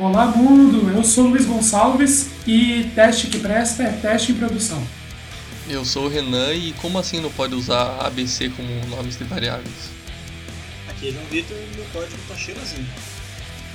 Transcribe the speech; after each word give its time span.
Olá 0.00 0.26
mundo, 0.26 0.88
eu 0.96 1.02
sou 1.02 1.26
Luiz 1.26 1.44
Gonçalves 1.44 2.30
e 2.46 2.88
teste 2.94 3.26
que 3.26 3.40
presta 3.40 3.82
é 3.82 3.90
teste 3.90 4.30
em 4.30 4.36
produção. 4.36 4.80
Eu 5.68 5.84
sou 5.84 6.04
o 6.04 6.08
Renan 6.08 6.54
e 6.54 6.72
como 6.74 7.00
assim 7.00 7.20
não 7.20 7.32
pode 7.32 7.56
usar 7.56 8.06
ABC 8.06 8.48
como 8.50 8.68
nomes 8.86 9.18
de 9.18 9.24
variáveis? 9.24 9.90
Aqui 10.88 11.08
é 11.08 11.10
João 11.10 11.24
Vitor 11.24 11.56
e 11.56 11.76
meu 11.76 11.84
código 11.92 12.16
tá 12.28 12.36
cheirosinho. 12.36 12.86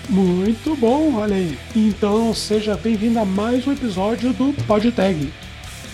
Muito 0.08 0.78
bom, 0.78 1.16
olha 1.16 1.36
aí. 1.36 1.60
Então 1.76 2.34
seja 2.34 2.78
bem-vindo 2.78 3.20
a 3.20 3.26
mais 3.26 3.68
um 3.68 3.74
episódio 3.74 4.32
do 4.32 4.54
PodTag. 4.66 5.30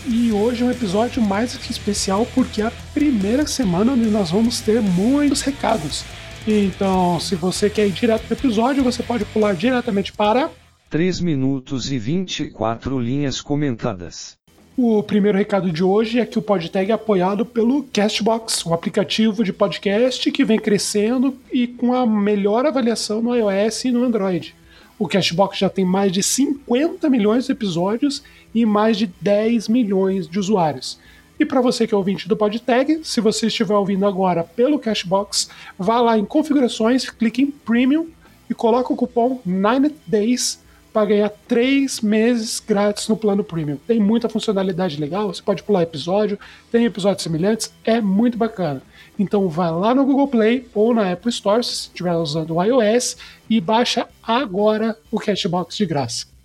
E 0.06 0.32
hoje 0.32 0.62
é 0.62 0.66
um 0.68 0.72
episódio 0.72 1.24
mais 1.24 1.58
que 1.58 1.72
especial 1.72 2.28
porque 2.36 2.62
é 2.62 2.68
a 2.68 2.74
primeira 2.94 3.48
semana 3.48 3.94
onde 3.94 4.06
nós 4.12 4.30
vamos 4.30 4.62
ter 4.62 4.80
muitos 4.80 5.42
recados. 5.42 6.04
Então, 6.48 7.20
se 7.20 7.36
você 7.36 7.70
quer 7.70 7.88
ir 7.88 7.92
direto 7.92 8.24
para 8.24 8.36
o 8.36 8.38
episódio, 8.38 8.84
você 8.84 9.04
pode 9.04 9.26
pular 9.26 9.56
diretamente 9.56 10.12
para 10.14 10.50
3 10.90 11.20
minutos 11.20 11.92
e 11.92 12.00
24 12.00 13.00
linhas 13.00 13.42
comentadas. 13.42 14.38
O 14.76 15.04
primeiro 15.04 15.38
recado 15.38 15.72
de 15.72 15.84
hoje 15.84 16.20
é 16.20 16.26
que 16.26 16.40
o 16.40 16.42
PodTag 16.42 16.90
é 16.90 16.94
apoiado 16.96 17.46
pelo 17.46 17.84
Castbox, 17.84 18.66
um 18.66 18.74
aplicativo 18.74 19.44
de 19.44 19.52
podcast 19.52 20.32
que 20.32 20.46
vem 20.46 20.58
crescendo 20.58 21.36
e 21.52 21.68
com 21.68 21.94
a 21.94 22.08
melhor 22.08 22.66
avaliação 22.66 23.22
no 23.22 23.36
iOS 23.36 23.86
e 23.86 23.92
no 23.92 24.04
Android. 24.04 24.56
O 24.98 25.08
Cashbox 25.08 25.58
já 25.58 25.70
tem 25.70 25.86
mais 25.86 26.12
de 26.12 26.22
50 26.22 27.10
milhões 27.10 27.46
de 27.46 27.52
episódios 27.54 28.22
e 28.54 28.66
mais 28.66 28.98
de 28.98 29.08
10 29.22 29.70
milhões 29.70 30.28
de 30.28 30.40
usuários. 30.40 31.00
E 31.40 31.46
para 31.46 31.62
você 31.62 31.88
que 31.88 31.94
é 31.94 31.98
ouvinte 31.98 32.28
do 32.28 32.36
PodTag, 32.36 33.00
se 33.04 33.22
você 33.22 33.48
estiver 33.48 33.74
ouvindo 33.74 34.06
agora 34.06 34.44
pelo 34.44 34.78
Cashbox, 34.78 35.50
vá 35.78 36.02
lá 36.02 36.20
em 36.20 36.26
configurações, 36.26 37.10
clique 37.10 37.42
em 37.42 37.48
Premium 37.48 38.08
e 38.50 38.54
coloque 38.54 38.92
o 38.92 38.96
cupom 38.96 39.40
9days 39.48 40.60
para 40.92 41.06
ganhar 41.06 41.30
3 41.48 42.02
meses 42.02 42.60
grátis 42.60 43.08
no 43.08 43.16
plano 43.16 43.42
Premium. 43.42 43.78
Tem 43.88 44.02
muita 44.02 44.28
funcionalidade 44.28 45.00
legal, 45.00 45.28
você 45.34 45.42
pode 45.42 45.64
pular 45.64 45.84
episódio, 45.84 46.38
tem 46.70 46.84
episódios 46.84 47.24
semelhantes, 47.24 47.72
é 47.86 48.02
muito 48.02 48.38
bacana. 48.38 48.82
Então 49.18 49.48
vai 49.48 49.72
lá 49.72 49.96
no 49.96 50.04
Google 50.04 50.28
Play 50.28 50.68
ou 50.74 50.94
na 50.94 51.12
Apple 51.12 51.30
Store, 51.30 51.64
se 51.64 51.88
estiver 51.88 52.16
usando 52.16 52.56
o 52.56 52.62
iOS, 52.62 53.16
e 53.50 53.62
baixa 53.62 54.08
agora 54.22 54.98
o 55.10 55.20
Cashbox 55.20 55.78
de 55.78 55.86
graça. 55.86 56.39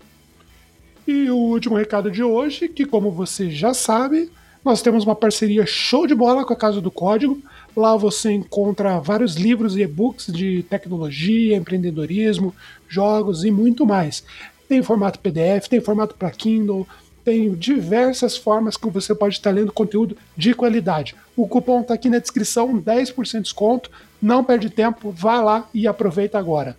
E 1.08 1.30
o 1.30 1.36
último 1.38 1.76
recado 1.76 2.10
de 2.12 2.24
hoje, 2.24 2.68
que 2.68 2.86
como 2.86 3.12
você 3.12 3.50
já 3.50 3.74
sabe, 3.74 4.32
nós 4.64 4.82
temos 4.82 5.04
uma 5.04 5.16
parceria 5.16 5.66
show 5.66 6.06
de 6.06 6.14
bola 6.14 6.46
com 6.46 6.54
a 6.54 6.56
Casa 6.56 6.80
do 6.82 6.92
Código. 6.92 7.42
Lá 7.76 7.96
você 7.96 8.32
encontra 8.32 9.00
vários 9.00 9.36
livros 9.36 9.76
e 9.76 9.82
e-books 9.82 10.28
de 10.28 10.64
tecnologia, 10.64 11.56
empreendedorismo, 11.56 12.54
jogos 12.88 13.44
e 13.44 13.52
muito 13.52 13.86
mais. 13.86 14.24
Tem 14.68 14.84
formato 14.84 15.20
PDF, 15.20 15.68
tem 15.70 15.82
formato 15.82 16.16
para 16.16 16.30
Kindle, 16.32 16.88
tem 17.24 17.54
diversas 17.54 18.38
formas 18.38 18.76
que 18.76 18.90
você 18.90 19.14
pode 19.14 19.36
estar 19.36 19.52
lendo 19.52 19.72
conteúdo 19.72 20.18
de 20.36 20.54
qualidade. 20.54 21.16
O 21.36 21.48
cupom 21.48 21.82
está 21.82 21.94
aqui 21.94 22.10
na 22.10 22.20
descrição, 22.20 22.82
10% 22.82 23.32
de 23.32 23.42
desconto. 23.42 23.92
Não 24.22 24.44
perde 24.44 24.70
tempo, 24.70 25.12
vá 25.12 25.42
lá 25.42 25.70
e 25.74 25.88
aproveita 25.88 26.38
agora. 26.38 26.78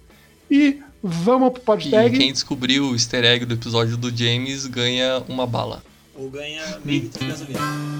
E 0.50 0.80
vamos 1.02 1.52
pro 1.52 1.62
podtag. 1.62 2.14
E 2.14 2.18
quem 2.18 2.32
descobriu 2.32 2.90
o 2.90 2.94
easter 2.94 3.24
egg 3.24 3.44
do 3.44 3.54
episódio 3.54 3.96
do 3.96 4.14
James 4.14 4.66
ganha 4.66 5.22
uma 5.28 5.46
bala. 5.46 5.82
Ou 6.14 6.28
ganha 6.28 6.78
meio 6.84 7.08
de 7.08 7.26
gasolina. 7.26 7.99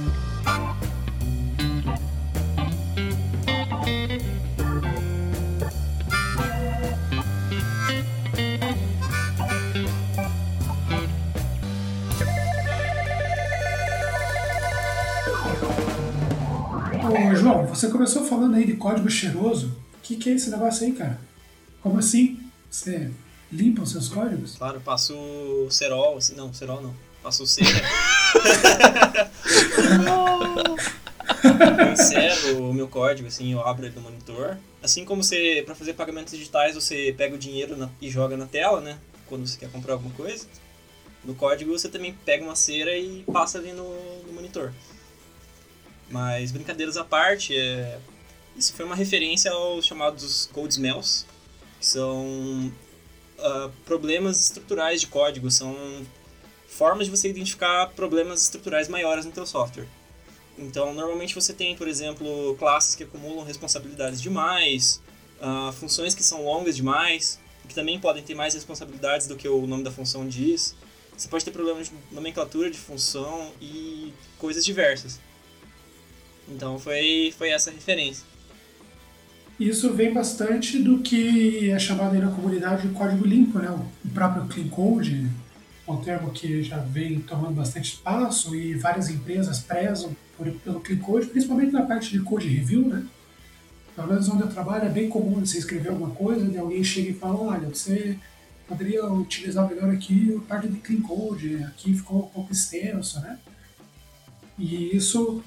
Você 17.69 17.88
começou 17.88 18.25
falando 18.25 18.54
aí 18.56 18.66
de 18.66 18.75
código 18.75 19.10
cheiroso. 19.10 19.76
O 19.94 20.03
que, 20.03 20.16
que 20.16 20.31
é 20.31 20.32
esse 20.34 20.50
negócio 20.50 20.87
aí, 20.87 20.93
cara? 20.93 21.21
Como 21.82 21.98
assim? 21.98 22.38
Você 22.71 23.10
limpa 23.53 23.82
os 23.82 23.91
seus 23.91 24.09
códigos? 24.09 24.56
Claro, 24.56 24.76
eu 24.76 24.81
passo 24.81 25.15
cerol, 25.70 26.16
assim, 26.16 26.34
não, 26.34 26.53
cerol 26.53 26.81
não. 26.82 26.94
Passo 27.22 27.47
cera. 27.47 27.69
eu 31.87 31.93
encero 31.93 32.62
o 32.70 32.75
meu 32.75 32.88
código, 32.88 33.28
assim, 33.28 33.53
eu 33.53 33.60
abro 33.66 33.87
ele 33.87 33.94
no 33.94 34.03
monitor. 34.03 34.56
Assim 34.82 35.04
como 35.04 35.22
você, 35.22 35.62
para 35.66 35.75
fazer 35.75 35.93
pagamentos 35.94 36.32
digitais, 36.32 36.75
você 36.75 37.15
pega 37.16 37.34
o 37.34 37.38
dinheiro 37.38 37.76
na- 37.76 37.91
e 38.00 38.09
joga 38.10 38.37
na 38.37 38.47
tela, 38.47 38.81
né? 38.81 38.99
Quando 39.26 39.47
você 39.47 39.59
quer 39.59 39.70
comprar 39.70 39.94
alguma 39.94 40.15
coisa. 40.15 40.47
No 41.25 41.34
código 41.34 41.70
você 41.72 41.88
também 41.88 42.15
pega 42.25 42.43
uma 42.44 42.56
cera 42.56 42.97
e 42.97 43.22
passa 43.31 43.59
ali 43.59 43.72
no, 43.72 43.84
no 44.26 44.32
monitor. 44.32 44.72
Mas 46.10 46.50
brincadeiras 46.50 46.97
à 46.97 47.04
parte, 47.04 47.56
é... 47.56 47.98
isso 48.56 48.75
foi 48.75 48.84
uma 48.84 48.97
referência 48.97 49.50
aos 49.50 49.87
chamados 49.87 50.50
code 50.53 50.75
smells, 50.75 51.25
que 51.78 51.87
são 51.87 52.72
ah, 53.43 53.71
problemas 53.87 54.41
estruturais 54.41 55.00
de 55.00 55.06
código, 55.06 55.50
são 55.50 55.75
formas 56.69 57.06
de 57.06 57.10
você 57.10 57.28
identificar 57.28 57.87
problemas 57.97 58.43
estruturais 58.43 58.88
maiores 58.88 59.25
no 59.25 59.32
teu 59.32 59.47
software. 59.47 59.87
Então, 60.59 60.93
normalmente 60.93 61.34
você 61.34 61.54
tem, 61.54 61.75
por 61.75 61.88
exemplo, 61.88 62.54
classes 62.59 62.94
que 62.94 63.04
acumulam 63.04 63.44
responsabilidades 63.44 64.20
demais, 64.20 65.00
ah, 65.40 65.73
funções 65.79 66.14
que 66.14 66.23
são 66.23 66.44
longas 66.44 66.76
demais, 66.76 67.40
que 67.67 67.75
também 67.75 67.99
podem 67.99 68.23
ter 68.23 68.35
mais 68.35 68.52
responsabilidades 68.52 69.26
do 69.26 69.37
que 69.37 69.49
o 69.49 69.67
nome 69.67 69.85
da 69.85 69.90
função 69.90 70.29
diz. 70.29 70.75
Você 71.17 71.29
pode 71.29 71.44
ter 71.44 71.50
problemas 71.50 71.88
de 71.88 71.94
nomenclatura 72.12 72.70
de 72.70 72.79
função 72.79 73.52
e 73.61 74.12
coisas 74.38 74.64
diversas. 74.64 75.19
Então, 76.50 76.79
foi, 76.79 77.32
foi 77.37 77.50
essa 77.50 77.70
referência. 77.70 78.25
Isso 79.58 79.93
vem 79.93 80.12
bastante 80.12 80.79
do 80.79 81.00
que 81.00 81.70
é 81.70 81.79
chamado 81.79 82.14
aí 82.14 82.20
na 82.20 82.31
comunidade 82.31 82.88
de 82.88 82.94
código 82.94 83.26
limpo, 83.26 83.58
né? 83.58 83.69
O 83.70 84.08
próprio 84.08 84.47
Clean 84.47 84.69
Code, 84.69 85.29
um 85.87 85.99
termo 85.99 86.31
que 86.31 86.62
já 86.62 86.79
vem 86.79 87.20
tomando 87.20 87.55
bastante 87.55 87.93
espaço 87.93 88.55
e 88.55 88.75
várias 88.75 89.11
empresas 89.11 89.61
prezam 89.61 90.17
por, 90.37 90.50
pelo 90.50 90.81
Clean 90.81 90.99
Code, 90.99 91.26
principalmente 91.26 91.73
na 91.73 91.82
parte 91.82 92.11
de 92.11 92.20
code 92.20 92.49
review, 92.49 92.88
né? 92.88 93.06
Pelo 93.94 94.08
menos 94.08 94.29
onde 94.31 94.43
eu 94.43 94.49
trabalho 94.49 94.87
é 94.87 94.88
bem 94.88 95.11
comum 95.11 95.41
você 95.41 95.58
escrever 95.58 95.91
alguma 95.91 96.14
coisa 96.14 96.50
e 96.50 96.56
alguém 96.56 96.82
chega 96.82 97.11
e 97.11 97.14
fala, 97.14 97.38
olha, 97.38 97.69
você 97.69 98.17
poderia 98.67 99.05
utilizar 99.05 99.69
melhor 99.69 99.91
aqui 99.91 100.35
a 100.38 100.49
parte 100.49 100.69
de 100.69 100.79
Clean 100.79 101.02
Code, 101.02 101.64
aqui 101.64 101.93
ficou 101.93 102.20
um 102.20 102.29
pouco 102.29 102.50
extenso, 102.50 103.20
né? 103.20 103.38
E 104.58 104.97
isso... 104.97 105.43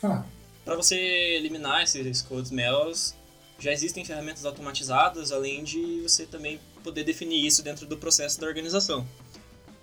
Fala. 0.00 0.26
Para 0.64 0.76
você 0.76 0.96
eliminar 0.96 1.82
esses 1.82 2.22
code 2.22 2.48
smells, 2.48 3.14
já 3.58 3.72
existem 3.72 4.04
ferramentas 4.04 4.44
automatizadas, 4.46 5.32
além 5.32 5.62
de 5.62 6.02
você 6.02 6.24
também 6.24 6.58
poder 6.82 7.04
definir 7.04 7.44
isso 7.44 7.62
dentro 7.62 7.86
do 7.86 7.96
processo 7.96 8.40
da 8.40 8.46
organização. 8.46 9.06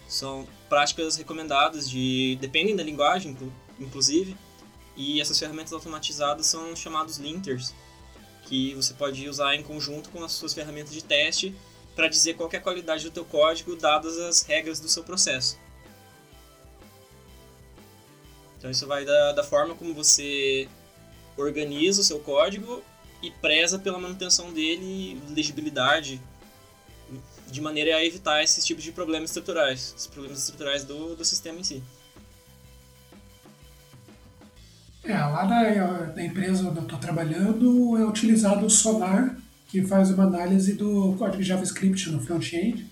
São 0.08 0.48
práticas 0.68 1.18
recomendadas 1.18 1.90
de 1.90 2.38
dependem 2.42 2.75
da 2.75 2.84
linguagem, 2.84 3.38
inclusive, 3.80 4.36
e 4.96 5.22
essas 5.22 5.38
ferramentas 5.38 5.74
automatizadas 5.74 6.48
são 6.48 6.75
chamados 6.75 7.18
linters, 7.18 7.74
que 8.46 8.74
você 8.74 8.94
pode 8.94 9.28
usar 9.30 9.56
em 9.56 9.62
conjunto 9.62 10.10
com 10.10 10.24
as 10.24 10.31
suas 10.31 10.54
ferramentas 10.54 10.94
de 10.94 11.04
teste 11.04 11.54
para 11.96 12.08
dizer 12.08 12.36
qual 12.36 12.50
é 12.52 12.58
a 12.58 12.62
qualidade 12.62 13.04
do 13.04 13.12
teu 13.12 13.25
código 13.25 13.75
dadas 13.75 14.18
as 14.18 14.42
regras 14.42 14.80
do 14.80 14.88
seu 14.88 15.04
processo. 15.04 15.60
Então 18.68 18.72
isso 18.72 18.86
vai 18.86 19.06
da, 19.06 19.31
da 19.31 19.44
forma 19.46 19.74
como 19.75 19.94
você 19.94 20.68
organiza 21.38 22.02
o 22.02 22.04
seu 22.04 22.19
código 22.19 22.84
e 23.24 23.31
preza 23.31 23.80
pela 23.80 23.98
manutenção 23.98 24.52
dele, 24.52 25.22
legibilidade, 25.30 26.19
de 27.50 27.62
maneira 27.62 27.96
a 27.96 28.04
evitar 28.04 28.44
esses 28.44 28.66
tipos 28.66 28.84
de 28.84 28.92
problemas 28.92 29.30
estruturais, 29.30 29.94
os 29.98 30.08
problemas 30.08 30.40
estruturais 30.40 30.84
do, 30.84 31.16
do 31.16 31.24
sistema 31.24 31.60
em 31.60 31.64
si. 31.64 31.81
É, 35.06 35.14
lá 35.14 35.46
na, 35.46 36.08
na 36.08 36.25
empresa 36.25 36.68
onde 36.68 36.80
eu 36.80 36.84
estou 36.84 37.00
trabalhando 37.00 37.98
é 37.98 38.04
utilizado 38.04 38.66
o 38.66 38.69
Sonar, 38.69 39.38
que 39.69 39.81
faz 39.81 40.12
uma 40.12 40.25
análise 40.25 40.74
do 40.74 41.16
código 41.18 41.42
JavaScript 41.42 42.10
no 42.10 42.19
front-end. 42.19 42.86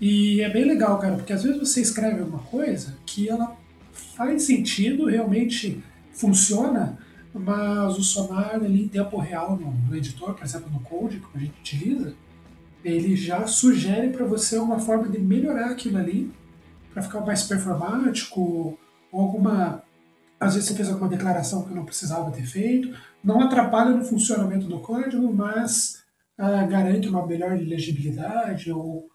E 0.00 0.40
é 0.40 0.48
bem 0.48 0.64
legal, 0.64 0.98
cara, 0.98 1.16
porque 1.16 1.34
às 1.34 1.42
vezes 1.42 1.58
você 1.58 1.82
escreve 1.82 2.22
uma 2.22 2.38
coisa 2.38 2.96
que 3.04 3.28
ela 3.28 3.65
faz 3.96 4.42
sentido, 4.44 5.06
realmente 5.06 5.82
funciona, 6.12 6.98
mas 7.34 7.98
o 7.98 8.02
Sonar 8.02 8.54
ali 8.56 8.84
em 8.84 8.88
tempo 8.88 9.18
real 9.18 9.56
no, 9.56 9.70
no 9.70 9.96
editor, 9.96 10.34
por 10.34 10.44
exemplo, 10.44 10.70
no 10.70 10.80
Code, 10.80 11.20
que 11.20 11.38
a 11.38 11.40
gente 11.40 11.58
utiliza, 11.60 12.14
ele 12.84 13.16
já 13.16 13.46
sugere 13.46 14.10
para 14.10 14.24
você 14.24 14.58
uma 14.58 14.78
forma 14.78 15.08
de 15.08 15.18
melhorar 15.18 15.70
aquilo 15.70 15.98
ali 15.98 16.32
para 16.92 17.02
ficar 17.02 17.20
mais 17.20 17.42
performático 17.42 18.78
ou 19.10 19.20
alguma 19.20 19.82
às 20.38 20.54
vezes 20.54 20.68
você 20.68 20.74
fez 20.74 20.88
alguma 20.88 21.08
declaração 21.08 21.64
que 21.64 21.74
não 21.74 21.84
precisava 21.84 22.30
ter 22.30 22.44
feito. 22.44 22.96
Não 23.24 23.40
atrapalha 23.40 23.90
no 23.90 24.04
funcionamento 24.04 24.66
do 24.66 24.80
código, 24.80 25.32
mas 25.32 26.04
uh, 26.38 26.68
garante 26.68 27.08
uma 27.08 27.26
melhor 27.26 27.58
legibilidade 27.58 28.70
ou, 28.70 29.08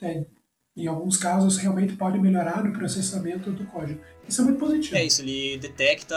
é, 0.00 0.24
em 0.76 0.86
alguns 0.86 1.16
casos, 1.16 1.56
realmente 1.56 1.96
pode 1.96 2.18
melhorar 2.18 2.62
no 2.62 2.72
processamento 2.72 3.50
do 3.50 3.64
código. 3.66 4.00
Isso 4.28 4.40
é 4.40 4.44
muito 4.44 4.58
positivo. 4.58 4.96
É 4.96 5.04
isso, 5.04 5.22
ele 5.22 5.58
detecta 5.58 6.16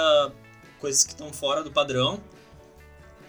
coisas 0.79 1.03
que 1.03 1.11
estão 1.11 1.31
fora 1.33 1.63
do 1.63 1.71
padrão, 1.71 2.21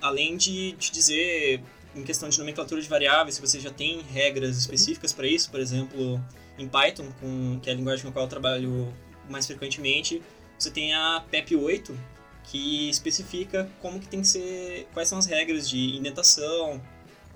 além 0.01 0.37
de 0.37 0.73
te 0.73 0.93
dizer, 0.93 1.63
em 1.95 2.03
questão 2.03 2.29
de 2.29 2.39
nomenclatura 2.39 2.81
de 2.81 2.89
variáveis, 2.89 3.37
se 3.37 3.41
você 3.41 3.59
já 3.59 3.71
tem 3.71 4.03
regras 4.03 4.59
específicas 4.59 5.13
para 5.13 5.27
isso, 5.27 5.51
por 5.51 5.61
exemplo, 5.61 6.23
em 6.59 6.69
Python, 6.69 7.11
com, 7.21 7.59
que 7.61 7.71
é 7.71 7.73
a 7.73 7.77
linguagem 7.77 8.03
com 8.03 8.11
a 8.11 8.13
qual 8.13 8.25
eu 8.27 8.29
trabalho 8.29 8.93
mais 9.31 9.47
frequentemente, 9.47 10.23
você 10.59 10.71
tem 10.71 10.95
a 10.95 11.25
PEP 11.31 11.57
8, 11.57 11.99
que 12.45 12.91
especifica 12.91 13.71
como 13.81 13.99
que 13.99 14.07
tem 14.07 14.21
que 14.21 14.29
ser, 14.29 14.87
quais 14.93 15.09
são 15.09 15.19
as 15.19 15.27
regras 15.27 15.69
de 15.69 15.97
indentação, 15.97 16.77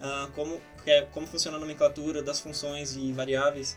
uh, 0.01 0.31
como, 0.35 0.61
é, 0.87 1.03
como 1.13 1.27
funciona 1.27 1.57
a 1.57 1.61
nomenclatura 1.61 2.23
das 2.23 2.41
funções 2.41 2.97
e 2.97 3.13
variáveis. 3.13 3.77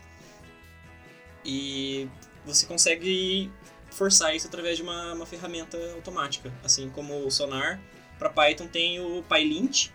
E 1.43 2.07
você 2.45 2.65
consegue 2.65 3.51
forçar 3.91 4.35
isso 4.35 4.47
através 4.47 4.77
de 4.77 4.83
uma, 4.83 5.13
uma 5.13 5.25
ferramenta 5.25 5.77
automática, 5.95 6.51
assim 6.63 6.89
como 6.89 7.25
o 7.25 7.31
Sonar. 7.31 7.79
Para 8.17 8.29
Python 8.29 8.67
tem 8.67 8.99
o 8.99 9.23
PyLint 9.23 9.89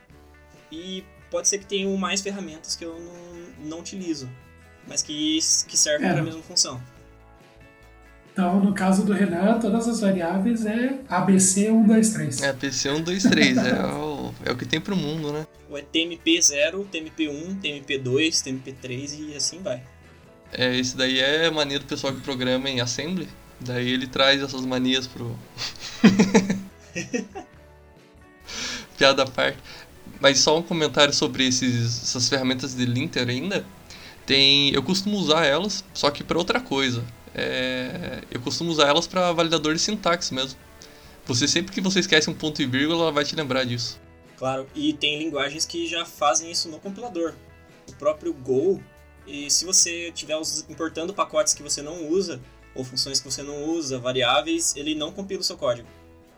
e 0.70 1.04
pode 1.30 1.48
ser 1.48 1.58
que 1.58 1.66
tenha 1.66 1.88
mais 1.96 2.20
ferramentas 2.20 2.76
que 2.76 2.84
eu 2.84 2.98
não, 2.98 3.68
não 3.68 3.78
utilizo, 3.80 4.28
mas 4.86 5.02
que, 5.02 5.38
que 5.68 5.76
servem 5.76 6.08
é. 6.08 6.12
para 6.12 6.20
a 6.20 6.24
mesma 6.24 6.42
função. 6.42 6.82
Então, 8.32 8.60
no 8.60 8.74
caso 8.74 9.02
do 9.02 9.14
Renan, 9.14 9.58
todas 9.58 9.88
as 9.88 10.00
variáveis 10.00 10.66
é 10.66 10.98
ABC 11.08 11.70
1, 11.70 11.86
2, 11.86 12.10
3. 12.10 12.42
É, 12.42 12.48
ABC 12.50 12.90
1, 12.90 13.02
2, 13.02 13.22
3. 13.22 13.56
é, 13.56 13.86
o, 13.86 14.15
é 14.46 14.52
o 14.52 14.56
que 14.56 14.64
tem 14.64 14.80
pro 14.80 14.96
mundo, 14.96 15.32
né? 15.32 15.46
Ou 15.68 15.76
é 15.76 15.82
TMP0, 15.82 16.86
TMP1, 16.92 17.60
TMP2, 17.60 18.30
TMP3 18.30 19.30
e 19.30 19.36
assim 19.36 19.60
vai. 19.60 19.82
É, 20.52 20.76
esse 20.76 20.96
daí 20.96 21.18
é 21.18 21.50
mania 21.50 21.78
do 21.78 21.84
pessoal 21.84 22.14
que 22.14 22.20
programa 22.20 22.70
em 22.70 22.80
Assembly. 22.80 23.28
Daí 23.60 23.90
ele 23.90 24.06
traz 24.06 24.40
essas 24.42 24.64
manias 24.64 25.06
pro. 25.06 25.36
Piada 28.96 29.24
à 29.24 29.26
parte. 29.26 29.58
Mas 30.20 30.38
só 30.38 30.58
um 30.58 30.62
comentário 30.62 31.12
sobre 31.12 31.46
esses, 31.46 32.02
essas 32.04 32.28
ferramentas 32.28 32.74
de 32.74 32.86
linter 32.86 33.28
ainda. 33.28 33.66
Tem, 34.24 34.70
eu 34.70 34.82
costumo 34.82 35.18
usar 35.18 35.44
elas, 35.44 35.84
só 35.94 36.10
que 36.10 36.24
para 36.24 36.38
outra 36.38 36.60
coisa 36.60 37.04
é, 37.36 38.22
eu 38.30 38.40
costumo 38.40 38.70
usar 38.70 38.88
elas 38.88 39.06
para 39.06 39.30
validador 39.32 39.74
de 39.74 39.80
sintaxe 39.80 40.32
mesmo. 40.32 40.58
Você 41.26 41.46
sempre 41.46 41.72
que 41.72 41.80
você 41.80 42.00
esquece 42.00 42.30
um 42.30 42.34
ponto 42.34 42.62
e 42.62 42.66
vírgula, 42.66 43.02
ela 43.02 43.12
vai 43.12 43.24
te 43.24 43.36
lembrar 43.36 43.64
disso. 43.64 44.00
Claro, 44.36 44.66
e 44.74 44.92
tem 44.92 45.18
linguagens 45.18 45.64
que 45.64 45.86
já 45.86 46.04
fazem 46.04 46.50
isso 46.50 46.68
no 46.68 46.78
compilador. 46.78 47.34
O 47.88 47.94
próprio 47.94 48.32
Go, 48.34 48.82
e 49.26 49.50
se 49.50 49.64
você 49.64 50.08
estiver 50.08 50.38
importando 50.68 51.14
pacotes 51.14 51.54
que 51.54 51.62
você 51.62 51.80
não 51.80 52.08
usa, 52.08 52.40
ou 52.74 52.84
funções 52.84 53.18
que 53.18 53.30
você 53.30 53.42
não 53.42 53.64
usa, 53.64 53.98
variáveis, 53.98 54.76
ele 54.76 54.94
não 54.94 55.10
compila 55.10 55.40
o 55.40 55.44
seu 55.44 55.56
código. 55.56 55.88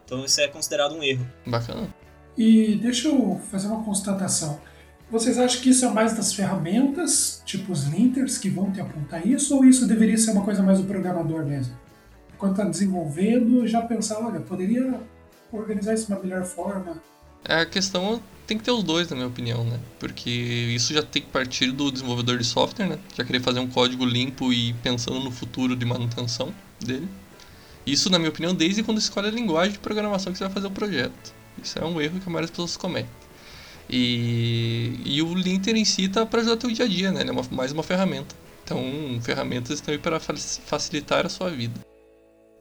Então 0.04 0.24
isso 0.24 0.40
é 0.40 0.48
considerado 0.48 0.94
um 0.94 1.02
erro. 1.02 1.26
Bacana. 1.46 1.92
E 2.36 2.76
deixa 2.76 3.08
eu 3.08 3.40
fazer 3.50 3.66
uma 3.66 3.82
constatação. 3.82 4.60
Vocês 5.10 5.38
acham 5.38 5.62
que 5.62 5.70
isso 5.70 5.84
é 5.84 5.88
mais 5.88 6.14
das 6.14 6.32
ferramentas, 6.32 7.42
tipo 7.44 7.72
os 7.72 7.84
linters, 7.84 8.38
que 8.38 8.48
vão 8.48 8.70
te 8.70 8.80
apontar 8.80 9.26
isso, 9.26 9.56
ou 9.56 9.64
isso 9.64 9.86
deveria 9.86 10.16
ser 10.16 10.30
uma 10.32 10.44
coisa 10.44 10.62
mais 10.62 10.78
do 10.78 10.86
programador 10.86 11.44
mesmo? 11.44 11.76
Quando 12.36 12.52
está 12.52 12.64
desenvolvendo, 12.64 13.66
já 13.66 13.82
pensar, 13.82 14.24
olha, 14.24 14.38
poderia 14.38 15.00
organizar 15.50 15.94
isso 15.94 16.06
de 16.06 16.12
uma 16.12 16.20
melhor 16.20 16.44
forma. 16.44 17.02
É, 17.44 17.61
a 17.61 17.67
questão 17.67 18.23
tem 18.46 18.56
que 18.56 18.64
ter 18.64 18.70
os 18.70 18.82
dois, 18.82 19.08
na 19.11 19.17
minha 19.17 19.29
opinião, 19.29 19.62
né? 19.62 19.79
Porque 19.99 20.31
isso 20.31 20.94
já 20.94 21.02
tem 21.02 21.20
que 21.20 21.29
partir 21.29 21.70
do 21.70 21.93
desenvolvedor 21.93 22.38
de 22.38 22.44
software, 22.44 22.87
né? 22.87 22.99
Já 23.17 23.25
querer 23.25 23.40
fazer 23.40 23.61
um 23.61 23.69
código 23.69 24.05
limpo 24.05 24.52
e 24.52 24.73
pensando 24.75 25.20
no 25.20 25.31
futuro 25.31 25.76
de 25.76 25.85
manutenção 25.85 26.55
dele. 26.81 27.08
Isso, 27.87 28.11
na 28.11 28.19
minha 28.19 28.31
opinião, 28.31 28.55
desde 28.55 28.82
quando 28.82 28.99
escolhe 28.99 29.29
a 29.29 29.31
linguagem 29.31 29.73
de 29.73 29.79
programação 29.79 30.32
que 30.32 30.38
você 30.38 30.44
vai 30.44 30.52
fazer 30.52 30.67
o 30.67 30.70
projeto. 30.70 31.35
Isso 31.62 31.79
é 31.79 31.85
um 31.85 32.00
erro 32.00 32.20
que 32.20 32.29
a 32.29 32.31
maioria 32.31 32.46
das 32.46 32.50
pessoas 32.50 32.76
cometem. 32.76 33.11
E, 33.88 35.00
e 35.04 35.23
o 35.23 35.35
linter 35.35 35.75
em 35.76 35.85
si 35.85 36.04
está 36.04 36.26
para 36.26 36.40
ajudar 36.40 36.54
o 36.54 36.59
teu 36.59 36.71
dia 36.71 36.85
a 36.85 36.88
dia, 36.88 37.12
né? 37.12 37.21
Ele 37.21 37.30
é 37.30 37.33
uma, 37.33 37.42
mais 37.50 37.73
uma 37.73 37.83
ferramenta. 37.83 38.35
Então, 38.64 38.83
ferramentas 39.23 39.73
estão 39.73 39.92
aí 39.92 39.99
para 39.99 40.21
facilitar 40.21 41.25
a 41.25 41.28
sua 41.28 41.49
vida. 41.49 41.80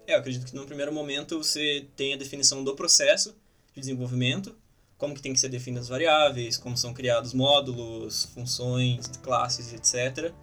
É, 0.07 0.15
eu 0.15 0.19
acredito 0.19 0.45
que 0.45 0.55
no 0.55 0.65
primeiro 0.65 0.93
momento 0.93 1.37
você 1.37 1.85
tem 1.95 2.13
a 2.13 2.17
definição 2.17 2.63
do 2.63 2.73
processo 2.75 3.35
de 3.73 3.81
desenvolvimento, 3.81 4.55
como 4.97 5.13
que 5.13 5.21
tem 5.21 5.33
que 5.33 5.39
ser 5.39 5.49
definidas 5.49 5.85
as 5.85 5.89
variáveis, 5.89 6.57
como 6.57 6.75
são 6.75 6.93
criados 6.93 7.33
módulos, 7.33 8.25
funções, 8.33 9.07
classes, 9.21 9.73
etc. 9.73 10.33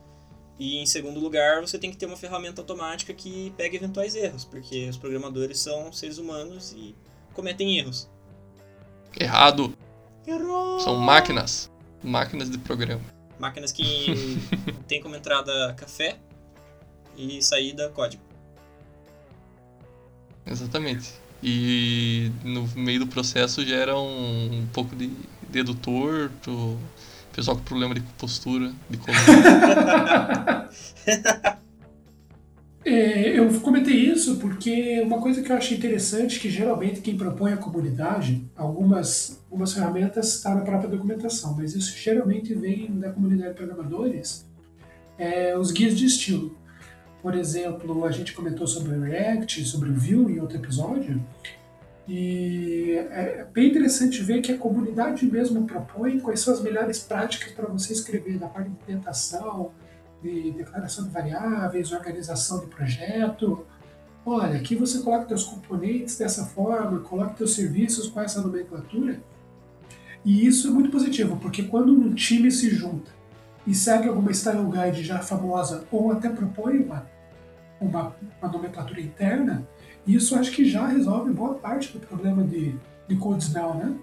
E 0.58 0.78
em 0.78 0.87
segundo 0.87 1.18
lugar, 1.18 1.61
você 1.61 1.78
tem 1.78 1.90
que 1.90 1.96
ter 1.96 2.06
uma 2.06 2.16
ferramenta 2.16 2.61
automática 2.61 3.12
que 3.12 3.52
pegue 3.56 3.76
eventuais 3.76 4.14
erros, 4.14 4.44
porque 4.44 4.88
os 4.88 4.96
programadores 4.96 5.58
são 5.58 5.92
seres 5.92 6.18
humanos 6.18 6.73
e 6.76 6.94
cometem 7.32 7.78
erros. 7.78 8.08
Errado. 9.18 9.76
Errou! 10.26 10.78
São 10.80 10.96
máquinas. 10.96 11.70
Máquinas 12.02 12.49
de 12.49 12.58
programa. 12.58 13.02
Máquinas 13.38 13.73
que 13.73 14.38
tem 14.87 15.02
como 15.02 15.16
entrada 15.16 15.75
café 15.75 16.18
e 17.16 17.42
saída 17.42 17.88
código. 17.90 18.23
Exatamente. 20.46 21.24
E 21.47 22.33
no 22.43 22.67
meio 22.75 23.01
do 23.01 23.07
processo 23.07 23.63
gera 23.63 23.95
um, 23.99 24.61
um 24.61 24.67
pouco 24.73 24.97
de 24.97 25.11
dedo 25.51 25.75
torto, 25.75 26.79
pessoal 27.35 27.55
com 27.57 27.63
problema 27.63 27.95
de 27.95 28.01
postura, 28.19 28.73
de 28.89 28.97
coluna. 28.97 30.71
É, 32.87 33.39
eu 33.39 33.49
comentei 33.61 33.97
isso 33.97 34.37
porque 34.37 35.01
uma 35.01 35.19
coisa 35.19 35.43
que 35.43 35.51
eu 35.51 35.57
acho 35.57 35.73
interessante 35.73 36.39
que 36.39 36.51
geralmente 36.51 37.01
quem 37.01 37.17
propõe 37.17 37.55
a 37.55 37.57
comunidade, 37.57 38.45
algumas, 38.55 39.41
algumas 39.51 39.73
ferramentas 39.73 40.35
está 40.35 40.55
na 40.55 40.61
própria 40.61 40.91
documentação, 40.91 41.57
mas 41.57 41.75
isso 41.75 41.97
geralmente 41.97 42.53
vem 42.53 42.99
da 42.99 43.11
comunidade 43.11 43.53
de 43.53 43.57
programadores, 43.57 44.45
é, 45.17 45.57
os 45.57 45.71
guias 45.71 45.97
de 45.97 46.05
estilo. 46.05 46.55
Por 47.25 47.35
exemplo, 47.35 48.04
a 48.04 48.11
gente 48.11 48.35
comentou 48.35 48.66
sobre 48.66 48.95
o 48.95 49.00
React, 49.00 49.64
sobre 49.64 49.88
o 49.88 49.95
Vue 49.95 50.35
em 50.35 50.40
outro 50.40 50.59
episódio, 50.59 51.25
e 52.07 52.90
é 53.11 53.47
bem 53.50 53.71
interessante 53.71 54.23
ver 54.23 54.43
que 54.43 54.52
a 54.52 54.59
comunidade 54.59 55.25
mesmo 55.25 55.66
propõe 55.66 56.21
quais 56.21 56.40
são 56.40 56.52
as 56.52 56.61
melhores 56.61 56.99
práticas 56.99 57.50
para 57.52 57.66
você 57.66 57.95
escrever 57.95 58.38
na 58.38 58.47
parte 58.47 58.69
de 58.69 58.75
implementação, 58.75 59.71
de 60.23 60.50
declaração 60.50 61.04
de 61.04 61.11
variáveis, 61.11 61.93
organização 61.93 62.61
de 62.61 62.66
projeto. 62.66 63.64
Olha, 64.26 64.59
aqui 64.59 64.76
você 64.76 64.99
coloca 64.99 65.26
seus 65.28 65.45
componentes 65.45 66.19
dessa 66.19 66.45
forma, 66.45 67.00
coloca 67.00 67.38
seus 67.38 67.54
serviços 67.54 68.07
com 68.07 68.21
essa 68.21 68.43
nomenclatura. 68.43 69.19
E 70.23 70.47
isso 70.47 70.69
é 70.69 70.71
muito 70.71 70.90
positivo, 70.90 71.38
porque 71.38 71.62
quando 71.62 71.90
um 71.90 72.12
time 72.12 72.50
se 72.50 72.69
junta 72.69 73.11
e 73.66 73.75
segue 73.75 74.09
alguma 74.09 74.31
style 74.31 74.71
guide 74.71 75.02
já 75.02 75.21
famosa 75.21 75.87
ou 75.90 76.12
até 76.12 76.28
propõe 76.28 76.81
uma, 76.81 77.13
uma, 77.81 78.14
uma 78.40 78.50
nomenclatura 78.50 79.00
interna, 79.00 79.66
isso 80.07 80.37
acho 80.37 80.50
que 80.52 80.69
já 80.69 80.87
resolve 80.87 81.33
boa 81.33 81.54
parte 81.54 81.93
do 81.93 81.99
problema 81.99 82.43
de, 82.43 82.75
de 83.09 83.19
smell, 83.38 83.75
né? 83.75 83.95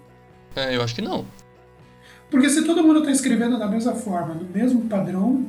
É, 0.54 0.76
eu 0.76 0.82
acho 0.82 0.94
que 0.94 1.02
não. 1.02 1.24
Porque 2.30 2.48
se 2.48 2.64
todo 2.64 2.82
mundo 2.82 3.00
está 3.00 3.10
escrevendo 3.10 3.58
da 3.58 3.68
mesma 3.68 3.94
forma, 3.94 4.34
no 4.34 4.44
mesmo 4.44 4.82
padrão, 4.88 5.46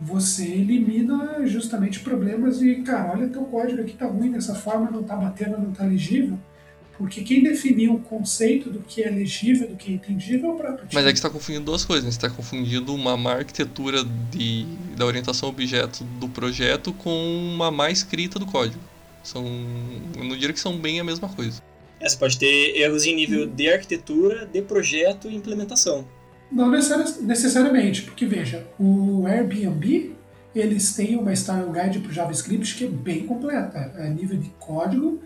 você 0.00 0.44
elimina 0.44 1.46
justamente 1.46 2.00
problemas 2.00 2.58
de, 2.58 2.76
cara, 2.82 3.12
olha 3.12 3.28
teu 3.28 3.44
código 3.44 3.80
aqui 3.80 3.94
tá 3.94 4.06
ruim 4.06 4.32
dessa 4.32 4.54
forma, 4.54 4.90
não 4.90 5.02
tá 5.02 5.16
batendo, 5.16 5.58
não 5.58 5.72
tá 5.72 5.84
legível. 5.84 6.38
Porque 6.96 7.22
quem 7.22 7.42
definiu 7.42 7.94
o 7.94 8.00
conceito 8.00 8.70
do 8.70 8.80
que 8.80 9.02
é 9.02 9.10
legível, 9.10 9.68
do 9.68 9.76
que 9.76 9.90
é 9.90 9.94
entendível 9.94 10.50
é 10.50 10.52
o 10.52 10.56
próprio 10.56 10.86
time. 10.86 10.90
Mas 10.94 11.04
é 11.04 11.12
que 11.12 11.18
você 11.18 11.26
está 11.26 11.30
confundindo 11.30 11.64
duas 11.64 11.84
coisas, 11.84 12.04
né? 12.04 12.10
Você 12.10 12.18
está 12.18 12.30
confundindo 12.30 12.94
uma 12.94 13.16
má 13.16 13.34
arquitetura 13.34 14.04
de, 14.30 14.64
da 14.96 15.04
orientação 15.04 15.48
objeto 15.48 16.04
do 16.04 16.28
projeto 16.28 16.92
com 16.92 17.10
uma 17.54 17.70
má 17.70 17.90
escrita 17.90 18.38
do 18.38 18.46
código. 18.46 18.80
São, 19.24 19.44
eu 20.16 20.24
não 20.24 20.36
diria 20.36 20.52
que 20.52 20.60
são 20.60 20.76
bem 20.78 21.00
a 21.00 21.04
mesma 21.04 21.28
coisa. 21.28 21.60
É, 21.98 22.08
você 22.08 22.16
pode 22.16 22.38
ter 22.38 22.76
erros 22.76 23.04
em 23.06 23.16
nível 23.16 23.46
de 23.46 23.68
arquitetura, 23.68 24.46
de 24.46 24.62
projeto 24.62 25.28
e 25.28 25.34
implementação. 25.34 26.06
Não 26.52 26.70
necessariamente, 26.70 28.02
porque 28.02 28.26
veja, 28.26 28.64
o 28.78 29.26
Airbnb 29.26 30.14
eles 30.54 30.94
têm 30.94 31.16
uma 31.16 31.32
style 31.34 31.72
guide 31.72 31.98
para 31.98 32.10
o 32.10 32.14
JavaScript 32.14 32.76
que 32.76 32.84
é 32.84 32.88
bem 32.88 33.26
completa, 33.26 33.92
a 33.98 34.08
nível 34.08 34.38
de 34.38 34.50
código 34.60 35.20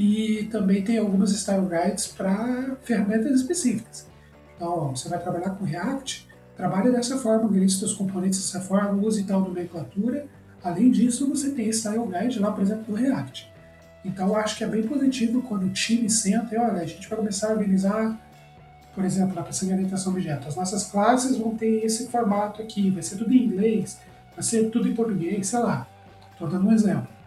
e 0.00 0.44
também 0.44 0.82
tem 0.82 0.96
algumas 0.96 1.30
style 1.30 1.66
guides 1.66 2.06
para 2.06 2.74
ferramentas 2.80 3.38
específicas. 3.38 4.08
Então, 4.56 4.96
você 4.96 5.10
vai 5.10 5.18
trabalhar 5.20 5.50
com 5.50 5.66
React, 5.66 6.26
trabalhe 6.56 6.90
dessa 6.90 7.18
forma, 7.18 7.44
organize 7.44 7.78
seus 7.78 7.92
componentes 7.92 8.40
dessa 8.40 8.62
forma, 8.64 8.92
use 9.06 9.22
tal 9.24 9.42
nomenclatura. 9.42 10.26
Além 10.64 10.90
disso, 10.90 11.28
você 11.28 11.50
tem 11.50 11.68
style 11.68 12.06
guide 12.06 12.38
lá, 12.38 12.50
por 12.50 12.62
exemplo, 12.62 12.84
no 12.88 12.94
React. 12.94 13.52
Então, 14.02 14.34
acho 14.34 14.56
que 14.56 14.64
é 14.64 14.66
bem 14.66 14.84
positivo 14.84 15.42
quando 15.42 15.66
o 15.66 15.70
time 15.70 16.08
senta 16.08 16.54
e 16.54 16.58
olha, 16.58 16.80
a 16.80 16.86
gente 16.86 17.06
vai 17.06 17.18
começar 17.18 17.48
a 17.48 17.52
organizar 17.52 18.18
por 18.94 19.04
exemplo, 19.04 19.36
na 19.36 19.42
pessoa 19.42 19.68
de 19.68 19.74
orientação 19.74 20.12
objeto, 20.12 20.48
as 20.48 20.56
nossas 20.56 20.90
classes 20.90 21.36
vão 21.36 21.54
ter 21.54 21.84
esse 21.84 22.08
formato 22.08 22.60
aqui, 22.60 22.90
vai 22.90 23.02
ser 23.02 23.16
tudo 23.16 23.32
em 23.32 23.44
inglês, 23.44 24.00
vai 24.34 24.42
ser 24.42 24.68
tudo 24.68 24.88
em 24.88 24.94
português, 24.94 25.46
sei 25.46 25.60
lá. 25.60 25.86
Estou 26.32 26.48
dando 26.48 26.66
um 26.66 26.72
exemplo. 26.72 27.19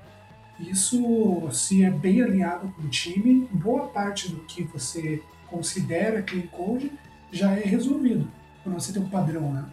Isso, 0.69 1.49
se 1.51 1.83
é 1.83 1.89
bem 1.89 2.21
alinhado 2.21 2.73
com 2.75 2.83
o 2.83 2.89
time, 2.89 3.47
boa 3.51 3.87
parte 3.87 4.29
do 4.29 4.41
que 4.41 4.63
você 4.63 5.21
considera 5.47 6.21
clean 6.21 6.47
code 6.47 6.91
já 7.31 7.51
é 7.51 7.63
resolvido, 7.63 8.29
quando 8.63 8.75
você 8.75 8.93
tem 8.93 9.01
um 9.01 9.09
padrão, 9.09 9.51
né? 9.51 9.65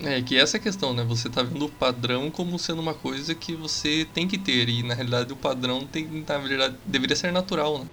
É 0.00 0.22
que 0.22 0.36
essa 0.38 0.56
é 0.56 0.60
a 0.60 0.62
questão, 0.62 0.94
né? 0.94 1.02
Você 1.04 1.28
tá 1.28 1.42
vendo 1.42 1.66
o 1.66 1.68
padrão 1.68 2.30
como 2.30 2.56
sendo 2.58 2.80
uma 2.80 2.94
coisa 2.94 3.34
que 3.34 3.54
você 3.54 4.06
tem 4.14 4.28
que 4.28 4.38
ter, 4.38 4.68
e 4.68 4.82
na 4.82 4.94
realidade 4.94 5.32
o 5.32 5.36
padrão 5.36 5.84
tem, 5.84 6.24
na 6.26 6.38
verdade, 6.38 6.76
deveria 6.86 7.16
ser 7.16 7.32
natural, 7.32 7.80
né? 7.80 7.86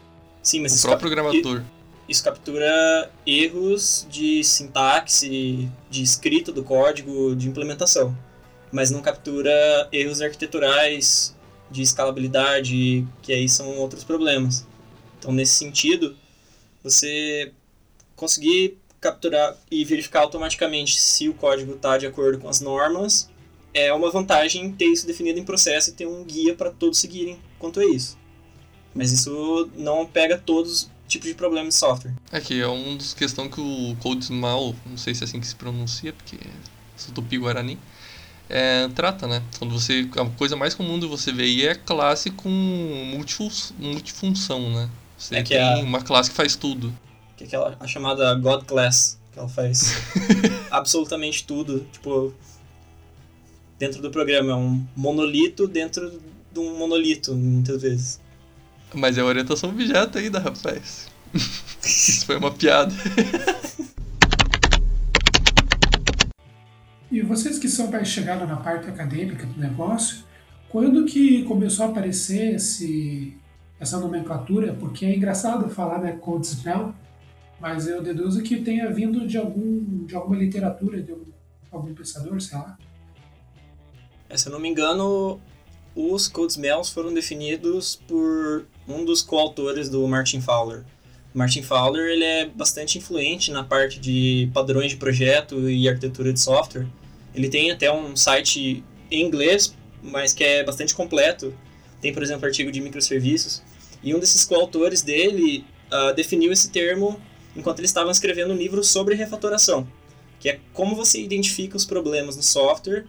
Sim, 0.43 0.61
mas 0.61 0.83
o 0.83 0.87
próprio 0.87 1.09
programador 1.09 1.63
isso 2.07 2.23
captura 2.23 3.11
erros 3.25 4.05
de 4.09 4.43
sintaxe, 4.43 5.69
de 5.89 6.03
escrita 6.03 6.51
do 6.51 6.63
código, 6.63 7.35
de 7.35 7.49
implementação, 7.49 8.15
mas 8.71 8.91
não 8.91 9.01
captura 9.01 9.51
erros 9.91 10.21
arquiteturais, 10.21 11.34
de 11.69 11.81
escalabilidade, 11.81 13.05
que 13.21 13.33
aí 13.33 13.49
são 13.49 13.77
outros 13.77 14.03
problemas. 14.03 14.65
Então, 15.19 15.31
nesse 15.31 15.53
sentido, 15.53 16.15
você 16.83 17.51
conseguir 18.15 18.77
capturar 19.01 19.55
e 19.69 19.83
verificar 19.83 20.21
automaticamente 20.21 20.99
se 20.99 21.29
o 21.29 21.33
código 21.33 21.73
está 21.73 21.97
de 21.97 22.07
acordo 22.07 22.39
com 22.39 22.49
as 22.49 22.59
normas 22.61 23.29
é 23.75 23.93
uma 23.93 24.09
vantagem 24.09 24.71
ter 24.71 24.85
isso 24.85 25.05
definido 25.05 25.37
em 25.37 25.43
processo 25.43 25.89
e 25.89 25.93
ter 25.93 26.07
um 26.07 26.23
guia 26.23 26.55
para 26.55 26.71
todos 26.71 26.97
seguirem 26.97 27.37
quanto 27.59 27.81
a 27.81 27.85
isso. 27.85 28.17
Mas 28.93 29.11
isso 29.11 29.69
não 29.75 30.05
pega 30.05 30.37
todos 30.37 30.89
tipo 31.07 31.25
de 31.25 31.33
problema 31.33 31.67
de 31.67 31.75
software. 31.75 32.13
É 32.31 32.39
que 32.39 32.61
é 32.61 32.67
um 32.67 32.95
dos 32.95 33.13
questões 33.13 33.53
que 33.53 33.59
o 33.59 33.95
CodeSmall, 33.99 34.73
não 34.85 34.97
sei 34.97 35.13
se 35.13 35.23
é 35.23 35.25
assim 35.25 35.41
que 35.41 35.47
se 35.47 35.55
pronuncia, 35.55 36.13
porque 36.13 36.37
é 36.37 37.11
tupi 37.13 37.37
guarani, 37.37 37.77
é, 38.49 38.87
trata, 38.89 39.27
né? 39.27 39.41
Quando 39.59 39.73
você 39.79 40.07
a 40.17 40.25
coisa 40.37 40.55
mais 40.55 40.73
comum 40.73 40.99
de 40.99 41.07
você 41.07 41.31
ver 41.31 41.43
aí 41.43 41.65
é 41.65 41.75
classe 41.75 42.29
com 42.31 42.49
multifun, 42.49 43.49
multifunção, 43.79 44.69
né? 44.71 44.89
Você 45.17 45.35
É 45.37 45.43
tem 45.43 45.59
a- 45.59 45.77
uma 45.79 46.01
classe 46.01 46.29
que 46.29 46.35
faz 46.35 46.55
tudo. 46.55 46.93
Que 47.37 47.43
é 47.43 47.47
aquela 47.47 47.75
a 47.79 47.87
chamada 47.87 48.33
God 48.35 48.63
Class, 48.65 49.17
que 49.33 49.39
ela 49.39 49.47
faz 49.49 49.93
absolutamente 50.71 51.45
tudo. 51.45 51.85
Tipo, 51.91 52.33
dentro 53.79 54.01
do 54.01 54.09
programa 54.11 54.51
é 54.51 54.55
um 54.55 54.85
monolito 54.95 55.67
dentro 55.67 56.21
de 56.51 56.59
um 56.59 56.77
monolito, 56.77 57.33
muitas 57.35 57.81
vezes. 57.81 58.19
Mas 58.93 59.17
é 59.17 59.21
a 59.21 59.25
orientação 59.25 59.69
objeto 59.69 60.17
ainda, 60.17 60.39
rapaz. 60.39 61.07
Isso 61.83 62.25
foi 62.25 62.37
uma 62.37 62.51
piada. 62.51 62.93
E 67.11 67.21
vocês 67.21 67.59
que 67.59 67.69
são 67.69 67.91
mais 67.91 68.07
chegados 68.07 68.47
na 68.47 68.57
parte 68.57 68.89
acadêmica 68.89 69.45
do 69.45 69.59
negócio, 69.59 70.23
quando 70.69 71.05
que 71.05 71.43
começou 71.43 71.85
a 71.85 71.89
aparecer 71.89 72.55
esse, 72.55 73.37
essa 73.79 73.99
nomenclatura? 73.99 74.73
Porque 74.73 75.05
é 75.05 75.15
engraçado 75.15 75.69
falar 75.69 75.99
né, 75.99 76.13
code 76.13 76.47
smell, 76.47 76.93
mas 77.59 77.87
eu 77.87 78.01
deduzo 78.01 78.41
que 78.41 78.61
tenha 78.61 78.91
vindo 78.91 79.27
de, 79.27 79.37
algum, 79.37 80.05
de 80.05 80.15
alguma 80.15 80.35
literatura, 80.35 81.01
de 81.01 81.11
algum, 81.11 81.31
algum 81.71 81.93
pensador, 81.93 82.41
sei 82.41 82.57
lá. 82.57 82.77
É, 84.27 84.35
se 84.35 84.47
eu 84.47 84.51
não 84.51 84.59
me 84.59 84.67
engano, 84.67 85.39
os 85.95 86.27
code 86.27 86.53
smells 86.53 86.91
foram 86.91 87.13
definidos 87.13 87.95
por 88.07 88.65
um 88.87 89.05
dos 89.05 89.21
coautores 89.21 89.89
do 89.89 90.05
Martin 90.07 90.41
Fowler. 90.41 90.83
Martin 91.35 91.61
Fowler 91.61 92.11
ele 92.11 92.23
é 92.23 92.45
bastante 92.45 92.97
influente 92.97 93.51
na 93.51 93.61
parte 93.61 93.99
de 93.99 94.49
padrões 94.53 94.91
de 94.91 94.95
projeto 94.95 95.69
e 95.69 95.87
arquitetura 95.89 96.31
de 96.31 96.39
software. 96.39 96.87
Ele 97.35 97.49
tem 97.49 97.69
até 97.71 97.91
um 97.91 98.15
site 98.15 98.81
em 99.11 99.21
inglês, 99.21 99.75
mas 100.01 100.31
que 100.31 100.45
é 100.45 100.63
bastante 100.63 100.95
completo. 100.95 101.53
Tem, 101.99 102.13
por 102.13 102.23
exemplo, 102.23 102.45
artigo 102.45 102.71
de 102.71 102.79
microserviços. 102.79 103.61
E 104.01 104.15
um 104.15 104.19
desses 104.19 104.45
coautores 104.45 105.01
dele 105.01 105.65
ah, 105.91 106.13
definiu 106.13 106.53
esse 106.53 106.69
termo 106.71 107.19
enquanto 107.53 107.79
eles 107.79 107.89
estavam 107.89 108.11
escrevendo 108.11 108.53
um 108.53 108.57
livro 108.57 108.81
sobre 108.81 109.13
refatoração, 109.13 109.85
que 110.39 110.49
é 110.49 110.59
como 110.71 110.95
você 110.95 111.21
identifica 111.21 111.75
os 111.75 111.83
problemas 111.83 112.37
no 112.37 112.43
software 112.43 113.05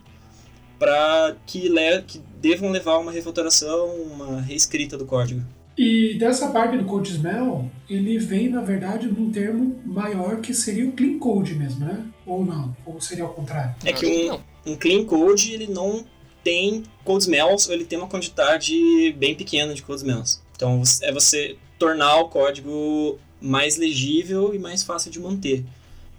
para 0.81 1.37
que, 1.47 1.71
que 2.09 2.19
devam 2.41 2.71
levar 2.71 2.95
a 2.95 2.99
uma 2.99 3.13
refatoração, 3.13 3.87
uma 3.87 4.41
reescrita 4.41 4.99
do 4.99 5.07
código. 5.07 5.43
E 5.77 6.15
dessa 6.15 6.49
parte 6.49 6.79
do 6.79 6.85
code 6.85 7.11
smell, 7.11 7.71
ele 7.89 8.19
vem, 8.19 8.49
na 8.49 8.63
verdade, 8.63 9.07
num 9.09 9.31
termo 9.31 9.79
maior 9.85 10.41
que 10.41 10.55
seria 10.55 10.89
o 10.89 10.93
clean 10.93 11.19
code 11.19 11.55
mesmo, 11.55 11.85
né? 11.85 12.07
Ou 12.25 12.45
não? 12.45 12.75
Ou 12.87 13.01
seria 13.01 13.25
ao 13.25 13.35
contrário? 13.35 13.75
É 13.85 13.93
que 13.93 14.31
um, 14.31 14.73
um 14.73 14.77
clean 14.77 15.05
code 15.05 15.53
ele 15.53 15.67
não 15.67 16.05
tem 16.43 16.85
code 17.05 17.25
smells, 17.25 17.69
ou 17.69 17.75
ele 17.75 17.85
tem 17.85 17.99
uma 17.99 18.09
quantidade 18.09 19.13
bem 19.19 19.35
pequena 19.35 19.75
de 19.75 19.83
code 19.83 20.01
smells. 20.01 20.41
Então 20.55 20.83
é 21.03 21.13
você 21.13 21.57
tornar 21.79 22.17
o 22.21 22.29
código 22.29 23.19
mais 23.41 23.77
legível 23.77 24.55
e 24.55 24.59
mais 24.59 24.83
fácil 24.83 25.11
de 25.11 25.21
manter, 25.21 25.65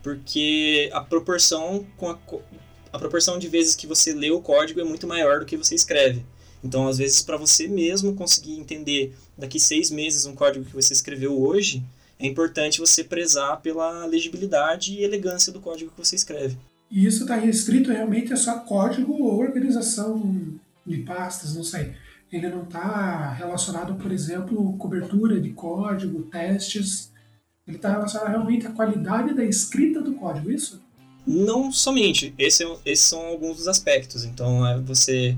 porque 0.03 0.89
a 0.93 1.01
proporção 1.01 1.85
com 1.97 2.09
a, 2.09 2.17
a 2.93 2.99
proporção 2.99 3.39
de 3.39 3.47
vezes 3.47 3.75
que 3.75 3.87
você 3.87 4.13
lê 4.13 4.29
o 4.29 4.39
código 4.39 4.79
é 4.79 4.83
muito 4.83 5.07
maior 5.07 5.39
do 5.39 5.45
que 5.45 5.57
você 5.57 5.73
escreve. 5.73 6.23
Então, 6.63 6.87
às 6.87 6.97
vezes, 6.97 7.21
para 7.21 7.37
você 7.37 7.67
mesmo 7.67 8.13
conseguir 8.13 8.59
entender 8.59 9.15
daqui 9.37 9.59
seis 9.59 9.91
meses 9.91 10.25
um 10.25 10.35
código 10.35 10.65
que 10.65 10.73
você 10.73 10.93
escreveu 10.93 11.39
hoje, 11.39 11.83
é 12.19 12.25
importante 12.25 12.79
você 12.79 13.03
prezar 13.03 13.61
pela 13.61 14.05
legibilidade 14.05 14.93
e 14.93 15.03
elegância 15.03 15.53
do 15.53 15.59
código 15.59 15.91
que 15.91 16.03
você 16.03 16.15
escreve. 16.15 16.57
E 16.89 17.05
isso 17.05 17.23
está 17.23 17.35
restrito 17.35 17.91
realmente 17.91 18.33
a 18.33 18.37
só 18.37 18.59
código 18.59 19.13
ou 19.21 19.37
organização 19.37 20.57
de 20.85 20.97
pastas, 20.97 21.53
não 21.53 21.63
sei. 21.63 21.93
Ele 22.31 22.49
não 22.49 22.63
está 22.63 23.33
relacionado, 23.33 23.95
por 23.95 24.11
exemplo, 24.11 24.77
cobertura 24.77 25.39
de 25.39 25.51
código, 25.51 26.23
testes. 26.23 27.11
Ele 27.67 27.77
está 27.77 27.91
relacionado 27.91 28.29
realmente 28.29 28.67
à 28.67 28.71
qualidade 28.71 29.33
da 29.33 29.43
escrita 29.43 30.01
do 30.01 30.13
código, 30.13 30.49
isso? 30.49 30.81
Não 31.25 31.71
somente, 31.71 32.33
esse 32.37 32.63
é- 32.63 32.77
esses 32.85 33.05
são 33.05 33.19
alguns 33.27 33.57
dos 33.57 33.67
aspectos. 33.67 34.23
Então, 34.23 34.65
é 34.65 34.79
você 34.79 35.37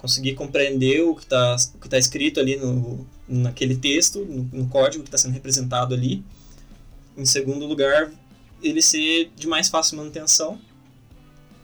conseguir 0.00 0.34
compreender 0.34 1.02
o 1.02 1.14
que 1.14 1.24
está 1.24 1.56
tá 1.88 1.98
escrito 1.98 2.40
ali 2.40 2.56
no, 2.56 3.06
naquele 3.28 3.76
texto, 3.76 4.24
no, 4.24 4.48
no 4.52 4.68
código 4.68 5.04
que 5.04 5.08
está 5.08 5.18
sendo 5.18 5.34
representado 5.34 5.94
ali. 5.94 6.24
Em 7.16 7.26
segundo 7.26 7.66
lugar, 7.66 8.10
ele 8.62 8.80
ser 8.80 9.30
de 9.36 9.46
mais 9.46 9.68
fácil 9.68 9.98
manutenção, 9.98 10.58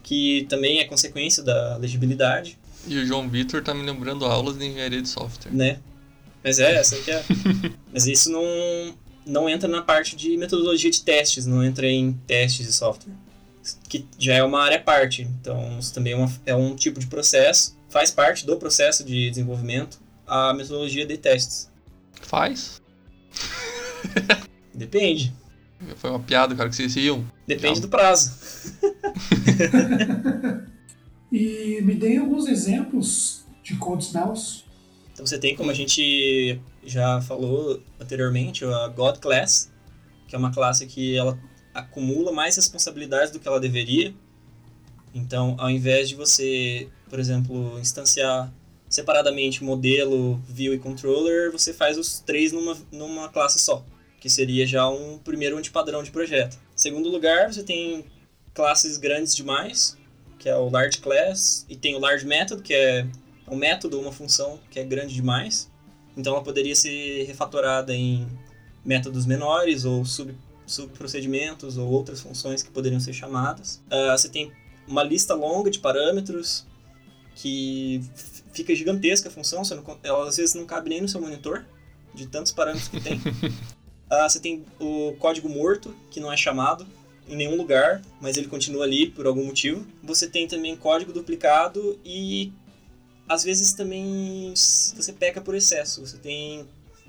que 0.02 0.46
também 0.48 0.80
é 0.80 0.84
consequência 0.84 1.42
da 1.42 1.76
legibilidade, 1.78 2.58
E 2.86 2.96
o 2.98 3.06
João 3.06 3.28
Vitor 3.28 3.62
tá 3.62 3.74
me 3.74 3.82
lembrando 3.82 4.24
aulas 4.24 4.56
de 4.56 4.64
engenharia 4.66 5.02
de 5.02 5.08
software. 5.08 5.52
né? 5.52 5.80
Mas 6.44 6.60
é, 6.60 6.76
essa 6.76 6.96
que 6.98 7.10
é. 7.10 7.24
Mas 7.92 8.06
isso 8.06 8.30
não, 8.30 8.94
não 9.26 9.48
entra 9.48 9.68
na 9.68 9.82
parte 9.82 10.14
de 10.14 10.36
metodologia 10.36 10.90
de 10.90 11.02
testes, 11.02 11.46
não 11.46 11.64
entra 11.64 11.88
em 11.88 12.12
testes 12.26 12.66
de 12.66 12.72
software, 12.72 13.12
que 13.88 14.06
já 14.18 14.34
é 14.34 14.44
uma 14.44 14.62
área 14.62 14.76
à 14.76 14.80
parte. 14.80 15.22
Então, 15.22 15.78
isso 15.80 15.92
também 15.92 16.12
é, 16.12 16.16
uma, 16.16 16.32
é 16.46 16.54
um 16.54 16.76
tipo 16.76 17.00
de 17.00 17.08
processo, 17.08 17.76
faz 17.96 18.10
parte 18.10 18.44
do 18.44 18.58
processo 18.58 19.02
de 19.02 19.30
desenvolvimento 19.30 19.98
a 20.26 20.52
metodologia 20.52 21.06
de 21.06 21.16
testes. 21.16 21.72
Faz? 22.20 22.82
Depende. 24.74 25.34
Foi 25.96 26.10
uma 26.10 26.20
piada, 26.20 26.54
cara, 26.54 26.68
que 26.68 26.76
vocês 26.76 26.94
riam. 26.94 27.24
Depende 27.46 27.80
do 27.80 27.88
prazo. 27.88 28.34
e 31.32 31.80
me 31.80 31.94
dê 31.94 32.18
alguns 32.18 32.46
exemplos 32.48 33.46
de 33.62 33.76
code 33.76 34.04
smells. 34.04 34.64
Então 35.14 35.24
você 35.24 35.38
tem, 35.38 35.56
como 35.56 35.70
a 35.70 35.74
gente 35.74 36.60
já 36.84 37.22
falou 37.22 37.82
anteriormente, 37.98 38.62
a 38.66 38.88
God 38.88 39.16
Class, 39.20 39.72
que 40.28 40.36
é 40.36 40.38
uma 40.38 40.52
classe 40.52 40.84
que 40.86 41.16
ela 41.16 41.38
acumula 41.72 42.30
mais 42.30 42.56
responsabilidades 42.56 43.30
do 43.30 43.40
que 43.40 43.48
ela 43.48 43.58
deveria. 43.58 44.14
Então, 45.14 45.56
ao 45.58 45.70
invés 45.70 46.10
de 46.10 46.14
você, 46.14 46.90
por 47.08 47.18
exemplo, 47.18 47.78
instanciar 47.78 48.52
separadamente 48.88 49.64
modelo, 49.64 50.40
view 50.48 50.72
e 50.72 50.78
controller, 50.78 51.50
você 51.50 51.72
faz 51.72 51.98
os 51.98 52.20
três 52.20 52.52
numa, 52.52 52.76
numa 52.92 53.28
classe 53.28 53.58
só, 53.58 53.84
que 54.20 54.30
seria 54.30 54.66
já 54.66 54.88
um 54.88 55.18
primeiro 55.18 55.56
antipadrão 55.56 56.02
de 56.02 56.10
projeto. 56.10 56.58
Segundo 56.74 57.08
lugar, 57.08 57.52
você 57.52 57.62
tem 57.62 58.04
classes 58.54 58.96
grandes 58.96 59.34
demais, 59.34 59.96
que 60.38 60.48
é 60.48 60.56
o 60.56 60.68
large 60.68 60.98
class, 60.98 61.66
e 61.68 61.76
tem 61.76 61.94
o 61.94 61.98
large 61.98 62.26
method, 62.26 62.62
que 62.62 62.74
é 62.74 63.06
um 63.48 63.56
método, 63.56 64.00
uma 64.00 64.12
função 64.12 64.58
que 64.70 64.78
é 64.78 64.84
grande 64.84 65.14
demais. 65.14 65.70
Então 66.16 66.34
ela 66.34 66.42
poderia 66.42 66.74
ser 66.74 67.24
refatorada 67.24 67.94
em 67.94 68.26
métodos 68.84 69.26
menores 69.26 69.84
ou 69.84 70.04
sub, 70.04 70.34
subprocedimentos 70.66 71.76
ou 71.76 71.88
outras 71.88 72.20
funções 72.20 72.62
que 72.62 72.70
poderiam 72.70 73.00
ser 73.00 73.12
chamadas. 73.12 73.82
Uh, 73.86 74.16
você 74.16 74.28
tem 74.28 74.52
uma 74.86 75.02
lista 75.02 75.34
longa 75.34 75.70
de 75.70 75.78
parâmetros 75.78 76.64
que 77.36 78.00
fica 78.52 78.74
gigantesca 78.74 79.28
a 79.28 79.32
função, 79.32 79.62
você 79.62 79.74
não, 79.74 79.98
ela 80.02 80.28
às 80.28 80.36
vezes 80.36 80.54
não 80.54 80.64
cabe 80.64 80.88
nem 80.88 81.00
no 81.00 81.08
seu 81.08 81.20
monitor, 81.20 81.64
de 82.14 82.26
tantos 82.26 82.50
parâmetros 82.50 82.88
que 82.88 83.00
tem. 83.00 83.18
uh, 83.18 83.22
você 84.28 84.40
tem 84.40 84.64
o 84.80 85.14
código 85.18 85.48
morto, 85.48 85.94
que 86.10 86.18
não 86.18 86.32
é 86.32 86.36
chamado 86.36 86.86
em 87.28 87.36
nenhum 87.36 87.56
lugar, 87.56 88.02
mas 88.20 88.36
ele 88.36 88.48
continua 88.48 88.84
ali 88.84 89.10
por 89.10 89.26
algum 89.26 89.44
motivo. 89.44 89.86
Você 90.02 90.28
tem 90.28 90.48
também 90.48 90.76
código 90.76 91.12
duplicado 91.12 91.98
e 92.04 92.52
às 93.28 93.44
vezes 93.44 93.72
também 93.72 94.50
você 94.54 95.12
peca 95.12 95.40
por 95.40 95.54
excesso. 95.54 96.00
Você 96.06 96.16
tem 96.18 96.66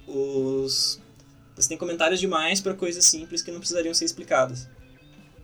os 0.07 0.99
você 1.55 1.69
tem 1.69 1.77
comentários 1.77 2.19
demais 2.19 2.61
para 2.61 2.73
coisas 2.75 3.03
simples 3.05 3.41
que 3.41 3.51
não 3.51 3.59
precisariam 3.59 3.93
ser 3.93 4.05
explicadas. 4.05 4.67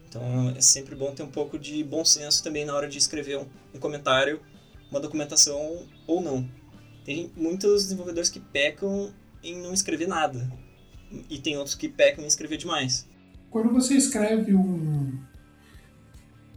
Então 0.08 0.54
é 0.56 0.62
sempre 0.62 0.96
bom 0.96 1.12
ter 1.12 1.24
um 1.24 1.32
pouco 1.32 1.58
de 1.58 1.84
bom 1.84 2.04
senso 2.06 2.44
também 2.44 2.66
na 2.66 2.76
hora 2.76 2.88
de 2.88 2.98
escrever 2.98 3.38
um, 3.38 3.48
um 3.74 3.80
comentário, 3.80 4.40
uma 4.94 5.00
documentação 5.00 5.84
ou 6.08 6.22
não. 6.22 6.48
Tem 7.04 7.32
muitos 7.36 7.84
desenvolvedores 7.84 8.30
que 8.30 8.40
pecam 8.40 9.12
em 9.44 9.62
não 9.62 9.74
escrever 9.74 10.08
nada 10.08 10.52
e 11.30 11.38
tem 11.38 11.58
outros 11.58 11.76
que 11.76 11.90
pecam 11.90 12.24
em 12.24 12.28
escrever 12.28 12.58
demais. 12.58 13.08
Quando 13.50 13.72
você 13.72 13.96
escreve 13.96 14.56
um, 14.56 15.20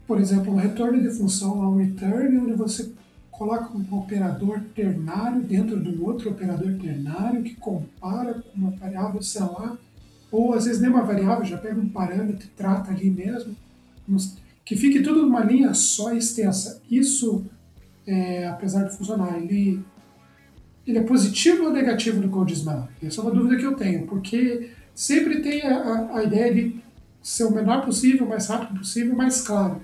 por 0.07 0.21
exemplo, 0.21 0.53
um 0.53 0.57
retorno 0.57 1.01
de 1.01 1.11
função 1.11 1.63
a 1.63 1.69
um 1.69 1.77
return, 1.77 2.39
onde 2.39 2.53
você 2.53 2.93
coloca 3.31 3.77
um 3.77 3.99
operador 3.99 4.61
ternário 4.75 5.43
dentro 5.43 5.83
de 5.83 5.91
um 5.91 6.05
outro 6.05 6.31
operador 6.31 6.73
ternário 6.79 7.43
que 7.43 7.55
compara 7.55 8.35
com 8.35 8.59
uma 8.59 8.71
variável, 8.71 9.21
sei 9.21 9.43
lá, 9.43 9.77
ou 10.31 10.55
às 10.55 10.65
vezes 10.65 10.81
nem 10.81 10.91
uma 10.91 11.05
variável, 11.05 11.45
já 11.45 11.59
pega 11.59 11.79
um 11.79 11.89
parâmetro 11.89 12.47
e 12.47 12.51
trata 12.57 12.91
ali 12.91 13.11
mesmo, 13.11 13.55
que 14.65 14.75
fique 14.75 15.03
tudo 15.03 15.23
numa 15.23 15.45
linha 15.45 15.75
só 15.75 16.15
extensa. 16.15 16.81
Isso, 16.91 17.45
é, 18.07 18.47
apesar 18.47 18.85
de 18.85 18.97
funcionar, 18.97 19.37
ele, 19.37 19.85
ele 20.87 20.99
é 20.99 21.03
positivo 21.03 21.65
ou 21.65 21.73
negativo 21.73 22.21
no 22.21 22.31
Code 22.31 22.55
Smell? 22.55 22.89
Essa 23.03 23.21
é 23.21 23.25
uma 23.25 23.33
dúvida 23.33 23.57
que 23.57 23.67
eu 23.67 23.75
tenho, 23.75 24.07
porque 24.07 24.71
sempre 24.95 25.43
tem 25.43 25.63
a, 25.63 26.17
a 26.17 26.23
ideia 26.23 26.55
de 26.55 26.81
ser 27.23 27.45
o 27.45 27.53
menor 27.53 27.85
possível, 27.85 28.25
o 28.25 28.29
mais 28.29 28.47
rápido 28.47 28.79
possível, 28.79 29.17
mais 29.17 29.43
claro. 29.43 29.83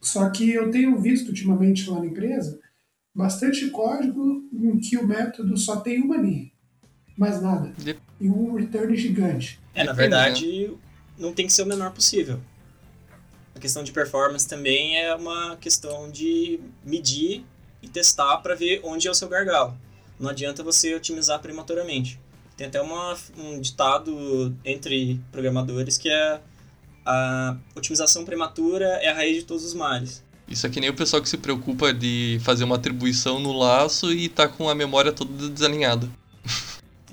Só 0.00 0.28
que 0.30 0.50
eu 0.50 0.70
tenho 0.70 0.98
visto 0.98 1.28
ultimamente 1.28 1.88
lá 1.88 2.00
na 2.00 2.06
empresa 2.06 2.58
bastante 3.14 3.68
código 3.68 4.42
em 4.52 4.78
que 4.78 4.96
o 4.96 5.06
método 5.06 5.56
só 5.56 5.76
tem 5.76 6.00
uma 6.00 6.16
linha, 6.16 6.50
mais 7.16 7.42
nada, 7.42 7.72
e 8.18 8.28
um 8.28 8.54
return 8.54 8.96
gigante. 8.96 9.60
É, 9.74 9.84
na 9.84 9.92
verdade, 9.92 10.72
não 11.18 11.32
tem 11.32 11.46
que 11.46 11.52
ser 11.52 11.62
o 11.62 11.66
menor 11.66 11.92
possível. 11.92 12.40
A 13.62 13.68
questão 13.70 13.84
de 13.84 13.92
performance 13.92 14.48
também 14.48 14.96
é 14.96 15.14
uma 15.14 15.56
questão 15.56 16.10
de 16.10 16.58
medir 16.84 17.44
e 17.80 17.86
testar 17.86 18.38
para 18.38 18.56
ver 18.56 18.80
onde 18.82 19.06
é 19.06 19.10
o 19.12 19.14
seu 19.14 19.28
gargalo. 19.28 19.78
Não 20.18 20.30
adianta 20.30 20.64
você 20.64 20.92
otimizar 20.96 21.40
prematuramente. 21.40 22.18
Tem 22.56 22.66
até 22.66 22.82
uma, 22.82 23.16
um 23.38 23.60
ditado 23.60 24.52
entre 24.64 25.20
programadores 25.30 25.96
que 25.96 26.10
é 26.10 26.40
a 27.06 27.56
otimização 27.76 28.24
prematura 28.24 28.84
é 29.00 29.10
a 29.10 29.14
raiz 29.14 29.36
de 29.36 29.44
todos 29.44 29.64
os 29.64 29.74
males. 29.74 30.24
Isso 30.48 30.66
é 30.66 30.68
que 30.68 30.80
nem 30.80 30.90
o 30.90 30.94
pessoal 30.94 31.22
que 31.22 31.28
se 31.28 31.38
preocupa 31.38 31.94
de 31.94 32.40
fazer 32.42 32.64
uma 32.64 32.74
atribuição 32.74 33.38
no 33.38 33.52
laço 33.52 34.12
e 34.12 34.28
tá 34.28 34.48
com 34.48 34.68
a 34.68 34.74
memória 34.74 35.12
toda 35.12 35.48
desalinhada. 35.48 36.10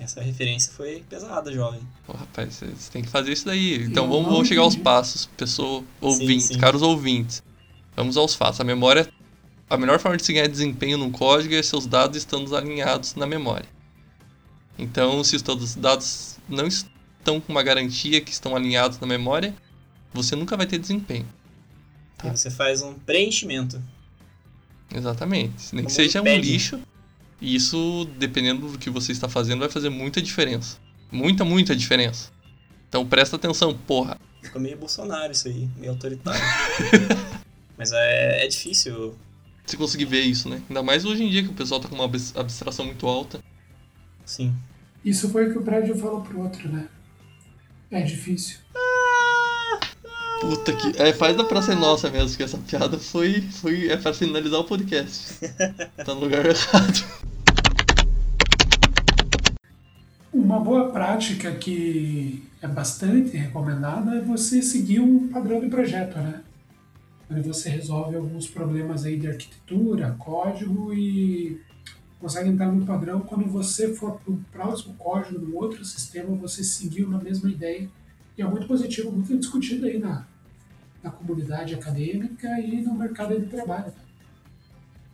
Essa 0.09 0.21
referência 0.21 0.73
foi 0.73 1.03
pesada, 1.07 1.53
jovem. 1.53 1.81
Pô, 2.07 2.13
rapaz, 2.13 2.55
você 2.55 2.91
tem 2.91 3.03
que 3.03 3.09
fazer 3.09 3.31
isso 3.31 3.45
daí. 3.45 3.83
Então 3.83 4.09
vamos, 4.09 4.25
vamos 4.25 4.47
chegar 4.47 4.63
aos 4.63 4.75
passos, 4.75 5.27
pessoa 5.37 5.83
ouvinte, 6.01 6.45
sim, 6.45 6.53
sim. 6.55 6.59
caros 6.59 6.81
ouvintes. 6.81 7.43
Vamos 7.95 8.17
aos 8.17 8.33
fatos. 8.33 8.59
A 8.59 8.63
memória. 8.63 9.07
A 9.69 9.77
melhor 9.77 9.99
forma 9.99 10.17
de 10.17 10.25
se 10.25 10.33
ganhar 10.33 10.47
desempenho 10.47 10.97
num 10.97 11.11
código 11.11 11.53
é 11.53 11.61
seus 11.61 11.85
dados 11.85 12.17
estando 12.17 12.55
alinhados 12.57 13.13
na 13.13 13.27
memória. 13.27 13.67
Então, 14.79 15.23
se 15.23 15.35
os 15.35 15.75
dados 15.75 16.37
não 16.49 16.65
estão 16.65 17.39
com 17.39 17.51
uma 17.51 17.61
garantia 17.61 18.19
que 18.19 18.31
estão 18.31 18.55
alinhados 18.55 18.99
na 18.99 19.05
memória, 19.05 19.53
você 20.11 20.35
nunca 20.35 20.57
vai 20.57 20.65
ter 20.65 20.79
desempenho. 20.79 21.27
Tá. 22.17 22.35
você 22.35 22.49
faz 22.49 22.81
um 22.81 22.95
preenchimento. 22.95 23.79
Exatamente. 24.91 25.75
Nem 25.75 25.85
que 25.85 25.91
seja 25.91 26.19
um 26.19 26.25
lixo. 26.25 26.79
E 27.41 27.55
isso, 27.55 28.07
dependendo 28.17 28.67
do 28.69 28.77
que 28.77 28.89
você 28.89 29.11
está 29.11 29.29
fazendo, 29.29 29.59
vai 29.59 29.69
fazer 29.69 29.89
muita 29.89 30.21
diferença. 30.21 30.77
Muita, 31.11 31.45
muita 31.45 31.75
diferença. 31.75 32.31
Então 32.87 33.05
presta 33.05 33.35
atenção, 33.35 33.73
porra. 33.73 34.17
Ficou 34.41 34.61
meio 34.61 34.77
Bolsonaro 34.77 35.31
isso 35.31 35.47
aí, 35.47 35.69
meio 35.77 35.93
autoritário. 35.93 36.41
Mas 37.77 37.91
é, 37.91 38.45
é 38.45 38.47
difícil. 38.47 39.15
Você 39.65 39.77
conseguir 39.77 40.05
ver 40.05 40.21
isso, 40.21 40.49
né? 40.49 40.61
Ainda 40.67 40.83
mais 40.83 41.05
hoje 41.05 41.23
em 41.23 41.29
dia 41.29 41.43
que 41.43 41.49
o 41.49 41.53
pessoal 41.53 41.79
tá 41.79 41.87
com 41.87 41.95
uma 41.95 42.05
abstração 42.05 42.85
muito 42.85 43.07
alta. 43.07 43.39
Sim. 44.25 44.53
Isso 45.03 45.29
foi 45.29 45.47
o 45.47 45.51
que 45.51 45.57
o 45.59 45.63
prédio 45.63 45.95
falou 45.97 46.21
pro 46.21 46.41
outro, 46.41 46.67
né? 46.69 46.87
É 47.91 48.01
difícil. 48.01 48.57
Puta 50.41 50.73
que. 50.73 51.01
É, 51.01 51.13
faz 51.13 51.35
da 51.35 51.43
praça 51.43 51.75
nossa 51.75 52.09
mesmo, 52.09 52.35
que 52.35 52.43
essa 52.43 52.57
piada 52.57 52.97
foi. 52.97 53.41
foi 53.41 53.89
é 53.89 53.97
pra 53.97 54.13
finalizar 54.13 54.59
o 54.59 54.63
podcast. 54.63 55.35
tá 56.03 56.13
no 56.13 56.21
lugar 56.21 56.45
errado. 56.45 57.28
Uma 60.31 60.59
boa 60.59 60.91
prática 60.91 61.51
que 61.55 62.43
é 62.61 62.67
bastante 62.67 63.35
recomendada 63.35 64.15
é 64.15 64.21
você 64.21 64.61
seguir 64.61 64.99
um 64.99 65.27
padrão 65.27 65.59
de 65.59 65.69
projeto, 65.69 66.17
né? 66.19 66.43
Onde 67.29 67.47
você 67.47 67.69
resolve 67.69 68.15
alguns 68.15 68.47
problemas 68.47 69.05
aí 69.05 69.17
de 69.17 69.27
arquitetura, 69.27 70.15
código 70.19 70.93
e 70.93 71.59
consegue 72.19 72.49
entrar 72.49 72.71
no 72.71 72.85
padrão. 72.85 73.21
Quando 73.21 73.45
você 73.45 73.95
for 73.95 74.19
para 74.19 74.31
o 74.31 74.37
próximo 74.51 74.93
código, 74.95 75.39
no 75.39 75.55
outro 75.55 75.83
sistema, 75.83 76.35
você 76.35 76.63
seguiu 76.63 77.09
na 77.09 77.17
mesma 77.17 77.49
ideia 77.49 77.89
e 78.37 78.41
é 78.41 78.45
muito 78.45 78.67
positivo, 78.67 79.11
muito 79.11 79.35
discutido 79.35 79.87
aí 79.87 79.97
na, 79.97 80.27
na 81.01 81.09
comunidade 81.09 81.73
acadêmica 81.73 82.59
e 82.59 82.81
no 82.81 82.93
mercado 82.93 83.39
de 83.39 83.47
trabalho. 83.47 83.91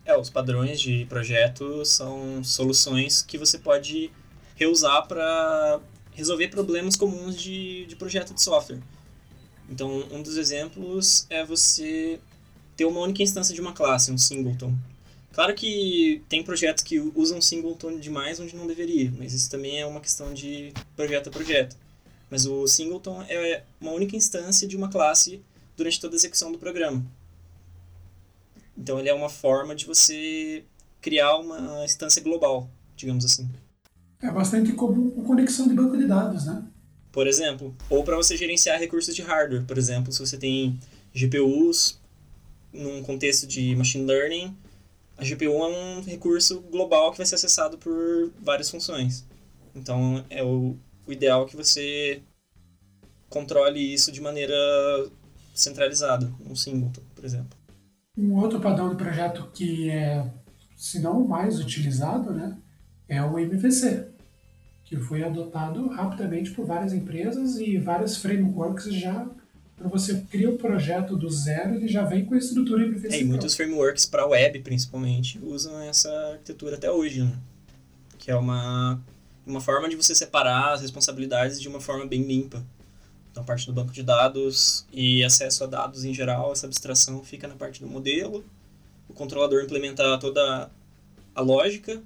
É, 0.05 0.15
os 0.17 0.29
padrões 0.29 0.79
de 0.79 1.05
projeto 1.05 1.85
são 1.85 2.43
soluções 2.43 3.21
que 3.21 3.37
você 3.37 3.57
pode 3.57 4.11
reusar 4.55 5.07
para 5.07 5.79
resolver 6.13 6.47
problemas 6.47 6.95
comuns 6.95 7.35
de, 7.35 7.85
de 7.85 7.95
projeto 7.95 8.33
de 8.33 8.41
software. 8.41 8.79
Então, 9.69 10.03
um 10.11 10.21
dos 10.21 10.37
exemplos 10.37 11.25
é 11.29 11.43
você 11.43 12.19
ter 12.75 12.85
uma 12.85 12.99
única 13.01 13.23
instância 13.23 13.53
de 13.53 13.61
uma 13.61 13.73
classe, 13.73 14.11
um 14.11 14.17
singleton. 14.17 14.73
Claro 15.33 15.53
que 15.53 16.23
tem 16.29 16.43
projetos 16.43 16.83
que 16.83 16.99
usam 17.13 17.41
singleton 17.41 17.99
demais 17.99 18.39
onde 18.39 18.55
não 18.55 18.65
deveria, 18.65 19.11
mas 19.17 19.33
isso 19.33 19.49
também 19.49 19.81
é 19.81 19.85
uma 19.85 19.99
questão 19.99 20.33
de 20.33 20.71
projeto 20.95 21.27
a 21.27 21.31
projeto. 21.31 21.75
Mas 22.29 22.45
o 22.45 22.65
singleton 22.67 23.21
é 23.23 23.63
uma 23.81 23.91
única 23.91 24.15
instância 24.15 24.67
de 24.67 24.77
uma 24.77 24.89
classe 24.89 25.41
durante 25.75 25.99
toda 25.99 26.15
a 26.15 26.17
execução 26.17 26.51
do 26.51 26.57
programa. 26.57 27.05
Então 28.77 28.99
ele 28.99 29.09
é 29.09 29.13
uma 29.13 29.29
forma 29.29 29.75
de 29.75 29.85
você 29.85 30.63
criar 31.01 31.37
uma 31.37 31.83
instância 31.83 32.21
global, 32.21 32.69
digamos 32.95 33.25
assim. 33.25 33.49
É 34.25 34.31
bastante 34.31 34.73
comum 34.73 35.11
com 35.11 35.23
conexão 35.23 35.67
de 35.67 35.73
banco 35.73 35.97
de 35.97 36.07
dados, 36.07 36.45
né? 36.45 36.65
por 37.15 37.27
exemplo. 37.27 37.73
Ou 37.89 38.03
para 38.03 38.17
você 38.17 38.35
gerenciar 38.35 38.77
recursos 38.77 39.15
de 39.15 39.21
hardware, 39.21 39.63
por 39.63 39.77
exemplo, 39.77 40.11
se 40.11 40.19
você 40.19 40.37
tem 40.37 40.77
GPUs 41.13 41.97
num 42.73 43.01
contexto 43.03 43.47
de 43.47 43.73
machine 43.73 44.03
learning, 44.03 44.53
a 45.17 45.23
GPU 45.23 45.63
é 45.63 45.67
um 45.69 46.01
recurso 46.01 46.59
global 46.69 47.11
que 47.11 47.17
vai 47.17 47.25
ser 47.25 47.35
acessado 47.35 47.77
por 47.77 48.33
várias 48.41 48.69
funções. 48.69 49.25
Então 49.73 50.25
é 50.29 50.43
o, 50.43 50.75
o 51.07 51.11
ideal 51.13 51.45
que 51.45 51.55
você 51.55 52.21
controle 53.29 53.79
isso 53.79 54.11
de 54.11 54.19
maneira 54.19 54.53
centralizada, 55.53 56.29
um 56.45 56.53
singleton, 56.53 57.01
por 57.15 57.23
exemplo. 57.23 57.57
Um 58.17 58.35
outro 58.35 58.59
padrão 58.59 58.89
de 58.89 58.97
projeto 58.97 59.49
que 59.53 59.89
é, 59.89 60.29
se 60.75 60.99
não 60.99 61.23
o 61.23 61.29
mais 61.29 61.61
utilizado, 61.61 62.33
né, 62.33 62.57
é 63.07 63.23
o 63.23 63.39
MVC, 63.39 64.14
que 64.85 64.95
foi 64.95 65.23
adotado 65.23 65.89
rapidamente 65.89 66.51
por 66.51 66.65
várias 66.65 66.93
empresas 66.93 67.57
e 67.57 67.77
várias 67.77 68.17
frameworks 68.17 68.93
já 68.93 69.27
quando 69.77 69.91
você 69.91 70.25
cria 70.31 70.49
o 70.49 70.57
projeto 70.57 71.17
do 71.17 71.29
zero, 71.29 71.75
ele 71.75 71.87
já 71.87 72.03
vem 72.03 72.23
com 72.23 72.33
a 72.33 72.37
estrutura 72.37 72.85
MVC. 72.85 73.15
É, 73.15 73.21
e 73.21 73.25
muitos 73.25 73.55
frameworks 73.55 74.05
para 74.05 74.25
web, 74.25 74.59
principalmente, 74.59 75.37
usam 75.43 75.79
essa 75.81 76.09
arquitetura 76.31 76.77
até 76.77 76.89
hoje, 76.89 77.23
né? 77.23 77.37
Que 78.17 78.31
é 78.31 78.35
uma, 78.35 79.01
uma 79.45 79.59
forma 79.59 79.89
de 79.89 79.95
você 79.97 80.15
separar 80.15 80.73
as 80.73 80.81
responsabilidades 80.81 81.59
de 81.59 81.67
uma 81.67 81.81
forma 81.81 82.05
bem 82.05 82.23
limpa. 82.23 82.65
Então, 83.31 83.43
a 83.43 83.45
parte 83.45 83.65
do 83.65 83.73
banco 83.73 83.91
de 83.91 84.01
dados 84.01 84.85
e 84.93 85.21
acesso 85.25 85.65
a 85.65 85.67
dados 85.67 86.05
em 86.05 86.13
geral, 86.13 86.53
essa 86.53 86.65
abstração 86.65 87.21
fica 87.21 87.45
na 87.45 87.55
parte 87.55 87.81
do 87.81 87.87
modelo. 87.87 88.45
O 89.09 89.13
controlador 89.13 89.61
implementa 89.61 90.17
toda 90.17 90.71
a 91.35 91.41
lógica 91.41 92.01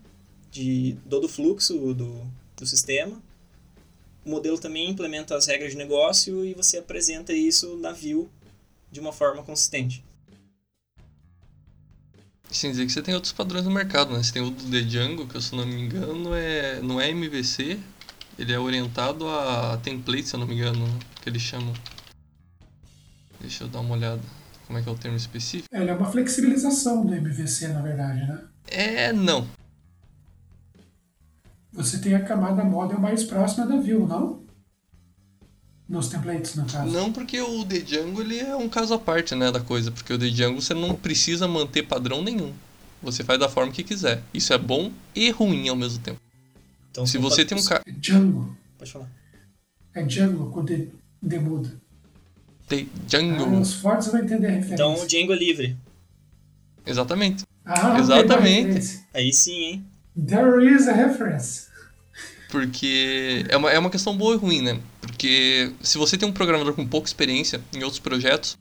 de 0.52 0.98
todo 1.08 1.26
o 1.26 1.30
fluxo 1.30 1.94
do, 1.94 2.24
do 2.60 2.68
sistema. 2.68 3.22
O 4.26 4.30
modelo 4.30 4.60
também 4.60 4.90
implementa 4.90 5.36
as 5.36 5.48
regras 5.48 5.72
de 5.72 5.78
negócio 5.78 6.46
e 6.46 6.54
você 6.54 6.78
apresenta 6.78 7.34
isso 7.34 7.78
na 7.78 7.92
view 7.92 8.30
de 8.92 9.00
uma 9.00 9.12
forma 9.12 9.44
consistente. 9.44 10.04
Sem 12.52 12.72
dizer 12.72 12.86
que 12.86 12.92
você 12.92 13.02
tem 13.02 13.14
outros 13.14 13.32
padrões 13.32 13.64
no 13.64 13.72
mercado, 13.72 14.12
né? 14.12 14.24
Você 14.24 14.34
tem 14.34 14.42
o 14.42 14.50
do 14.50 14.72
The 14.72 14.82
Django, 14.82 15.28
que 15.28 15.40
se 15.40 15.56
não 15.56 15.66
me 15.66 15.82
engano 15.82 16.34
é, 16.34 16.82
não 16.82 17.00
é 17.00 17.10
MVC, 17.10 17.80
ele 18.40 18.52
é 18.52 18.60
orientado 18.60 19.28
a 19.28 19.78
template, 19.84 20.28
se 20.28 20.36
eu 20.36 20.40
não 20.40 20.48
me 20.48 20.56
engano, 20.56 20.88
né? 20.88 21.00
que 21.22 21.30
eles 21.30 21.42
chamam. 21.42 21.74
Deixa 23.40 23.64
eu 23.64 23.68
dar 23.68 23.82
uma 23.82 23.96
olhada. 23.96 24.22
Como 24.66 24.78
é 24.78 24.82
que 24.82 24.90
é 24.90 24.92
o 24.92 24.98
termo 24.98 25.18
específico? 25.18 25.68
Ele 25.74 25.90
é 25.90 25.94
uma 25.94 26.12
flexibilização 26.12 27.06
do 27.06 27.14
MVC, 27.14 27.70
na 27.70 27.82
verdade, 27.82 28.20
né? 28.20 28.42
É, 28.68 29.14
não. 29.14 29.48
Você 31.80 31.98
tem 31.98 32.14
a 32.14 32.22
camada 32.22 32.62
model 32.62 33.00
mais 33.00 33.24
próxima 33.24 33.66
da 33.66 33.78
view, 33.78 34.06
não? 34.06 34.44
Nos 35.88 36.10
templates, 36.10 36.54
no 36.56 36.66
caso. 36.66 36.92
Não, 36.92 37.10
porque 37.10 37.40
o 37.40 37.64
The 37.64 37.80
Django 37.80 38.20
ele 38.20 38.38
é 38.38 38.54
um 38.54 38.68
caso 38.68 38.94
à 38.94 39.00
parte, 39.00 39.34
né, 39.34 39.50
da 39.50 39.62
coisa. 39.62 39.90
Porque 39.90 40.12
o 40.12 40.20
The 40.20 40.28
Django 40.28 40.62
você 40.62 40.74
não 40.74 40.94
precisa 40.94 41.48
manter 41.48 41.84
padrão 41.84 42.22
nenhum. 42.22 42.54
Você 43.02 43.24
faz 43.24 43.40
da 43.40 43.48
forma 43.48 43.72
que 43.72 43.82
quiser. 43.82 44.22
Isso 44.34 44.52
é 44.52 44.58
bom 44.58 44.92
e 45.16 45.32
ruim 45.32 45.70
ao 45.70 45.76
mesmo 45.78 46.04
tempo. 46.04 46.20
Então, 46.92 47.06
se 47.08 47.18
você 47.18 47.46
tem 47.46 47.58
um 47.58 47.64
cara... 47.64 47.82
É 47.88 47.92
Django. 47.92 48.58
Pode 48.78 48.92
falar. 48.92 49.10
É 49.96 50.04
Django 50.04 50.50
com 50.52 50.66
D, 50.66 50.90
D 51.22 51.40
muda. 51.40 51.80
The 52.68 52.88
Django. 53.08 53.56
Ah, 53.56 53.60
os 53.62 53.76
fortes 53.76 54.10
vão 54.10 54.20
entender 54.20 54.48
a 54.48 54.52
referência. 54.52 54.74
Então 54.74 55.02
o 55.02 55.08
Django 55.08 55.32
é 55.32 55.38
livre. 55.38 55.78
Exatamente. 56.86 57.46
Ah, 57.64 57.98
Exatamente. 57.98 59.00
Aí 59.14 59.32
sim, 59.32 59.64
hein? 59.64 59.86
There 60.28 60.62
is 60.62 60.86
a 60.90 60.92
reference. 60.92 61.69
Porque 62.50 63.46
é 63.48 63.56
uma, 63.56 63.72
é 63.72 63.78
uma 63.78 63.92
questão 63.92 64.18
boa 64.18 64.34
e 64.34 64.38
ruim, 64.38 64.62
né? 64.62 64.80
Porque 65.00 65.72
se 65.82 65.98
você 65.98 66.18
tem 66.18 66.28
um 66.28 66.34
programador 66.34 66.74
com 66.74 66.86
pouca 66.86 67.08
experiência 67.08 67.62
em 67.74 67.84
outros 67.84 68.00
projetos, 68.00 68.58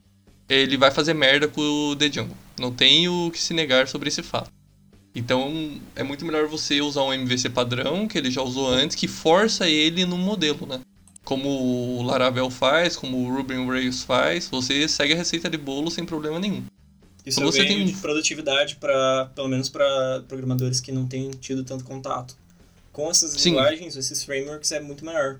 ele 0.48 0.76
vai 0.76 0.90
fazer 0.90 1.14
merda 1.14 1.48
com 1.48 1.60
o 1.60 1.96
The 1.96 2.08
Django. 2.08 2.36
Não 2.60 2.70
tem 2.70 3.08
o 3.08 3.30
que 3.30 3.40
se 3.40 3.54
negar 3.54 3.88
sobre 3.88 4.08
esse 4.08 4.22
fato. 4.22 4.50
Então 5.14 5.80
é 5.96 6.02
muito 6.02 6.24
melhor 6.24 6.46
você 6.46 6.82
usar 6.82 7.02
um 7.02 7.12
MVC 7.14 7.48
padrão, 7.48 8.06
que 8.06 8.18
ele 8.18 8.30
já 8.30 8.42
usou 8.42 8.68
antes, 8.68 8.94
que 8.94 9.08
força 9.08 9.66
ele 9.66 10.04
no 10.04 10.18
modelo, 10.18 10.66
né? 10.66 10.80
Como 11.24 11.48
o 11.48 12.02
Laravel 12.02 12.50
faz, 12.50 12.94
como 12.94 13.16
o 13.18 13.34
Ruby 13.34 13.54
on 13.54 13.66
Rails 13.66 14.02
faz, 14.02 14.48
você 14.48 14.86
segue 14.86 15.14
a 15.14 15.16
receita 15.16 15.48
de 15.48 15.56
bolo 15.56 15.90
sem 15.90 16.04
problema 16.04 16.38
nenhum. 16.38 16.62
Isso 17.24 17.40
então, 17.40 17.48
é 17.48 17.52
você 17.52 17.64
tem 17.64 17.84
de 17.84 17.92
produtividade 17.94 18.76
para, 18.76 19.30
pelo 19.34 19.48
menos 19.48 19.68
para 19.68 20.22
programadores 20.28 20.80
que 20.80 20.92
não 20.92 21.06
têm 21.06 21.30
tido 21.30 21.64
tanto 21.64 21.84
contato 21.84 22.36
com 22.98 23.08
essas 23.08 23.30
Sim. 23.30 23.50
linguagens, 23.50 23.94
esses 23.94 24.24
frameworks 24.24 24.72
é 24.72 24.80
muito 24.80 25.04
maior. 25.04 25.38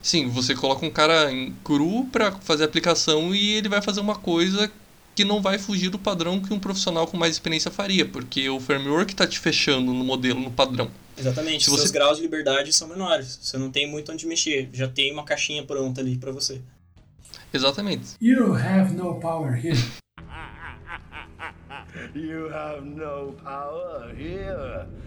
Sim, 0.00 0.28
você 0.28 0.54
coloca 0.54 0.84
um 0.86 0.90
cara 0.90 1.30
em 1.30 1.52
cru 1.62 2.06
para 2.06 2.32
fazer 2.32 2.62
a 2.62 2.66
aplicação 2.66 3.34
e 3.34 3.52
ele 3.52 3.68
vai 3.68 3.82
fazer 3.82 4.00
uma 4.00 4.16
coisa 4.16 4.72
que 5.14 5.26
não 5.26 5.42
vai 5.42 5.58
fugir 5.58 5.90
do 5.90 5.98
padrão 5.98 6.40
que 6.40 6.54
um 6.54 6.58
profissional 6.58 7.06
com 7.06 7.18
mais 7.18 7.34
experiência 7.34 7.70
faria, 7.70 8.06
porque 8.06 8.48
o 8.48 8.58
framework 8.58 9.12
está 9.12 9.26
te 9.26 9.38
fechando 9.38 9.92
no 9.92 10.02
modelo, 10.02 10.40
no 10.40 10.50
padrão. 10.50 10.90
Exatamente, 11.18 11.64
Se 11.64 11.70
seus 11.70 11.82
você... 11.82 11.92
graus 11.92 12.16
de 12.16 12.22
liberdade 12.22 12.72
são 12.72 12.88
menores, 12.88 13.38
você 13.42 13.58
não 13.58 13.70
tem 13.70 13.86
muito 13.86 14.10
onde 14.10 14.26
mexer, 14.26 14.70
já 14.72 14.88
tem 14.88 15.12
uma 15.12 15.22
caixinha 15.22 15.62
pronta 15.64 16.00
ali 16.00 16.16
para 16.16 16.32
você. 16.32 16.62
Exatamente. 17.52 18.14
You 18.22 18.54
have 18.54 18.94
no 18.94 19.20
power 19.20 19.54
here. 19.54 19.78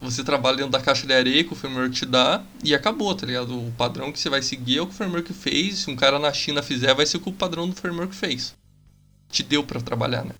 Você 0.02 0.23
trabalha 0.23 0.58
dentro 0.58 0.71
da 0.71 0.82
caixa 0.82 1.06
de 1.06 1.13
areia 1.13 1.43
que 1.43 1.52
o 1.52 1.56
framework 1.56 1.93
te 1.93 2.06
dá 2.06 2.43
e 2.63 2.73
acabou, 2.73 3.13
tá 3.13 3.26
ligado? 3.26 3.58
O 3.58 3.71
padrão 3.73 4.12
que 4.12 4.19
você 4.19 4.30
vai 4.30 4.41
seguir 4.41 4.78
é 4.78 4.82
o 4.82 4.88
que 4.88 4.93
o 4.93 4.95
framework 4.95 5.34
fez. 5.34 5.80
Se 5.80 5.91
um 5.91 5.95
cara 5.95 6.17
na 6.17 6.32
China 6.32 6.63
fizer, 6.63 6.93
vai 6.93 7.06
ser 7.06 7.17
o 7.17 7.19
que 7.19 7.30
o 7.30 7.34
padrão 7.34 7.67
do 7.67 7.76
framework 7.76 8.15
fez. 8.15 8.56
Te 9.30 9.43
deu 9.43 9.63
para 9.63 9.82
trabalhar, 9.82 10.23
né? 10.23 10.32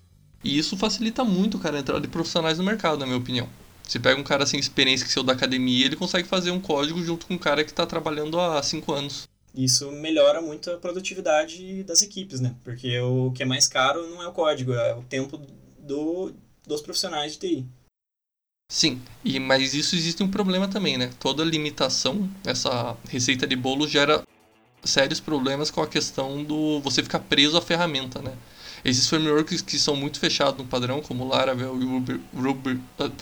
E 0.42 0.56
isso 0.56 0.76
facilita 0.76 1.22
muito, 1.22 1.58
cara, 1.58 1.76
a 1.76 1.80
entrada 1.80 2.00
de 2.00 2.08
profissionais 2.08 2.56
no 2.56 2.64
mercado, 2.64 2.98
na 2.98 3.06
minha 3.06 3.18
opinião. 3.18 3.48
Você 3.82 3.98
pega 3.98 4.20
um 4.20 4.24
cara 4.24 4.46
sem 4.46 4.58
experiência 4.58 5.06
que 5.06 5.12
saiu 5.12 5.24
da 5.24 5.32
academia, 5.32 5.84
ele 5.84 5.96
consegue 5.96 6.28
fazer 6.28 6.50
um 6.50 6.60
código 6.60 7.02
junto 7.02 7.26
com 7.26 7.34
um 7.34 7.38
cara 7.38 7.64
que 7.64 7.70
está 7.70 7.84
trabalhando 7.84 8.40
há 8.40 8.62
5 8.62 8.92
anos. 8.92 9.28
Isso 9.54 9.90
melhora 9.90 10.40
muito 10.40 10.70
a 10.70 10.76
produtividade 10.76 11.82
das 11.84 12.00
equipes, 12.02 12.38
né? 12.38 12.54
Porque 12.62 12.98
o 13.00 13.32
que 13.32 13.42
é 13.42 13.46
mais 13.46 13.66
caro 13.66 14.06
não 14.08 14.22
é 14.22 14.28
o 14.28 14.32
código, 14.32 14.72
é 14.72 14.94
o 14.94 15.02
tempo 15.02 15.40
do, 15.88 16.32
dos 16.66 16.82
profissionais 16.82 17.32
de 17.32 17.38
TI. 17.38 17.66
Sim, 18.70 19.00
e, 19.24 19.40
mas 19.40 19.72
isso 19.72 19.96
existe 19.96 20.22
um 20.22 20.30
problema 20.30 20.68
também, 20.68 20.98
né? 20.98 21.10
Toda 21.18 21.42
limitação, 21.42 22.28
essa 22.44 22.96
receita 23.08 23.46
de 23.46 23.56
bolo 23.56 23.88
gera 23.88 24.22
sérios 24.84 25.20
problemas 25.20 25.70
com 25.70 25.80
a 25.80 25.88
questão 25.88 26.44
do 26.44 26.78
você 26.80 27.02
ficar 27.02 27.20
preso 27.20 27.56
à 27.56 27.62
ferramenta, 27.62 28.20
né? 28.20 28.36
Esses 28.84 29.08
frameworks 29.08 29.62
que 29.62 29.78
são 29.78 29.96
muito 29.96 30.20
fechados 30.20 30.58
no 30.58 30.66
padrão, 30.66 31.00
como 31.00 31.26
Laravel 31.26 31.80
e 31.80 31.84
Ruby, 31.84 32.20
Ruby 32.34 32.80
uh, 33.00 33.12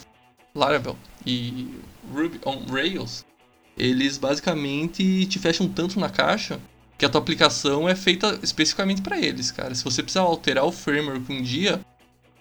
Laravel 0.53 0.97
e 1.25 1.73
Ruby 2.13 2.39
on 2.45 2.65
Rails, 2.69 3.25
eles 3.77 4.17
basicamente 4.17 5.25
te 5.27 5.39
fecham 5.39 5.67
tanto 5.69 5.99
na 5.99 6.09
caixa 6.09 6.59
que 6.97 7.05
a 7.05 7.09
tua 7.09 7.21
aplicação 7.21 7.87
é 7.87 7.95
feita 7.95 8.39
especificamente 8.43 9.01
para 9.01 9.19
eles, 9.19 9.51
cara. 9.51 9.73
Se 9.73 9.83
você 9.83 10.03
precisar 10.03 10.21
alterar 10.21 10.65
o 10.65 10.71
framework 10.71 11.31
um 11.31 11.41
dia, 11.41 11.79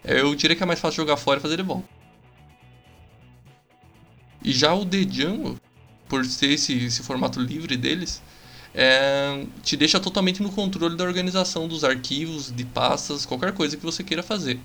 eu 0.06 0.34
diria 0.34 0.56
que 0.56 0.62
é 0.62 0.66
mais 0.66 0.80
fácil 0.80 0.96
jogar 0.96 1.16
fora 1.16 1.38
e 1.38 1.42
fazer 1.42 1.56
de 1.56 1.62
volta. 1.62 1.88
E 4.42 4.52
já 4.52 4.72
o 4.74 4.86
The 4.86 5.04
Django, 5.04 5.58
por 6.08 6.24
ter 6.24 6.52
esse, 6.52 6.72
esse 6.72 7.02
formato 7.02 7.40
livre 7.40 7.76
deles, 7.76 8.22
é, 8.72 9.44
te 9.62 9.76
deixa 9.76 9.98
totalmente 9.98 10.42
no 10.42 10.52
controle 10.52 10.96
da 10.96 11.04
organização 11.04 11.66
dos 11.66 11.82
arquivos, 11.82 12.54
de 12.54 12.64
pastas, 12.64 13.26
qualquer 13.26 13.52
coisa 13.52 13.76
que 13.76 13.82
você 13.82 14.04
queira 14.04 14.22
fazer. 14.22 14.60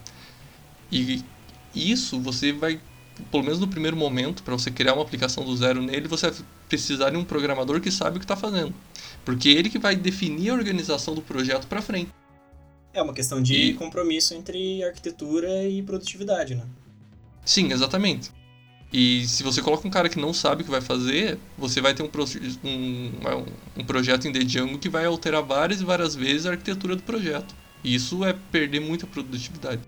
E 0.91 1.23
isso 1.73 2.19
você 2.19 2.51
vai, 2.51 2.80
pelo 3.32 3.43
menos 3.43 3.60
no 3.60 3.67
primeiro 3.67 3.95
momento, 3.95 4.43
para 4.43 4.54
você 4.54 4.69
criar 4.69 4.93
uma 4.93 5.01
aplicação 5.01 5.45
do 5.45 5.56
zero 5.56 5.82
nele, 5.82 6.08
você 6.08 6.30
vai 6.30 6.39
precisar 6.67 7.10
de 7.10 7.17
um 7.17 7.23
programador 7.23 7.80
que 7.80 7.89
sabe 7.89 8.17
o 8.17 8.19
que 8.19 8.25
está 8.25 8.36
fazendo. 8.36 8.73
Porque 9.23 9.49
é 9.49 9.54
ele 9.54 9.69
que 9.69 9.80
vai 9.80 9.95
definir 9.95 10.49
a 10.49 10.54
organização 10.54 11.15
do 11.15 11.21
projeto 11.21 11.65
para 11.67 11.82
frente. 11.82 12.12
É 12.93 13.01
uma 13.01 13.13
questão 13.13 13.41
de 13.41 13.56
e... 13.56 13.73
compromisso 13.73 14.34
entre 14.34 14.84
arquitetura 14.84 15.63
e 15.67 15.82
produtividade, 15.82 16.56
né? 16.56 16.63
Sim, 17.45 17.71
exatamente. 17.71 18.32
E 18.93 19.25
se 19.25 19.41
você 19.41 19.62
coloca 19.62 19.88
um 19.88 19.91
cara 19.91 20.10
que 20.10 20.19
não 20.19 20.34
sabe 20.34 20.62
o 20.62 20.65
que 20.65 20.71
vai 20.71 20.82
fazer, 20.82 21.39
você 21.58 21.80
vai 21.80 21.93
ter 21.93 22.04
um, 22.04 22.10
um, 22.63 23.45
um 23.77 23.86
projeto 23.86 24.27
em 24.27 24.34
The 24.34 24.39
Django 24.43 24.77
que 24.77 24.89
vai 24.89 25.06
alterar 25.06 25.41
várias 25.41 25.80
e 25.80 25.86
várias 25.86 26.13
vezes 26.13 26.45
a 26.45 26.51
arquitetura 26.51 26.97
do 26.97 27.04
projeto. 27.04 27.56
E 27.84 27.95
isso 27.95 28.25
é 28.25 28.36
perder 28.51 28.82
muita 28.82 29.08
produtividade. 29.08 29.82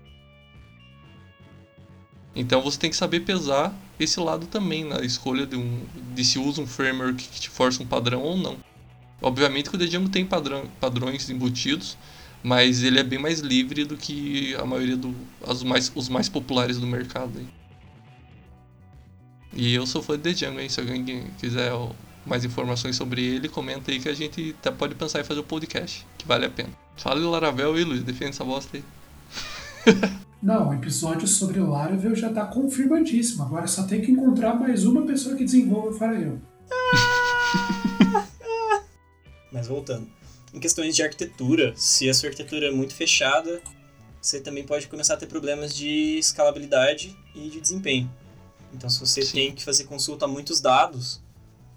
Então 2.34 2.62
você 2.62 2.78
tem 2.78 2.90
que 2.90 2.96
saber 2.96 3.20
pesar 3.20 3.74
esse 4.00 4.18
lado 4.18 4.46
também 4.46 4.84
na 4.84 5.02
escolha 5.02 5.46
de, 5.46 5.54
um, 5.54 5.82
de 6.14 6.24
se 6.24 6.38
usa 6.38 6.62
um 6.62 6.66
framework 6.66 7.22
que 7.28 7.40
te 7.40 7.50
força 7.50 7.82
um 7.82 7.86
padrão 7.86 8.22
ou 8.22 8.36
não. 8.36 8.56
Obviamente 9.20 9.68
que 9.68 9.76
o 9.76 9.78
The 9.78 9.86
Django 9.86 10.08
tem 10.08 10.24
padrão, 10.24 10.64
padrões 10.80 11.28
embutidos, 11.30 11.96
mas 12.44 12.82
ele 12.82 12.98
é 12.98 13.02
bem 13.02 13.18
mais 13.18 13.40
livre 13.40 13.86
do 13.86 13.96
que 13.96 14.54
a 14.56 14.66
maioria 14.66 14.98
dos 14.98 15.14
do, 15.14 15.64
mais, 15.64 15.90
os 15.94 16.10
mais 16.10 16.28
populares 16.28 16.78
do 16.78 16.86
mercado. 16.86 17.38
Aí. 17.38 17.46
E 19.54 19.74
eu 19.74 19.86
sou 19.86 20.02
fã 20.02 20.14
de 20.14 20.24
The 20.24 20.32
Django, 20.34 20.60
hein? 20.60 20.68
Se 20.68 20.78
alguém 20.78 21.24
quiser 21.38 21.72
mais 22.26 22.44
informações 22.44 22.96
sobre 22.96 23.24
ele, 23.24 23.48
comenta 23.48 23.90
aí 23.90 23.98
que 23.98 24.10
a 24.10 24.14
gente 24.14 24.54
até 24.60 24.70
pode 24.70 24.94
pensar 24.94 25.20
em 25.20 25.24
fazer 25.24 25.40
o 25.40 25.42
um 25.42 25.46
podcast, 25.46 26.06
que 26.18 26.28
vale 26.28 26.44
a 26.44 26.50
pena. 26.50 26.68
Fala 26.98 27.18
o 27.18 27.30
Laravel 27.30 27.72
aí, 27.72 27.82
Luiz, 27.82 28.02
defende 28.02 28.32
essa 28.32 28.44
bosta 28.44 28.76
aí. 28.76 28.84
Não, 30.42 30.68
o 30.68 30.74
episódio 30.74 31.26
sobre 31.26 31.58
o 31.60 31.70
Laravel 31.70 32.14
já 32.14 32.30
tá 32.30 32.44
confirmadíssimo. 32.44 33.42
Agora 33.42 33.66
só 33.66 33.84
tem 33.84 34.02
que 34.02 34.12
encontrar 34.12 34.52
mais 34.52 34.84
uma 34.84 35.00
pessoa 35.06 35.34
que 35.34 35.44
desenvolva 35.44 35.96
para 35.96 36.20
eu. 36.20 36.38
Mas 39.50 39.66
voltando. 39.66 40.06
Em 40.54 40.60
questões 40.60 40.94
de 40.94 41.02
arquitetura, 41.02 41.74
se 41.76 42.08
a 42.08 42.14
sua 42.14 42.28
arquitetura 42.28 42.68
é 42.68 42.70
muito 42.70 42.94
fechada, 42.94 43.60
você 44.22 44.40
também 44.40 44.64
pode 44.64 44.86
começar 44.86 45.14
a 45.14 45.16
ter 45.16 45.26
problemas 45.26 45.74
de 45.74 46.16
escalabilidade 46.16 47.18
e 47.34 47.48
de 47.48 47.60
desempenho. 47.60 48.08
Então, 48.72 48.88
se 48.88 49.00
você 49.00 49.22
Sim. 49.22 49.32
tem 49.32 49.52
que 49.52 49.64
fazer 49.64 49.82
consulta 49.82 50.26
a 50.26 50.28
muitos 50.28 50.60
dados, 50.60 51.20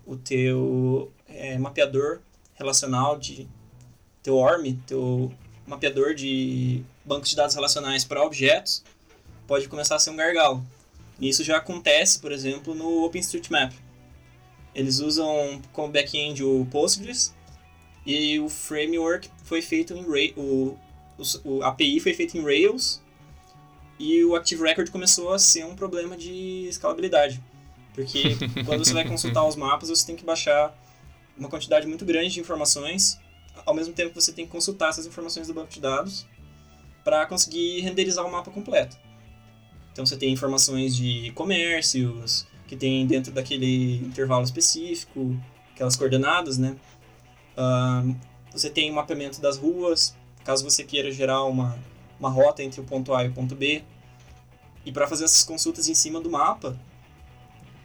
o 0.05 0.15
teu 0.15 1.11
é, 1.27 1.57
mapeador 1.57 2.19
relacional 2.53 3.17
de 3.17 3.47
teu 4.21 4.35
ORM, 4.35 4.75
teu 4.85 5.33
mapeador 5.65 6.13
de 6.13 6.83
bancos 7.03 7.31
de 7.31 7.35
dados 7.35 7.55
relacionais 7.55 8.05
para 8.05 8.23
objetos, 8.23 8.83
pode 9.47 9.67
começar 9.67 9.95
a 9.95 9.99
ser 9.99 10.11
um 10.11 10.15
gargalo. 10.15 10.63
E 11.19 11.27
isso 11.27 11.43
já 11.43 11.57
acontece, 11.57 12.19
por 12.19 12.31
exemplo, 12.31 12.75
no 12.75 13.03
OpenStreetMap. 13.05 13.73
Eles 14.75 14.99
usam 14.99 15.59
como 15.73 15.91
back-end 15.91 16.43
o 16.43 16.67
Postgres 16.69 17.35
e 18.07 18.39
o 18.39 18.47
framework 18.47 19.29
foi 19.43 19.61
feito 19.61 19.93
em 19.93 20.01
Rails, 20.01 20.33
o, 20.37 20.77
o, 21.43 21.63
API 21.63 21.99
foi 21.99 22.13
feito 22.13 22.37
em 22.37 22.41
Rails 22.41 23.01
e 23.99 24.23
o 24.23 24.33
Active 24.33 24.63
Record 24.63 24.89
começou 24.89 25.33
a 25.33 25.37
ser 25.37 25.65
um 25.65 25.75
problema 25.75 26.15
de 26.15 26.67
escalabilidade. 26.69 27.43
Porque 27.93 28.37
quando 28.65 28.85
você 28.85 28.93
vai 28.93 29.05
consultar 29.05 29.45
os 29.45 29.57
mapas, 29.57 29.89
você 29.89 30.05
tem 30.05 30.15
que 30.15 30.23
baixar 30.23 30.73
uma 31.37 31.49
quantidade 31.49 31.85
muito 31.85 32.05
grande 32.05 32.33
de 32.33 32.39
informações, 32.39 33.19
ao 33.65 33.73
mesmo 33.73 33.93
tempo 33.93 34.11
que 34.11 34.21
você 34.21 34.31
tem 34.31 34.45
que 34.45 34.51
consultar 34.51 34.89
essas 34.89 35.05
informações 35.05 35.47
do 35.47 35.53
banco 35.53 35.69
de 35.69 35.81
dados 35.81 36.25
para 37.03 37.25
conseguir 37.25 37.81
renderizar 37.81 38.25
o 38.25 38.31
mapa 38.31 38.49
completo. 38.51 38.97
Então 39.91 40.05
você 40.05 40.15
tem 40.15 40.31
informações 40.31 40.95
de 40.95 41.31
comércios, 41.33 42.47
que 42.67 42.77
tem 42.77 43.05
dentro 43.05 43.33
daquele 43.33 43.97
intervalo 43.97 44.45
específico, 44.45 45.37
aquelas 45.73 45.97
coordenadas, 45.97 46.57
né? 46.57 46.77
Uh, 47.57 48.15
você 48.51 48.69
tem 48.69 48.91
o 48.91 48.93
mapeamento 48.93 49.41
das 49.41 49.57
ruas, 49.57 50.15
caso 50.43 50.63
você 50.63 50.83
queira 50.83 51.11
gerar 51.11 51.43
uma, 51.43 51.77
uma 52.19 52.29
rota 52.29 52.63
entre 52.63 52.79
o 52.79 52.83
ponto 52.83 53.13
A 53.13 53.23
e 53.23 53.27
o 53.27 53.33
ponto 53.33 53.55
B. 53.55 53.83
E 54.85 54.91
para 54.91 55.07
fazer 55.07 55.25
essas 55.25 55.43
consultas 55.43 55.89
em 55.89 55.95
cima 55.95 56.21
do 56.21 56.29
mapa, 56.29 56.79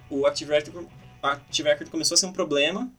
o 0.08 0.26
Active 0.26 0.52
Record, 0.52 0.86
Active 1.22 1.68
Record 1.68 1.90
começou 1.90 2.14
a 2.14 2.18
ser 2.18 2.26
um 2.26 2.32
problema 2.32 2.90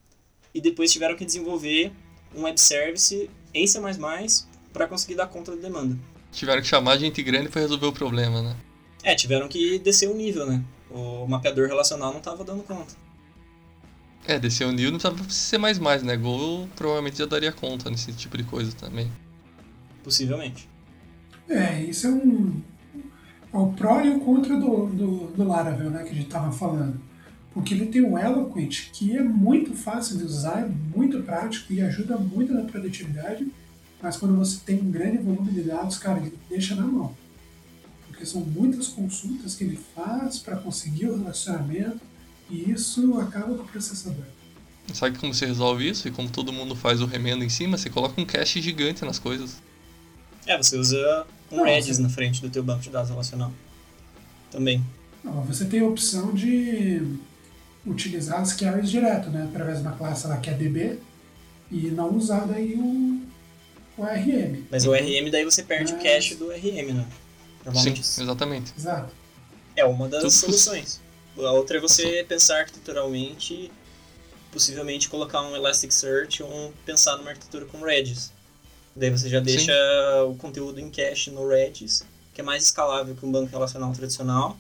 e 0.54 0.60
depois 0.60 0.92
tiveram 0.92 1.16
que 1.16 1.24
desenvolver 1.24 1.94
um 2.36 2.44
web 2.44 2.60
service 2.60 3.30
em 3.54 3.68
C++ 3.68 3.80
para 4.74 4.88
conseguir 4.88 5.16
dar 5.16 5.28
conta 5.28 5.56
da 5.56 5.62
demanda. 5.62 5.98
Tiveram 6.32 6.62
que 6.62 6.68
chamar 6.68 6.98
gente 6.98 7.22
grande 7.22 7.50
para 7.50 7.62
resolver 7.62 7.86
o 7.86 7.94
problema, 7.94 8.42
né? 8.42 8.58
É, 9.04 9.14
tiveram 9.14 9.48
que 9.48 9.78
descer 9.80 10.10
o 10.10 10.16
nível, 10.16 10.46
né? 10.46 10.64
O 10.90 11.28
mapeador 11.28 11.68
relacional 11.68 12.12
não 12.12 12.20
estava 12.20 12.44
dando 12.44 12.64
conta. 12.64 12.96
É, 14.26 14.40
descer 14.40 14.66
o 14.66 14.72
nível 14.72 14.92
não 14.92 15.00
precisava 15.00 15.30
ser 15.30 15.58
mais 15.58 15.78
mais, 15.78 16.02
né? 16.02 16.16
Go 16.16 16.68
provavelmente 16.76 17.18
já 17.18 17.26
daria 17.26 17.52
conta 17.52 17.90
nesse 17.90 18.14
tipo 18.14 18.38
de 18.38 18.44
coisa 18.44 18.72
também. 18.74 19.12
Possivelmente. 20.04 20.70
É, 21.50 21.84
isso 21.84 22.08
é 22.08 22.10
um. 22.10 22.62
É 23.54 23.58
o 23.58 23.68
pró 23.74 24.02
e 24.02 24.10
o 24.10 24.20
contra 24.22 24.58
do, 24.58 24.88
do, 24.88 25.28
do 25.28 25.44
Laravel, 25.44 25.90
né? 25.90 26.04
Que 26.04 26.12
a 26.12 26.14
gente 26.14 26.30
tava 26.30 26.52
falando. 26.52 27.00
Porque 27.54 27.74
ele 27.74 27.86
tem 27.88 28.02
o 28.02 28.18
Eloquent, 28.18 28.90
que 28.92 29.16
é 29.16 29.22
muito 29.22 29.74
fácil 29.74 30.18
de 30.18 30.24
usar, 30.24 30.62
é 30.62 30.98
muito 30.98 31.22
prático 31.22 31.72
e 31.72 31.82
ajuda 31.82 32.18
muito 32.18 32.54
na 32.54 32.64
produtividade. 32.64 33.46
Mas 34.02 34.18
quando 34.18 34.36
você 34.36 34.60
tem 34.66 34.82
um 34.82 34.90
grande 34.90 35.18
volume 35.18 35.52
de 35.52 35.62
dados, 35.62 35.98
cara, 35.98 36.20
ele 36.20 36.34
deixa 36.50 36.76
na 36.76 36.86
mão. 36.86 37.16
Porque 38.08 38.26
são 38.26 38.42
muitas 38.42 38.88
consultas 38.88 39.54
que 39.54 39.66
ele 39.66 39.80
faz 39.94 40.40
para 40.40 40.58
conseguir 40.58 41.08
o 41.08 41.18
relacionamento 41.18 42.13
e 42.54 42.72
isso 42.72 43.20
acaba 43.20 43.56
com 43.56 43.64
o 43.64 43.68
processador. 43.68 44.26
Sabe 44.94 45.18
como 45.18 45.34
você 45.34 45.48
resolve 45.48 45.90
isso? 45.90 46.08
E 46.08 46.12
como 46.12 46.30
todo 46.30 46.54
mundo 46.54 46.76
faz 46.76 47.02
o 47.02 47.06
remendo 47.08 47.44
em 47.44 47.50
cima, 47.50 47.78
você 47.78 47.90
coloca 47.90 48.22
um 48.22 48.26
cache 48.26 48.62
gigante 48.62 49.04
nas 49.04 49.18
coisas. 49.18 49.62
É, 50.46 50.56
você 50.56 50.78
usa 50.78 51.26
um 51.52 51.58
Não, 51.58 51.64
Redis 51.66 51.98
você... 51.98 52.04
na 52.04 52.10
frente 52.10 52.42
do 52.42 52.50
teu 52.50 52.62
banco 52.62 52.82
de 52.82 52.92
dados 52.92 53.10
relacional. 53.10 53.52
Também. 54.52 54.86
Não, 55.24 55.42
você 55.44 55.66
tem 55.66 55.80
a 55.80 55.86
opção 55.86 56.32
de 56.32 57.18
utilizar 57.88 58.42
as 58.42 58.54
carries 58.54 58.92
direto, 58.92 59.30
né? 59.30 59.48
Através 59.50 59.80
de 59.80 59.88
uma 59.88 59.96
classe 59.96 60.28
lá 60.28 60.38
que 60.38 60.50
é 60.50 60.54
DB 60.54 61.00
e 61.72 61.88
não 61.88 62.16
usar 62.16 62.46
daí 62.46 62.76
o, 62.76 63.22
o 63.98 64.04
RM. 64.04 64.66
Mas 64.70 64.86
o 64.86 64.94
RM 64.94 65.32
daí 65.32 65.44
você 65.44 65.64
perde 65.64 65.94
Mas... 65.94 66.02
o 66.02 66.04
cache 66.04 66.36
do 66.36 66.50
RM, 66.52 66.94
né? 66.94 67.08
Sim, 67.74 67.94
exatamente. 67.94 68.74
Exato. 68.78 69.12
É 69.76 69.86
uma 69.86 70.08
das 70.08 70.22
Tudo 70.22 70.32
soluções. 70.32 71.02
A 71.38 71.52
outra 71.52 71.78
é 71.78 71.82
você 71.82 72.24
pensar 72.28 72.60
arquiteturalmente, 72.60 73.72
possivelmente 74.52 75.10
colocar 75.10 75.42
um 75.42 75.56
Elasticsearch 75.56 76.44
ou 76.44 76.74
pensar 76.86 77.18
numa 77.18 77.32
arquitetura 77.32 77.66
com 77.66 77.82
Redis. 77.84 78.32
Daí 78.96 79.10
você 79.10 79.28
já 79.28 79.40
deixa 79.40 79.74
Sim. 79.74 80.30
o 80.30 80.36
conteúdo 80.36 80.80
em 80.80 80.90
cache 80.92 81.32
no 81.32 81.48
Redis, 81.48 82.06
que 82.34 82.42
é 82.42 82.44
mais 82.44 82.64
escalável 82.64 83.16
que 83.16 83.26
um 83.26 83.32
banco 83.32 83.52
relacional 83.52 83.92
tradicional, 83.94 84.58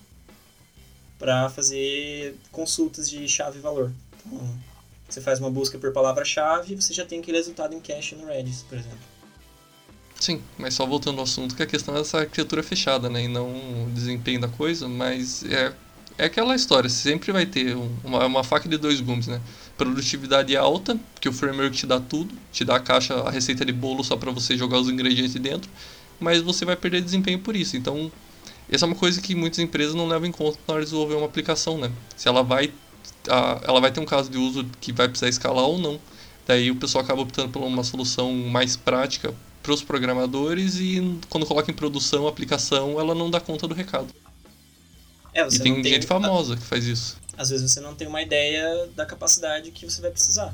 para 1.20 1.50
fazer 1.50 2.36
consultas 2.52 3.10
de 3.10 3.28
chave 3.28 3.60
e 3.60 3.62
valor. 3.62 3.92
Então, 4.26 4.60
você 5.08 5.22
faz 5.22 5.40
uma 5.40 5.52
busca 5.52 5.78
por 5.78 5.94
palavra-chave 5.94 6.74
e 6.74 6.76
você 6.76 6.92
já 6.92 7.06
tem 7.06 7.20
aquele 7.20 7.38
resultado 7.38 7.76
em 7.76 7.80
cache 7.80 8.16
no 8.16 8.26
Redis, 8.26 8.64
por 8.64 8.78
exemplo. 8.80 9.14
Sim, 10.20 10.42
mas 10.58 10.74
só 10.74 10.86
voltando 10.86 11.20
ao 11.20 11.26
assunto, 11.26 11.56
que 11.56 11.62
a 11.62 11.68
questão 11.68 11.96
é 11.96 12.00
essa 12.00 12.20
arquitetura 12.20 12.64
fechada, 12.64 13.10
né? 13.10 13.24
E 13.24 13.28
não 13.28 13.50
o 13.86 13.92
desempenho 13.92 14.42
da 14.42 14.48
coisa, 14.48 14.88
mas 14.88 15.44
é 15.44 15.74
é 16.17 16.26
aquela 16.26 16.56
história, 16.56 16.89
você 16.89 17.10
sempre 17.10 17.32
vai 17.32 17.45
ter 17.45 17.76
uma, 18.04 18.26
uma 18.26 18.43
faca 18.43 18.69
de 18.69 18.78
dois 18.78 19.02
gumes, 19.02 19.28
né? 19.28 19.41
Produtividade 19.78 20.56
alta, 20.56 20.99
que 21.19 21.28
o 21.28 21.34
framework 21.34 21.76
te 21.76 21.88
dá 21.88 21.99
tudo, 21.99 22.34
te 22.52 22.63
dá 22.63 22.76
a 22.76 22.80
caixa, 22.80 23.15
a 23.15 23.32
receita 23.32 23.65
de 23.65 23.71
bolo 23.71 24.04
só 24.04 24.15
para 24.15 24.32
você 24.32 24.56
jogar 24.56 24.80
os 24.80 24.89
ingredientes 24.89 25.34
dentro, 25.36 25.69
mas 26.19 26.41
você 26.41 26.65
vai 26.65 26.76
perder 26.76 27.02
desempenho 27.02 27.39
por 27.39 27.56
isso. 27.56 27.76
Então, 27.76 28.12
essa 28.69 28.86
é 28.86 28.88
uma 28.88 28.95
coisa 28.95 29.21
que 29.21 29.36
muitas 29.36 29.60
empresas 29.60 29.95
não 29.95 30.08
levam 30.08 30.28
em 30.28 30.32
conta 30.32 30.58
na 30.67 30.76
hora 30.76 30.84
de 30.84 30.89
desenvolver 30.89 31.15
uma 31.15 31.26
aplicação, 31.26 31.78
né? 31.78 31.91
Se 32.15 32.28
ela 32.28 32.43
vai, 32.43 32.71
a, 33.28 33.62
ela 33.63 33.82
vai 33.82 33.91
ter 33.91 33.99
um 33.99 34.06
caso 34.06 34.30
de 34.30 34.38
uso 34.38 34.65
que 34.80 34.93
vai 34.93 35.08
precisar 35.08 35.30
escalar 35.30 35.65
ou 35.65 35.78
não. 35.80 35.99
Daí 36.45 36.69
o 36.69 36.76
pessoal 36.76 37.04
acaba 37.04 37.21
optando 37.21 37.49
por 37.49 37.63
uma 37.63 37.84
solução 37.84 38.34
mais 38.34 38.76
prática 38.76 39.34
para 39.62 39.73
os 39.73 39.82
programadores 39.82 40.76
e 40.76 41.17
quando 41.30 41.45
coloca 41.45 41.71
em 41.71 41.73
produção 41.73 42.28
a 42.28 42.30
aplicação, 42.30 42.99
ela 42.99 43.15
não 43.15 43.32
dá 43.32 43.39
conta 43.39 43.67
do 43.67 43.73
recado. 43.73 44.13
É, 45.34 45.48
e 45.48 45.60
tem, 45.60 45.82
tem 45.82 45.93
gente 45.93 46.08
famosa 46.08 46.56
que 46.56 46.63
faz 46.63 46.86
isso. 46.86 47.17
Às 47.38 47.50
vezes 47.50 47.72
você 47.72 47.80
não 47.80 47.96
tem 47.96 48.08
uma 48.08 48.22
ideia 48.22 48.88
da 48.96 49.06
capacidade 49.06 49.72
que 49.72 49.86
você 49.86 50.02
vai 50.02 50.12
precisar. 50.12 50.54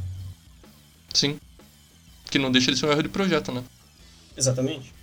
Sim. 1.14 1.40
Que 2.30 2.40
não 2.40 2.52
deixa 2.52 2.72
de 2.72 2.78
ser 2.78 2.86
um 2.86 2.92
erro 2.92 3.04
de 3.04 3.10
projeto, 3.10 3.52
né? 3.52 3.64
Exatamente. 4.38 4.94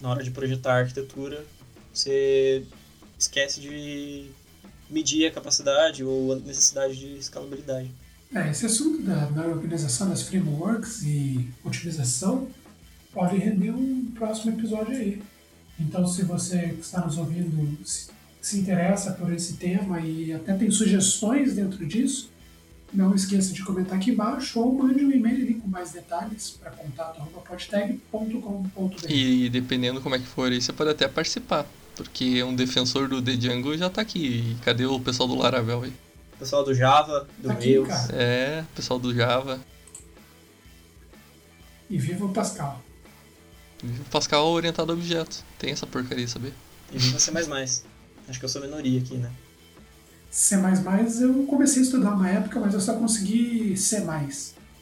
Na 0.00 0.10
hora 0.10 0.22
de 0.22 0.30
projetar 0.30 0.74
a 0.74 0.78
arquitetura, 0.78 1.44
você 1.92 2.64
esquece 3.18 3.60
de 3.60 4.30
medir 4.88 5.26
a 5.26 5.30
capacidade 5.30 6.02
ou 6.02 6.32
a 6.32 6.36
necessidade 6.36 6.96
de 6.96 7.16
escalabilidade. 7.18 7.90
É, 8.34 8.50
esse 8.50 8.64
assunto 8.64 9.02
da, 9.02 9.26
da 9.26 9.46
organização 9.46 10.08
das 10.08 10.22
frameworks 10.22 11.02
e 11.02 11.48
utilização 11.64 12.48
pode 13.12 13.36
render 13.36 13.72
um 13.72 14.10
próximo 14.14 14.52
episódio 14.52 14.96
aí. 14.96 15.22
Então, 15.78 16.06
se 16.06 16.24
você 16.24 16.76
está 16.80 17.04
nos 17.04 17.18
ouvindo, 17.18 17.84
se 17.84 18.08
interessa 18.58 19.12
por 19.12 19.32
esse 19.32 19.52
tema 19.54 20.00
e 20.00 20.32
até 20.32 20.54
tem 20.54 20.68
sugestões 20.70 21.54
dentro 21.54 21.86
disso, 21.86 22.30
não 22.92 23.14
esqueça 23.14 23.52
de 23.52 23.62
comentar 23.62 23.96
aqui 23.96 24.10
embaixo 24.10 24.58
ou 24.58 24.74
mande 24.74 25.04
um 25.04 25.12
e-mail 25.12 25.60
com 25.60 25.68
mais 25.68 25.92
detalhes 25.92 26.58
para 26.60 26.72
contato.podtag.com.br. 26.72 29.06
E 29.08 29.48
dependendo 29.48 30.00
como 30.00 30.16
é 30.16 30.18
que 30.18 30.26
for 30.26 30.50
aí, 30.50 30.60
você 30.60 30.72
pode 30.72 30.90
até 30.90 31.06
participar, 31.06 31.64
porque 31.94 32.42
um 32.42 32.52
defensor 32.54 33.08
do 33.08 33.22
The 33.22 33.36
Django 33.36 33.76
já 33.76 33.86
está 33.86 34.02
aqui. 34.02 34.18
E 34.18 34.56
cadê 34.64 34.86
o 34.86 34.98
pessoal 34.98 35.28
do 35.28 35.36
Laravel 35.36 35.84
aí? 35.84 35.92
Pessoal 36.38 36.64
do 36.64 36.74
Java, 36.74 37.28
do 37.38 37.48
tá 37.48 37.54
aqui. 37.54 37.76
É, 38.12 38.64
pessoal 38.74 38.98
do 38.98 39.14
Java. 39.14 39.60
E 41.88 41.96
viva 41.98 42.24
o 42.24 42.30
Pascal. 42.30 42.82
Viva 43.82 44.02
o 44.02 44.06
Pascal 44.06 44.48
orientado 44.48 44.90
a 44.90 44.94
objetos. 44.94 45.44
Tem 45.58 45.70
essa 45.70 45.86
porcaria, 45.86 46.26
saber? 46.26 46.54
E 46.92 46.98
viva 46.98 47.18
C++. 47.18 47.30
Acho 48.30 48.38
que 48.38 48.44
eu 48.44 48.48
sou 48.48 48.62
minoria 48.62 49.00
aqui, 49.00 49.16
né? 49.16 49.28
C++ 50.30 50.54
eu 51.20 51.44
comecei 51.48 51.82
a 51.82 51.84
estudar 51.84 52.14
uma 52.14 52.28
época, 52.28 52.60
mas 52.60 52.72
eu 52.72 52.80
só 52.80 52.94
consegui 52.94 53.76
C+. 53.76 53.96
Ai, 54.08 54.28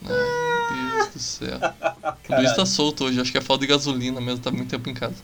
meu 0.02 0.96
Deus 0.98 1.08
do 1.14 1.18
céu. 1.18 1.56
o 2.28 2.37
Luiz 2.37 2.54
tá 2.54 2.66
solto 2.66 3.04
hoje, 3.04 3.18
acho 3.18 3.32
que 3.32 3.38
é 3.38 3.40
falta 3.40 3.62
de 3.62 3.68
gasolina 3.68 4.20
mesmo, 4.20 4.40
tá 4.40 4.50
muito 4.50 4.68
tempo 4.68 4.90
em 4.90 4.92
casa. 4.92 5.16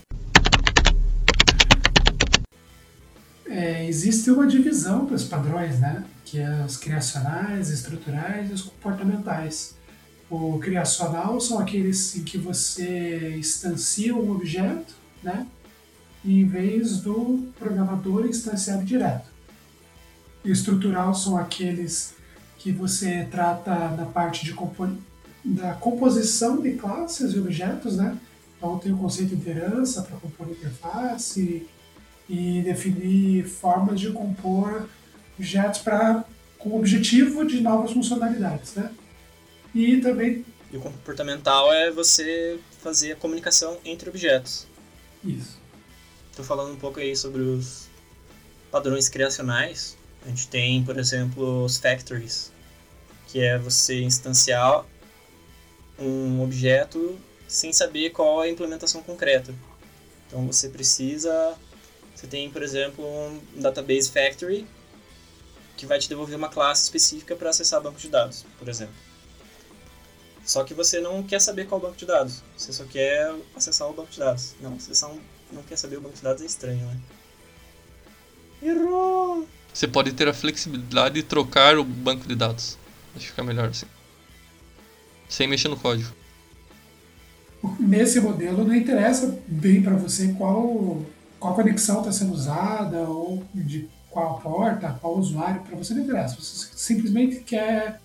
É, 3.47 3.87
existe 3.87 4.31
uma 4.31 4.47
divisão 4.47 5.05
dos 5.05 5.23
padrões, 5.25 5.79
né? 5.79 6.03
Que 6.25 6.39
é 6.39 6.65
os 6.65 6.77
criacionais, 6.77 7.69
estruturais 7.69 8.49
e 8.49 8.53
os 8.53 8.63
comportamentais. 8.63 9.75
O 10.31 10.57
criacional 10.57 11.39
são 11.39 11.59
aqueles 11.59 12.15
em 12.15 12.23
que 12.23 12.39
você 12.39 13.35
instancia 13.37 14.15
um 14.15 14.31
objeto, 14.31 14.95
né? 15.21 15.45
Em 16.25 16.45
vez 16.47 16.97
do 17.01 17.51
programador 17.59 18.25
instanciar 18.25 18.83
direto. 18.83 19.29
Estrutural 20.43 21.13
são 21.13 21.37
aqueles 21.37 22.15
que 22.57 22.71
você 22.71 23.27
trata 23.29 23.89
da 23.89 24.05
parte 24.05 24.43
de 24.43 24.53
compo 24.53 24.89
da 25.43 25.75
composição 25.75 26.59
de 26.59 26.73
classes 26.73 27.33
e 27.33 27.39
objetos, 27.39 27.97
né? 27.97 28.17
Então 28.57 28.79
tem 28.79 28.91
o 28.91 28.97
conceito 28.97 29.35
de 29.35 29.47
herança 29.47 30.01
para 30.01 30.17
compor 30.17 30.49
interface 30.49 31.67
e 32.27 32.61
definir 32.63 33.45
formas 33.45 33.99
de 33.99 34.11
compor 34.11 34.89
objetos 35.37 35.81
para 35.81 36.25
com 36.57 36.69
o 36.69 36.79
objetivo 36.79 37.45
de 37.45 37.61
novas 37.61 37.91
funcionalidades, 37.91 38.73
né? 38.73 38.89
E 39.75 39.97
também 39.97 40.43
e 40.71 40.77
o 40.77 40.81
comportamental 40.81 41.71
é 41.71 41.91
você 41.91 42.59
fazer 42.81 43.11
a 43.11 43.15
comunicação 43.15 43.77
entre 43.85 44.09
objetos. 44.09 44.67
Isso. 45.23 45.57
Estou 46.35 46.43
falando 46.43 46.73
um 46.73 46.77
pouco 46.77 46.99
aí 46.99 47.15
sobre 47.15 47.41
os 47.41 47.87
padrões 48.69 49.07
criacionais. 49.07 49.95
A 50.25 50.27
gente 50.27 50.49
tem, 50.49 50.83
por 50.83 50.99
exemplo, 50.99 51.63
os 51.63 51.77
factories, 51.77 52.51
que 53.29 53.39
é 53.39 53.57
você 53.57 54.01
instanciar 54.01 54.85
um 55.97 56.43
objeto 56.43 57.17
sem 57.47 57.71
saber 57.71 58.09
qual 58.09 58.43
é 58.43 58.47
a 58.47 58.51
implementação 58.51 59.01
concreta. 59.01 59.55
Então 60.27 60.45
você 60.45 60.67
precisa, 60.67 61.57
você 62.13 62.27
tem, 62.27 62.51
por 62.51 62.61
exemplo, 62.61 63.05
um 63.05 63.61
database 63.61 64.11
factory 64.11 64.67
que 65.77 65.85
vai 65.85 65.99
te 65.99 66.09
devolver 66.09 66.35
uma 66.35 66.49
classe 66.49 66.83
específica 66.83 67.33
para 67.33 67.49
acessar 67.49 67.81
banco 67.81 67.97
de 67.97 68.09
dados, 68.09 68.45
por 68.59 68.67
exemplo. 68.67 68.95
Só 70.43 70.65
que 70.65 70.73
você 70.73 70.99
não 70.99 71.23
quer 71.23 71.39
saber 71.39 71.65
qual 71.65 71.79
banco 71.79 71.95
de 71.95 72.05
dados, 72.05 72.43
você 72.57 72.73
só 72.73 72.83
quer 72.83 73.33
acessar 73.55 73.89
o 73.89 73.93
banco 73.93 74.11
de 74.11 74.19
dados. 74.19 74.53
Não, 74.59 74.77
você 74.77 74.93
só 74.93 75.15
não 75.51 75.63
quer 75.63 75.77
saber 75.77 75.97
o 75.97 76.01
banco 76.01 76.15
de 76.15 76.21
dados 76.21 76.41
é 76.41 76.45
estranho, 76.45 76.85
né? 76.85 76.97
Errou! 78.61 79.47
Você 79.73 79.87
pode 79.87 80.13
ter 80.13 80.27
a 80.27 80.33
flexibilidade 80.33 81.15
de 81.15 81.23
trocar 81.23 81.77
o 81.77 81.83
banco 81.83 82.27
de 82.27 82.35
dados. 82.35 82.77
Acho 83.15 83.25
que 83.25 83.31
fica 83.31 83.43
melhor 83.43 83.69
assim. 83.69 83.85
Sem 85.27 85.47
mexer 85.47 85.67
no 85.67 85.77
código. 85.77 86.13
Nesse 87.79 88.19
modelo 88.21 88.63
não 88.63 88.75
interessa 88.75 89.37
bem 89.47 89.81
para 89.81 89.95
você 89.95 90.33
qual, 90.33 91.01
qual 91.39 91.55
conexão 91.55 91.99
está 91.99 92.11
sendo 92.11 92.33
usada 92.33 93.01
ou 93.01 93.43
de 93.53 93.89
qual 94.09 94.39
porta, 94.39 94.97
qual 95.01 95.17
usuário, 95.17 95.61
para 95.61 95.75
você 95.75 95.93
não 95.93 96.03
interessa. 96.03 96.35
Você 96.35 96.69
simplesmente 96.75 97.41
quer, 97.41 97.99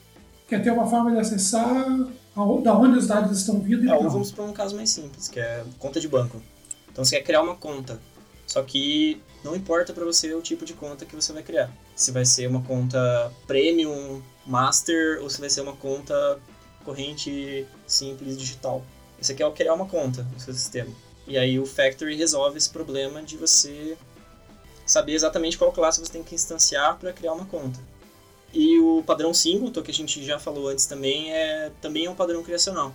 quer 0.49 0.63
ter 0.63 0.73
uma 0.73 0.89
forma 0.89 1.13
de 1.13 1.19
acessar 1.19 1.87
da 2.63 2.77
onde 2.77 2.99
os 2.99 3.07
dados 3.07 3.39
estão 3.39 3.61
vindo 3.61 3.85
e 3.85 3.89
é, 3.89 3.97
Vamos 3.97 4.33
para 4.33 4.45
um 4.45 4.53
caso 4.53 4.75
mais 4.75 4.91
simples, 4.91 5.29
que 5.29 5.39
é 5.39 5.65
conta 5.79 6.01
de 6.01 6.09
banco. 6.09 6.43
Então 7.01 7.07
você 7.07 7.17
quer 7.17 7.23
criar 7.23 7.41
uma 7.41 7.57
conta, 7.57 7.99
só 8.47 8.63
que 8.63 9.23
não 9.43 9.57
importa 9.57 9.91
para 9.91 10.05
você 10.05 10.35
o 10.35 10.43
tipo 10.43 10.67
de 10.67 10.75
conta 10.75 11.07
que 11.07 11.17
você 11.17 11.33
vai 11.33 11.43
criar. 11.43 11.71
Se 11.97 12.13
vai 12.13 12.27
ser 12.27 12.47
uma 12.47 12.61
conta 12.61 13.33
premium, 13.47 14.21
master, 14.45 15.19
ou 15.23 15.31
se 15.31 15.41
vai 15.41 15.49
ser 15.49 15.63
uma 15.63 15.75
conta 15.75 16.39
corrente 16.85 17.67
simples 17.87 18.37
digital. 18.37 18.85
Você 19.19 19.33
quer 19.33 19.51
criar 19.53 19.73
uma 19.73 19.87
conta 19.87 20.25
no 20.25 20.39
seu 20.39 20.53
sistema. 20.53 20.93
E 21.27 21.39
aí 21.39 21.59
o 21.59 21.65
Factory 21.65 22.17
resolve 22.17 22.59
esse 22.59 22.69
problema 22.69 23.23
de 23.23 23.39
você 23.39 23.97
saber 24.85 25.15
exatamente 25.15 25.57
qual 25.57 25.73
classe 25.73 26.01
você 26.01 26.13
tem 26.13 26.23
que 26.23 26.35
instanciar 26.35 26.99
para 26.99 27.15
criar 27.15 27.33
uma 27.33 27.47
conta. 27.47 27.81
E 28.53 28.79
o 28.79 29.03
padrão 29.07 29.33
singleton, 29.33 29.81
que 29.81 29.91
a 29.91 29.95
gente 29.95 30.23
já 30.23 30.39
falou 30.39 30.69
antes 30.69 30.85
também, 30.85 31.33
é 31.33 31.73
também 31.81 32.05
é 32.05 32.11
um 32.11 32.15
padrão 32.15 32.43
criacional. 32.43 32.95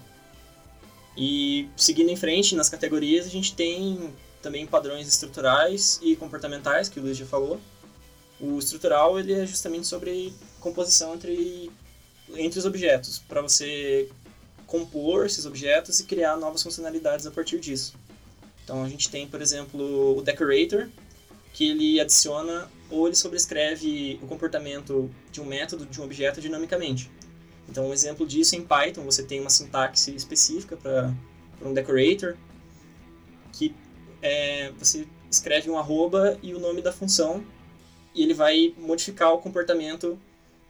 E 1.18 1.70
seguindo 1.78 2.10
em 2.10 2.16
frente 2.16 2.56
nas 2.56 2.70
categorias, 2.70 3.26
a 3.26 3.30
gente 3.30 3.56
tem 3.56 4.14
também 4.42 4.66
padrões 4.68 5.08
estruturais 5.08 6.00
e 6.04 6.16
comportamentais, 6.16 6.90
que 6.90 7.00
o 7.00 7.04
Luiz 7.04 7.18
já 7.18 7.26
falou. 7.26 7.60
O 8.40 8.60
estrutural 8.60 9.20
ele 9.20 9.34
é 9.34 9.46
justamente 9.46 9.88
sobre 9.88 10.34
composição 10.60 11.16
entre 11.16 11.72
entre 12.34 12.58
os 12.58 12.66
objetos, 12.66 13.20
para 13.20 13.42
você 13.42 14.10
compor 14.66 15.26
esses 15.26 15.46
objetos 15.46 16.00
e 16.00 16.06
criar 16.06 16.36
novas 16.38 16.64
funcionalidades 16.64 17.26
a 17.26 17.32
partir 17.32 17.60
disso. 17.60 17.94
Então 18.64 18.84
a 18.84 18.90
gente 18.90 19.10
tem, 19.10 19.28
por 19.28 19.42
exemplo, 19.42 20.18
o 20.18 20.22
decorator, 20.22 20.90
que 21.54 21.70
ele 21.70 22.00
adiciona 22.00 22.70
ou 22.90 23.08
ele 23.08 23.16
sobrescreve 23.16 24.20
o 24.22 24.28
comportamento 24.28 25.10
de 25.32 25.40
um 25.40 25.46
método 25.46 25.86
de 25.86 26.02
um 26.02 26.04
objeto 26.04 26.42
dinamicamente. 26.42 27.10
Então 27.70 27.88
um 27.88 27.94
exemplo 27.94 28.26
disso 28.26 28.56
em 28.56 28.62
Python, 28.64 29.04
você 29.04 29.24
tem 29.24 29.40
uma 29.42 29.50
sintaxe 29.50 30.16
específica 30.16 30.78
para 30.78 31.12
um 31.62 31.74
decorator, 31.74 32.36
que 33.52 33.76
é, 34.22 34.72
você 34.78 35.08
escreve 35.30 35.70
um 35.70 35.78
arroba 35.78 36.38
e 36.42 36.54
o 36.54 36.60
nome 36.60 36.82
da 36.82 36.92
função, 36.92 37.44
e 38.14 38.24
ele 38.24 38.34
vai 38.34 38.74
modificar 38.78 39.34
o 39.34 39.40
comportamento 39.40 40.18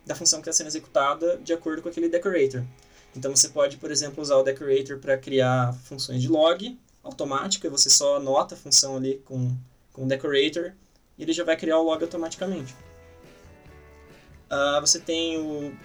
da 0.06 0.16
função 0.16 0.42
que 0.42 0.50
está 0.50 0.58
sendo 0.58 0.68
executada 0.68 1.38
de 1.38 1.54
acordo 1.54 1.82
com 1.82 1.90
aquele 1.90 2.10
decorator. 2.10 2.64
Então 3.16 3.36
você 3.36 3.50
pode, 3.50 3.78
por 3.78 3.92
exemplo, 3.92 4.22
usar 4.22 4.36
o 4.36 4.44
decorator 4.44 5.00
para 5.00 5.18
criar 5.18 5.74
funções 5.84 6.22
de 6.22 6.28
log 6.28 6.78
automática, 7.04 7.70
você 7.70 7.90
só 7.90 8.18
anota 8.18 8.56
a 8.56 8.58
função 8.58 8.98
ali 8.98 9.22
com, 9.26 9.56
com 9.94 10.04
o 10.06 10.08
decorator 10.08 10.74
e 11.18 11.24
ele 11.24 11.32
já 11.32 11.44
vai 11.44 11.56
criar 11.56 11.80
o 11.80 11.84
log 11.84 12.04
automaticamente. 12.04 12.74
Uh, 14.52 14.82
você 14.82 15.00
tem 15.00 15.38
o 15.38 15.76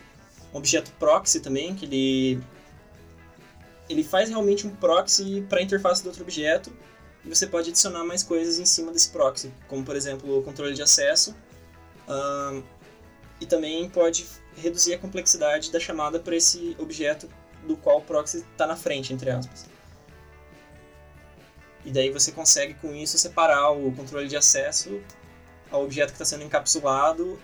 objeto 0.52 0.90
proxy 0.98 1.40
também, 1.40 1.74
que 1.74 1.84
ele, 1.84 2.42
ele 3.88 4.02
faz 4.04 4.28
realmente 4.28 4.66
um 4.66 4.70
proxy 4.70 5.44
para 5.48 5.60
a 5.60 5.62
interface 5.62 6.02
do 6.02 6.06
outro 6.06 6.22
objeto 6.22 6.72
e 7.24 7.28
você 7.28 7.46
pode 7.46 7.70
adicionar 7.70 8.04
mais 8.04 8.22
coisas 8.22 8.58
em 8.58 8.64
cima 8.64 8.92
desse 8.92 9.10
proxy, 9.10 9.52
como 9.68 9.84
por 9.84 9.94
exemplo 9.94 10.38
o 10.38 10.42
controle 10.42 10.74
de 10.74 10.82
acesso. 10.82 11.34
Uh, 12.08 12.62
e 13.40 13.46
também 13.46 13.88
pode 13.88 14.26
reduzir 14.56 14.94
a 14.94 14.98
complexidade 14.98 15.72
da 15.72 15.80
chamada 15.80 16.18
para 16.18 16.36
esse 16.36 16.76
objeto 16.78 17.28
do 17.66 17.76
qual 17.76 17.98
o 17.98 18.02
proxy 18.02 18.38
está 18.38 18.66
na 18.66 18.76
frente, 18.76 19.12
entre 19.12 19.30
aspas. 19.30 19.66
E 21.84 21.90
daí 21.90 22.10
você 22.10 22.32
consegue 22.32 22.74
com 22.74 22.94
isso 22.94 23.16
separar 23.16 23.70
o 23.70 23.90
controle 23.92 24.28
de 24.28 24.36
acesso 24.36 25.00
ao 25.70 25.84
objeto 25.84 26.08
que 26.08 26.14
está 26.14 26.24
sendo 26.24 26.44
encapsulado 26.44 27.40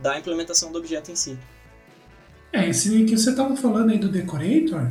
da 0.00 0.18
implementação 0.18 0.70
do 0.70 0.78
objeto 0.78 1.10
em 1.10 1.16
si. 1.16 1.38
É, 2.52 2.68
esse 2.68 3.04
que 3.04 3.16
você 3.16 3.30
estava 3.30 3.56
falando 3.56 3.90
aí 3.90 3.98
do 3.98 4.08
Decorator 4.08 4.90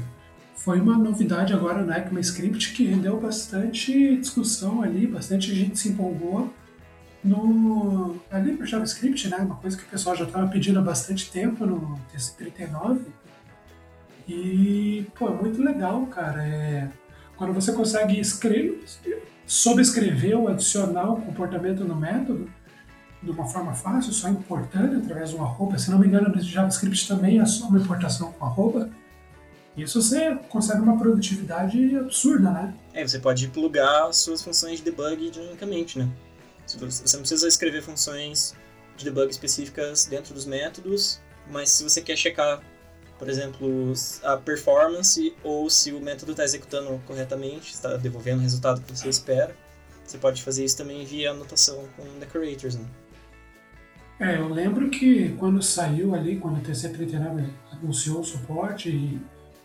foi 0.55 0.79
uma 0.79 0.97
novidade 0.97 1.53
agora 1.53 1.83
no 1.83 1.93
ECMAScript 1.93 2.73
que 2.73 2.85
rendeu 2.85 3.19
bastante 3.19 4.17
discussão 4.17 4.81
ali, 4.81 5.05
bastante 5.05 5.53
gente 5.53 5.77
se 5.77 5.89
empolgou 5.89 6.51
no, 7.23 8.17
ali 8.31 8.53
no 8.53 8.65
JavaScript, 8.65 9.29
né, 9.29 9.37
uma 9.37 9.55
coisa 9.55 9.77
que 9.77 9.83
o 9.83 9.87
pessoal 9.87 10.15
já 10.15 10.25
estava 10.25 10.47
pedindo 10.47 10.79
há 10.79 10.81
bastante 10.81 11.31
tempo 11.31 11.65
no 11.65 11.99
TC39. 12.13 13.01
E, 14.27 15.05
pô, 15.17 15.29
é 15.29 15.33
muito 15.33 15.61
legal, 15.61 16.05
cara. 16.07 16.43
É, 16.43 16.89
quando 17.37 17.53
você 17.53 17.73
consegue 17.73 18.19
escrever, 18.19 18.83
sobrescrever 19.45 20.37
ou 20.37 20.47
adicionar 20.47 21.11
um 21.11 21.21
comportamento 21.21 21.83
no 21.83 21.95
método 21.95 22.49
de 23.21 23.29
uma 23.29 23.45
forma 23.45 23.73
fácil, 23.73 24.11
só 24.11 24.29
importando 24.29 24.97
através 24.97 25.29
de 25.29 25.35
uma 25.35 25.45
arroba. 25.45 25.77
Se 25.77 25.91
não 25.91 25.99
me 25.99 26.07
engano, 26.07 26.29
no 26.29 26.41
JavaScript 26.41 27.07
também 27.07 27.39
é 27.39 27.45
só 27.45 27.67
uma 27.67 27.79
importação 27.79 28.31
com 28.31 28.45
arroba. 28.45 28.89
Isso 29.77 30.01
você 30.01 30.35
consegue 30.49 30.81
uma 30.81 30.97
produtividade 30.97 31.95
absurda, 31.95 32.51
né? 32.51 32.73
É, 32.93 33.07
você 33.07 33.19
pode 33.19 33.47
plugar 33.47 34.11
suas 34.13 34.43
funções 34.43 34.79
de 34.79 34.85
debug 34.85 35.29
dinamicamente, 35.29 35.97
né? 35.97 36.09
Você 36.65 36.77
não 36.77 37.21
precisa 37.21 37.47
escrever 37.47 37.81
funções 37.81 38.53
de 38.97 39.05
debug 39.05 39.29
específicas 39.29 40.05
dentro 40.05 40.33
dos 40.33 40.45
métodos, 40.45 41.21
mas 41.49 41.69
se 41.69 41.83
você 41.83 42.01
quer 42.01 42.17
checar, 42.17 42.61
por 43.17 43.29
exemplo, 43.29 43.93
a 44.23 44.35
performance 44.35 45.33
ou 45.43 45.69
se 45.69 45.93
o 45.93 46.01
método 46.01 46.31
está 46.31 46.43
executando 46.43 47.01
corretamente, 47.05 47.73
está 47.73 47.95
devolvendo 47.95 48.39
o 48.39 48.41
resultado 48.41 48.81
que 48.81 48.97
você 48.97 49.07
espera, 49.07 49.55
você 50.05 50.17
pode 50.17 50.43
fazer 50.43 50.65
isso 50.65 50.75
também 50.75 51.05
via 51.05 51.31
anotação 51.31 51.87
com 51.95 52.19
decorators. 52.19 52.75
Né? 52.75 52.85
É, 54.21 54.37
eu 54.37 54.47
lembro 54.47 54.87
que 54.91 55.29
quando 55.39 55.63
saiu 55.63 56.13
ali, 56.13 56.37
quando 56.37 56.59
o 56.59 56.61
TC39 56.61 57.43
anunciou 57.71 58.19
o 58.19 58.23
suporte, 58.23 58.87
e, 58.87 59.19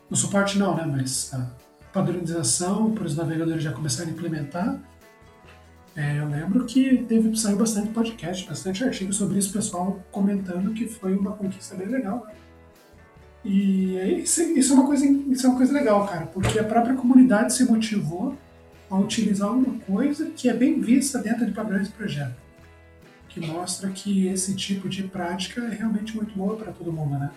o 0.09 0.17
suporte 0.17 0.59
não, 0.59 0.75
né, 0.75 0.87
mas 0.87 1.31
a 1.35 1.47
padronização 1.93 2.91
para 2.93 3.05
os 3.05 3.15
navegadores 3.15 3.63
já 3.63 3.71
começarem 3.71 4.15
a 4.15 4.17
implementar, 4.17 4.81
é, 5.95 6.19
eu 6.19 6.27
lembro 6.27 6.65
que 6.65 7.05
teve 7.07 7.37
saiu 7.37 7.59
bastante 7.59 7.91
podcast, 7.91 8.49
bastante 8.49 8.83
artigo 8.83 9.13
sobre 9.13 9.39
isso, 9.39 9.53
pessoal 9.53 10.03
comentando 10.11 10.73
que 10.73 10.87
foi 10.87 11.15
uma 11.15 11.33
conquista 11.33 11.75
bem 11.75 11.89
legal. 11.89 12.25
Né? 12.27 12.33
E 13.45 14.23
isso, 14.23 14.41
isso, 14.43 14.73
é 14.73 14.77
uma 14.77 14.87
coisa, 14.87 15.05
isso 15.05 15.47
é 15.47 15.51
uma 15.51 15.59
coisa 15.59 15.73
legal, 15.75 16.07
cara, 16.07 16.27
porque 16.27 16.59
a 16.59 16.65
própria 16.65 16.95
comunidade 16.95 17.53
se 17.53 17.63
motivou 17.67 18.35
a 18.91 18.99
utilizar 18.99 19.53
uma 19.53 19.79
coisa 19.81 20.31
que 20.31 20.49
é 20.49 20.55
bem 20.55 20.81
vista 20.81 21.19
dentro 21.19 21.45
de 21.45 21.53
padrões 21.53 21.89
de 21.89 21.93
projeto, 21.93 22.46
que 23.37 23.47
mostra 23.47 23.91
que 23.91 24.29
esse 24.29 24.57
tipo 24.57 24.89
de 24.89 25.03
prática 25.03 25.61
é 25.61 25.75
realmente 25.75 26.17
muito 26.17 26.35
boa 26.35 26.57
para 26.57 26.73
todo 26.73 26.91
mundo, 26.91 27.19
né? 27.19 27.31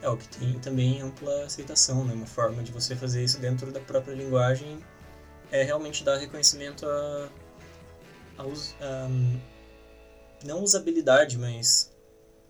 É 0.00 0.08
o 0.08 0.16
que 0.16 0.26
tem 0.26 0.58
também 0.58 1.02
ampla 1.02 1.44
aceitação, 1.44 2.02
né? 2.02 2.14
Uma 2.14 2.24
forma 2.24 2.62
de 2.62 2.72
você 2.72 2.96
fazer 2.96 3.22
isso 3.22 3.38
dentro 3.38 3.70
da 3.70 3.80
própria 3.80 4.14
linguagem 4.14 4.78
é 5.52 5.62
realmente 5.62 6.02
dar 6.02 6.16
reconhecimento 6.16 6.86
a, 6.86 7.28
a, 8.38 8.42
a 8.42 9.08
não 10.46 10.62
usabilidade, 10.62 11.36
mas 11.38 11.94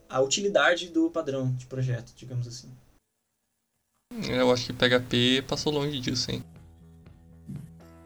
a 0.08 0.20
utilidade 0.20 0.90
do 0.90 1.10
padrão 1.10 1.52
de 1.52 1.66
projeto, 1.66 2.12
digamos 2.14 2.46
assim. 2.46 2.70
Eu 4.28 4.52
acho 4.52 4.66
que 4.66 4.72
PHP 4.72 5.42
passou 5.48 5.72
longe 5.72 5.98
disso, 5.98 6.30
hein? 6.30 6.44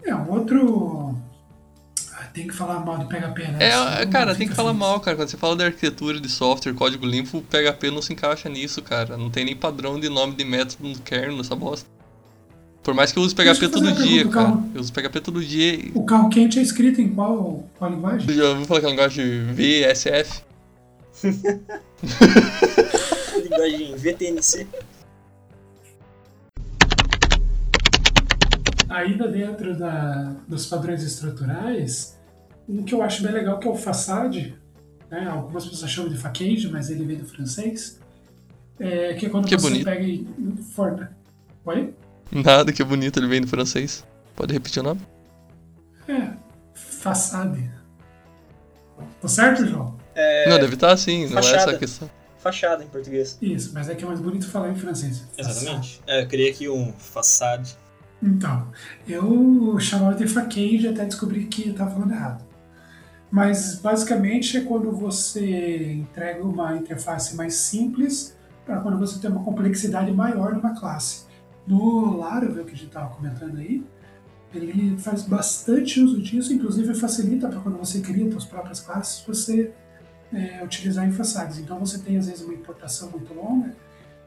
É, 0.02 0.14
um 0.14 0.30
outro. 0.30 1.14
Tem 2.38 2.46
que 2.46 2.54
falar 2.54 2.78
mal 2.78 2.98
do 2.98 3.06
PHP, 3.06 3.48
né? 3.48 3.58
É, 4.00 4.06
cara, 4.06 4.32
tem 4.32 4.46
que 4.46 4.54
falar 4.54 4.70
assim. 4.70 4.78
mal, 4.78 5.00
cara. 5.00 5.16
Quando 5.16 5.28
você 5.28 5.36
fala 5.36 5.56
de 5.56 5.64
arquitetura 5.64 6.20
de 6.20 6.28
software, 6.28 6.72
código 6.72 7.04
limpo, 7.04 7.38
o 7.38 7.42
PHP 7.42 7.90
não 7.90 8.00
se 8.00 8.12
encaixa 8.12 8.48
nisso, 8.48 8.80
cara. 8.80 9.16
Não 9.16 9.28
tem 9.28 9.44
nem 9.44 9.56
padrão 9.56 9.98
de 9.98 10.08
nome 10.08 10.36
de 10.36 10.44
método 10.44 10.88
no 10.88 10.96
kernel 11.00 11.36
nessa 11.36 11.56
bosta. 11.56 11.90
Por 12.80 12.94
mais 12.94 13.10
que 13.10 13.18
eu 13.18 13.24
use 13.24 13.34
PHP 13.34 13.68
todo 13.70 13.90
dia, 13.90 14.28
cara. 14.28 14.46
Carro... 14.46 14.70
Eu 14.72 14.80
uso 14.80 14.92
PHP 14.92 15.20
todo 15.20 15.44
dia. 15.44 15.90
O 15.94 16.04
carro 16.04 16.28
quente 16.28 16.60
é 16.60 16.62
escrito 16.62 17.00
em 17.00 17.08
qual, 17.08 17.68
qual 17.76 17.90
linguagem? 17.90 18.32
Já 18.32 18.50
ouviu 18.50 18.66
falar 18.66 18.78
aquela 18.78 18.92
linguagem 18.92 19.52
VSF? 19.52 20.42
linguagem 23.42 23.96
VTNC. 23.96 24.64
Ainda 28.88 29.26
dentro 29.26 29.76
da, 29.76 30.36
dos 30.46 30.66
padrões 30.66 31.02
estruturais, 31.02 32.16
um 32.68 32.82
que 32.82 32.94
eu 32.94 33.02
acho 33.02 33.22
bem 33.22 33.32
legal 33.32 33.58
que 33.58 33.66
é 33.66 33.70
o 33.70 33.74
façade, 33.74 34.54
né? 35.10 35.26
algumas 35.28 35.66
pessoas 35.66 35.90
chamam 35.90 36.10
de 36.10 36.18
facade, 36.18 36.68
mas 36.70 36.90
ele 36.90 37.04
vem 37.04 37.16
do 37.16 37.26
francês, 37.26 37.98
é, 38.78 39.14
que 39.14 39.26
é 39.26 39.28
quando 39.28 39.46
que 39.46 39.56
você 39.56 39.68
bonito. 39.68 39.84
pega 39.84 40.04
e 40.04 40.26
forma. 40.74 41.10
Oi? 41.64 41.94
Nada, 42.30 42.72
que 42.72 42.84
bonito, 42.84 43.18
ele 43.18 43.26
vem 43.26 43.40
do 43.40 43.48
francês. 43.48 44.04
Pode 44.36 44.52
repetir 44.52 44.80
o 44.80 44.84
nome? 44.84 45.00
É, 46.06 46.30
façade. 46.74 47.70
Tá 49.20 49.28
certo, 49.28 49.66
João? 49.66 49.96
É... 50.14 50.48
Não, 50.48 50.58
deve 50.58 50.74
estar 50.74 50.92
assim, 50.92 51.24
não 51.24 51.34
Fachada. 51.34 51.56
é 51.56 51.60
essa 51.60 51.70
a 51.70 51.78
questão. 51.78 52.10
Fachada 52.38 52.84
em 52.84 52.88
português. 52.88 53.38
Isso, 53.42 53.72
mas 53.74 53.88
é 53.88 53.94
que 53.94 54.04
é 54.04 54.06
mais 54.06 54.20
bonito 54.20 54.48
falar 54.48 54.70
em 54.70 54.76
francês. 54.76 55.26
Exatamente. 55.36 56.00
É, 56.06 56.22
eu 56.22 56.28
criei 56.28 56.50
aqui 56.50 56.68
um 56.68 56.92
façade. 56.92 57.76
Então, 58.22 58.70
eu 59.08 59.78
chamava 59.80 60.14
de 60.14 60.26
facade 60.26 60.86
até 60.88 61.04
descobrir 61.04 61.46
que 61.46 61.70
estava 61.70 61.90
falando 61.90 62.12
errado. 62.12 62.47
Mas 63.30 63.74
basicamente 63.76 64.56
é 64.56 64.60
quando 64.62 64.90
você 64.90 65.92
entrega 65.92 66.42
uma 66.42 66.76
interface 66.76 67.36
mais 67.36 67.54
simples 67.54 68.36
para 68.64 68.80
quando 68.80 68.98
você 68.98 69.18
tem 69.20 69.30
uma 69.30 69.44
complexidade 69.44 70.10
maior 70.12 70.54
numa 70.54 70.78
classe. 70.78 71.26
No 71.66 72.16
Laravel, 72.16 72.64
que 72.64 72.72
a 72.72 72.76
gente 72.76 72.86
estava 72.86 73.14
comentando 73.14 73.58
aí, 73.58 73.84
ele 74.54 74.96
faz 74.96 75.22
bastante 75.22 76.00
uso 76.00 76.22
disso, 76.22 76.52
inclusive 76.54 76.94
facilita 76.94 77.48
para 77.48 77.60
quando 77.60 77.76
você 77.76 78.00
cria 78.00 78.30
suas 78.30 78.46
próprias 78.46 78.80
classes, 78.80 79.22
você 79.26 79.72
é, 80.32 80.64
utilizar 80.64 81.06
em 81.06 81.12
façades. 81.12 81.58
Então 81.58 81.78
você 81.78 81.98
tem 81.98 82.16
às 82.16 82.26
vezes 82.26 82.42
uma 82.42 82.54
importação 82.54 83.10
muito 83.10 83.34
longa, 83.34 83.76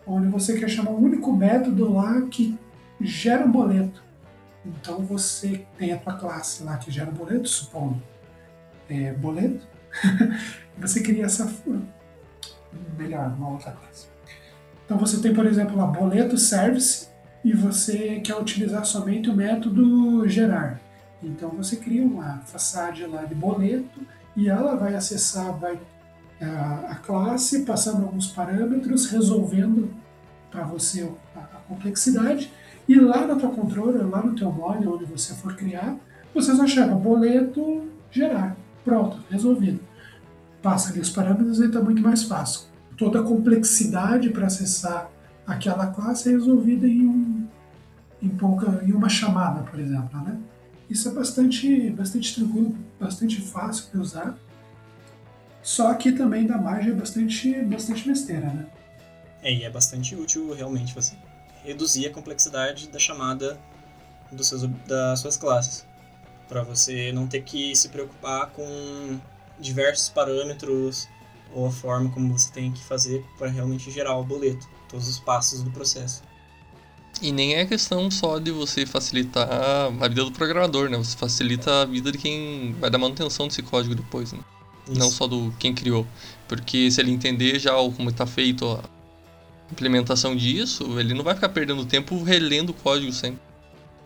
onde 0.05 0.27
você 0.27 0.59
quer 0.59 0.69
chamar 0.69 0.91
um 0.91 1.03
único 1.03 1.33
método 1.33 1.91
lá 1.91 2.21
que 2.21 2.55
gera 2.99 3.43
um 3.43 3.51
boleto. 3.51 4.03
Então 4.63 4.99
você 4.99 5.65
tem 5.75 5.91
a 5.91 5.97
tua 5.97 6.13
classe 6.13 6.63
lá 6.63 6.77
que 6.77 6.91
gera 6.91 7.09
um 7.09 7.13
boleto, 7.13 7.49
supondo 7.49 8.10
é, 8.91 9.13
boleto, 9.13 9.65
você 10.77 11.01
cria 11.01 11.25
essa 11.25 11.49
melhor, 12.97 13.33
uma 13.37 13.51
outra 13.51 13.71
classe. 13.71 14.07
Então 14.85 14.97
você 14.97 15.21
tem, 15.21 15.33
por 15.33 15.45
exemplo, 15.45 15.77
lá 15.77 15.85
boleto 15.85 16.37
service 16.37 17.07
e 17.43 17.53
você 17.53 18.19
quer 18.19 18.35
utilizar 18.35 18.85
somente 18.85 19.29
o 19.29 19.35
método 19.35 20.27
gerar. 20.27 20.81
Então 21.23 21.49
você 21.49 21.77
cria 21.77 22.03
uma 22.03 22.39
façade 22.39 23.05
lá 23.05 23.23
de 23.23 23.33
boleto 23.33 24.01
e 24.35 24.49
ela 24.49 24.75
vai 24.75 24.93
acessar 24.93 25.57
vai, 25.57 25.79
a, 26.41 26.91
a 26.91 26.95
classe, 26.95 27.63
passando 27.63 28.03
alguns 28.03 28.27
parâmetros, 28.27 29.09
resolvendo 29.09 29.93
para 30.49 30.63
você 30.63 31.09
a, 31.35 31.39
a, 31.39 31.59
complexidade. 31.67 32.51
E 32.87 32.95
lá 32.95 33.25
na 33.25 33.35
tua 33.35 33.51
controller, 33.51 34.05
lá 34.09 34.21
no 34.21 34.35
teu 34.35 34.51
mod, 34.51 34.85
onde 34.85 35.05
você 35.05 35.33
for 35.33 35.55
criar, 35.55 35.95
você 36.33 36.53
só 36.53 36.67
chama 36.67 36.95
boleto 36.95 37.87
gerar. 38.09 38.57
Pronto, 38.83 39.17
resolvido. 39.29 39.79
Passa 40.61 40.91
ali 40.91 40.99
os 40.99 41.09
parâmetros 41.09 41.59
e 41.59 41.65
está 41.65 41.81
muito 41.81 42.01
mais 42.01 42.23
fácil. 42.23 42.67
Toda 42.97 43.19
a 43.19 43.23
complexidade 43.23 44.29
para 44.29 44.47
acessar 44.47 45.09
aquela 45.45 45.87
classe 45.87 46.29
é 46.29 46.31
resolvida 46.31 46.87
em, 46.87 47.07
um, 47.07 47.47
em, 48.21 48.29
pouca, 48.29 48.83
em 48.83 48.91
uma 48.91 49.09
chamada, 49.09 49.61
por 49.63 49.79
exemplo. 49.79 50.21
Né? 50.21 50.37
Isso 50.89 51.09
é 51.09 51.11
bastante, 51.11 51.89
bastante 51.91 52.35
tranquilo, 52.35 52.75
bastante 52.99 53.41
fácil 53.41 53.85
de 53.91 53.97
usar. 53.97 54.37
Só 55.63 55.93
que 55.93 56.11
também 56.11 56.45
dá 56.45 56.57
margem 56.57 56.93
bastante, 56.93 57.53
bastante 57.63 58.07
besteira, 58.07 58.47
né? 58.47 58.65
É, 59.43 59.53
e 59.53 59.63
é 59.63 59.69
bastante 59.69 60.15
útil 60.15 60.53
realmente 60.53 60.93
você 60.93 61.15
reduzir 61.63 62.07
a 62.07 62.11
complexidade 62.11 62.89
da 62.89 62.99
chamada 62.99 63.59
dos 64.31 64.47
seus, 64.47 64.63
das 64.87 65.19
suas 65.19 65.37
classes. 65.37 65.85
Para 66.51 66.63
você 66.63 67.13
não 67.13 67.27
ter 67.27 67.43
que 67.43 67.73
se 67.73 67.87
preocupar 67.87 68.47
com 68.47 69.17
diversos 69.57 70.09
parâmetros 70.09 71.07
ou 71.53 71.65
a 71.65 71.71
forma 71.71 72.09
como 72.09 72.37
você 72.37 72.51
tem 72.51 72.73
que 72.73 72.83
fazer 72.83 73.23
para 73.37 73.47
realmente 73.47 73.89
gerar 73.89 74.17
o 74.17 74.23
boleto 74.25 74.67
todos 74.89 75.07
os 75.07 75.17
passos 75.17 75.63
do 75.63 75.71
processo. 75.71 76.21
E 77.21 77.31
nem 77.31 77.55
é 77.55 77.65
questão 77.65 78.11
só 78.11 78.37
de 78.37 78.51
você 78.51 78.85
facilitar 78.85 79.47
a 79.49 80.07
vida 80.09 80.25
do 80.25 80.31
programador, 80.33 80.89
né? 80.89 80.97
Você 80.97 81.15
facilita 81.15 81.83
a 81.83 81.85
vida 81.85 82.11
de 82.11 82.17
quem 82.17 82.75
vai 82.81 82.89
dar 82.89 82.97
manutenção 82.97 83.47
desse 83.47 83.63
código 83.63 83.95
depois, 83.95 84.33
né? 84.33 84.39
Isso. 84.89 84.99
Não 84.99 85.09
só 85.09 85.27
do 85.27 85.53
quem 85.57 85.73
criou. 85.73 86.05
Porque 86.49 86.91
se 86.91 86.99
ele 86.99 87.11
entender 87.11 87.59
já 87.59 87.75
como 87.95 88.09
está 88.09 88.25
feito 88.25 88.65
a 88.67 88.83
implementação 89.71 90.35
disso, 90.35 90.99
ele 90.99 91.13
não 91.13 91.23
vai 91.23 91.33
ficar 91.33 91.47
perdendo 91.47 91.85
tempo 91.85 92.21
relendo 92.21 92.71
o 92.71 92.73
código 92.73 93.13
sempre. 93.13 93.39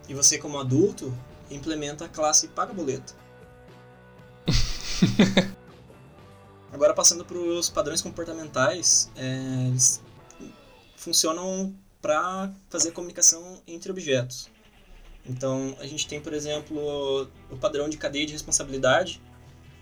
E 0.08 0.14
você, 0.14 0.38
como 0.38 0.60
adulto, 0.60 1.12
implementa 1.50 2.06
a 2.06 2.10
classe 2.10 2.48
paga 2.50 2.74
boleto. 2.74 3.16
Agora, 6.72 6.94
passando 6.94 7.24
para 7.24 7.38
os 7.38 7.70
padrões 7.70 8.02
comportamentais, 8.02 9.10
é, 9.16 9.68
eles 9.68 10.02
funcionam 10.96 11.74
para 12.02 12.54
fazer 12.70 12.92
comunicação 12.92 13.62
entre 13.66 13.92
objetos. 13.92 14.50
Então, 15.28 15.76
a 15.80 15.88
gente 15.88 16.08
tem, 16.08 16.22
por 16.22 16.34
exemplo, 16.34 17.28
o 17.50 17.58
padrão 17.58 17.90
de 17.90 17.98
cadeia 17.98 18.26
de 18.26 18.34
responsabilidade, 18.34 19.22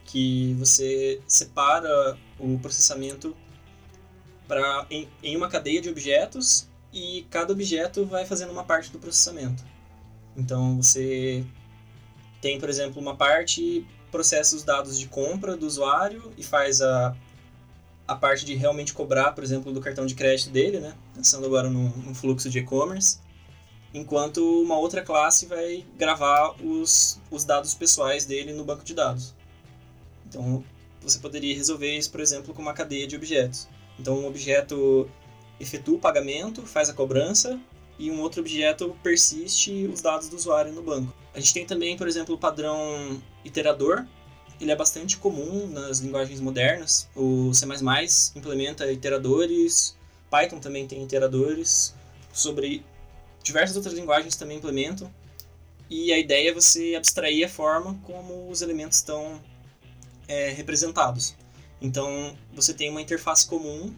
que 0.05 0.53
você 0.53 1.22
separa 1.28 2.18
o 2.39 2.59
processamento 2.59 3.36
pra, 4.47 4.86
em, 4.89 5.09
em 5.22 5.36
uma 5.36 5.49
cadeia 5.49 5.82
de 5.82 5.89
objetos 5.89 6.70
e 6.93 7.26
cada 7.30 7.51
objeto 7.51 8.05
vai 8.05 8.26
fazendo 8.26 8.51
uma 8.51 8.64
parte 8.64 8.91
do 8.91 8.99
processamento. 8.99 9.64
Então, 10.36 10.82
você 10.82 11.46
tem, 12.42 12.60
por 12.60 12.70
exemplo, 12.70 13.02
uma 13.02 13.16
parte 13.16 13.86
processa 14.12 14.56
os 14.56 14.64
dados 14.64 15.00
de 15.00 15.08
compra 15.08 15.58
do 15.58 15.66
usuário 15.66 16.32
e 16.38 16.44
faz 16.44 16.82
a 16.82 17.16
a 18.08 18.16
parte 18.16 18.46
de 18.46 18.54
realmente 18.56 18.94
cobrar, 18.94 19.32
por 19.32 19.44
exemplo, 19.44 19.72
do 19.72 19.80
cartão 19.80 20.06
de 20.06 20.16
crédito 20.16 20.50
dele, 20.50 20.80
né? 20.80 20.94
Pensando 21.16 21.46
agora 21.46 21.70
num, 21.70 21.90
num 21.90 22.14
fluxo 22.14 22.50
de 22.50 22.60
e-commerce. 22.60 23.20
Enquanto 23.94 24.62
uma 24.62 24.78
outra 24.78 25.02
classe 25.02 25.46
vai 25.46 25.86
gravar 25.98 26.56
os, 26.62 27.20
os 27.32 27.44
dados 27.44 27.74
pessoais 27.74 28.26
dele 28.26 28.52
no 28.52 28.66
banco 28.66 28.84
de 28.84 28.94
dados. 28.94 29.34
Então, 30.28 30.64
você 31.02 31.20
poderia 31.20 31.56
resolver 31.56 31.96
isso, 31.96 32.12
por 32.12 32.20
exemplo, 32.20 32.54
com 32.54 32.62
uma 32.62 32.74
cadeia 32.74 33.08
de 33.08 33.16
objetos. 33.16 33.68
Então, 34.00 34.20
um 34.20 34.28
objeto 34.28 35.10
efetua 35.60 35.96
o 35.96 36.00
pagamento, 36.00 36.64
faz 36.64 36.90
a 36.90 36.94
cobrança, 36.94 37.60
e 37.98 38.10
um 38.12 38.22
outro 38.22 38.41
objeto 38.41 38.96
persiste 39.04 39.88
os 39.88 40.02
dados 40.02 40.28
do 40.30 40.36
usuário 40.36 40.72
no 40.72 40.82
banco. 40.82 41.14
A 41.34 41.39
gente 41.39 41.54
tem 41.54 41.66
também, 41.66 41.98
por 41.98 42.08
exemplo, 42.08 42.36
o 42.36 42.38
padrão 42.38 43.22
iterador, 43.44 44.06
ele 44.60 44.72
é 44.72 44.76
bastante 44.76 45.18
comum 45.18 45.68
nas 45.68 46.00
linguagens 46.00 46.39
modernas. 46.39 47.10
O 47.16 47.54
C++ 47.54 47.66
implementa 48.36 48.91
iteradores, 48.91 49.98
Python 50.30 50.60
também 50.60 50.88
tem 50.88 51.04
iteradores, 51.04 51.94
sobre 52.32 52.84
diversas 53.44 53.76
outras 53.76 53.94
linguagens 53.94 54.36
também 54.36 54.58
implementam. 54.58 55.14
E 55.89 56.12
a 56.14 56.18
ideia 56.18 56.50
é 56.50 56.54
você 56.54 56.96
abstrair 56.96 57.46
a 57.46 57.50
forma 57.50 58.00
como 58.04 58.50
os 58.50 58.62
elementos 58.62 58.98
estão 58.98 59.39
é, 60.28 60.50
representados. 60.50 61.36
Então, 61.82 62.36
você 62.54 62.74
tem 62.74 62.89
uma 62.89 63.02
interface 63.02 63.46
comum 63.46 63.94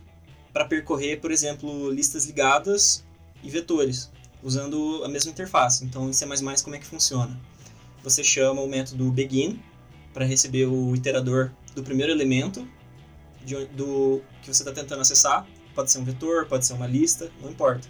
para 0.51 0.65
percorrer, 0.65 1.21
por 1.21 1.31
exemplo, 1.31 1.91
listas 1.91 2.25
ligadas 2.25 3.04
e 3.45 3.49
vetores, 3.49 4.11
usando 4.43 5.03
a 5.05 5.07
mesma 5.07 5.31
interface. 5.31 5.85
Então, 5.85 6.09
em 6.09 6.13
C++ 6.13 6.25
como 6.63 6.75
é 6.75 6.79
que 6.79 6.85
funciona? 6.85 7.39
Você 8.03 8.23
chama 8.23 8.61
o 8.61 8.67
método 8.67 9.09
begin, 9.11 9.59
para 10.15 10.23
receber 10.23 10.65
o 10.65 10.95
iterador 10.95 11.51
do 11.75 11.83
primeiro 11.83 12.09
elemento 12.09 12.65
de, 13.43 13.65
do 13.65 14.21
que 14.41 14.47
você 14.47 14.63
está 14.63 14.71
tentando 14.71 15.01
acessar. 15.01 15.45
Pode 15.75 15.91
ser 15.91 15.99
um 15.99 16.05
vetor, 16.05 16.45
pode 16.45 16.65
ser 16.65 16.71
uma 16.71 16.87
lista, 16.87 17.29
não 17.41 17.51
importa. 17.51 17.85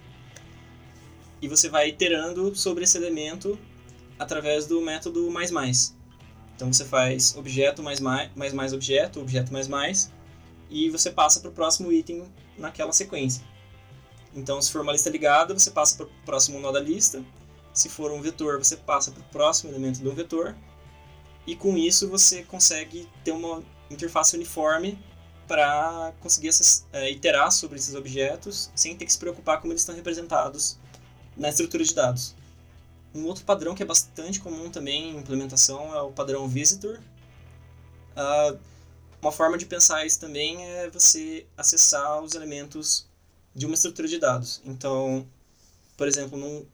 E 1.39 1.47
você 1.47 1.69
vai 1.69 1.89
iterando 1.89 2.55
sobre 2.55 2.83
esse 2.83 2.97
elemento 2.97 3.59
através 4.17 4.65
do 4.65 4.81
método 4.81 5.29
mais 5.29 5.51
mais. 5.51 5.95
Então 6.55 6.73
você 6.73 6.83
faz 6.83 7.35
objeto 7.37 7.83
mais 7.83 7.99
mais, 7.99 8.31
mais, 8.35 8.53
mais 8.53 8.73
objeto, 8.73 9.19
objeto 9.21 9.53
mais 9.53 9.67
mais, 9.67 10.11
e 10.67 10.89
você 10.89 11.11
passa 11.11 11.39
para 11.39 11.51
o 11.51 11.53
próximo 11.53 11.91
item 11.91 12.23
naquela 12.57 12.91
sequência. 12.91 13.43
Então, 14.35 14.61
se 14.61 14.71
for 14.71 14.81
uma 14.81 14.91
lista 14.91 15.09
ligada, 15.09 15.53
você 15.53 15.71
passa 15.71 15.95
para 15.95 16.05
o 16.05 16.09
próximo 16.25 16.59
nó 16.59 16.71
da 16.71 16.79
lista. 16.79 17.23
Se 17.73 17.87
for 17.87 18.11
um 18.11 18.21
vetor, 18.21 18.57
você 18.57 18.75
passa 18.75 19.11
para 19.11 19.21
o 19.21 19.25
próximo 19.25 19.71
elemento 19.71 20.01
do 20.01 20.11
vetor. 20.11 20.55
E 21.47 21.55
com 21.55 21.77
isso 21.77 22.09
você 22.09 22.43
consegue 22.43 23.07
ter 23.23 23.31
uma 23.31 23.63
interface 23.89 24.35
uniforme 24.35 24.99
para 25.47 26.11
conseguir 26.19 26.49
eh, 26.91 27.11
iterar 27.11 27.51
sobre 27.51 27.77
esses 27.77 27.93
objetos 27.93 28.71
sem 28.75 28.95
ter 28.95 29.05
que 29.05 29.13
se 29.13 29.19
preocupar 29.19 29.61
como 29.61 29.71
eles 29.71 29.81
estão 29.81 29.95
representados 29.95 30.77
na 31.37 31.49
estrutura 31.49 31.83
de 31.83 31.93
dados. 31.93 32.35
Um 33.13 33.25
outro 33.25 33.45
padrão 33.45 33.75
que 33.75 33.83
é 33.83 33.85
bastante 33.85 34.39
comum 34.39 34.69
também 34.69 35.11
em 35.11 35.17
implementação 35.17 35.95
é 35.95 36.01
o 36.01 36.11
padrão 36.11 36.47
Visitor. 36.47 36.99
Ah, 38.15 38.55
uma 39.21 39.31
forma 39.31 39.57
de 39.57 39.65
pensar 39.65 40.05
isso 40.05 40.19
também 40.19 40.63
é 40.65 40.89
você 40.89 41.45
acessar 41.55 42.21
os 42.21 42.33
elementos 42.33 43.07
de 43.55 43.65
uma 43.65 43.75
estrutura 43.75 44.07
de 44.07 44.19
dados. 44.19 44.61
Então, 44.65 45.25
por 45.97 46.07
exemplo, 46.07 46.37
num- 46.37 46.65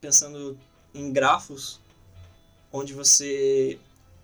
pensando 0.00 0.56
em 0.94 1.12
grafos, 1.12 1.80
onde 2.72 2.92
você 2.92 3.78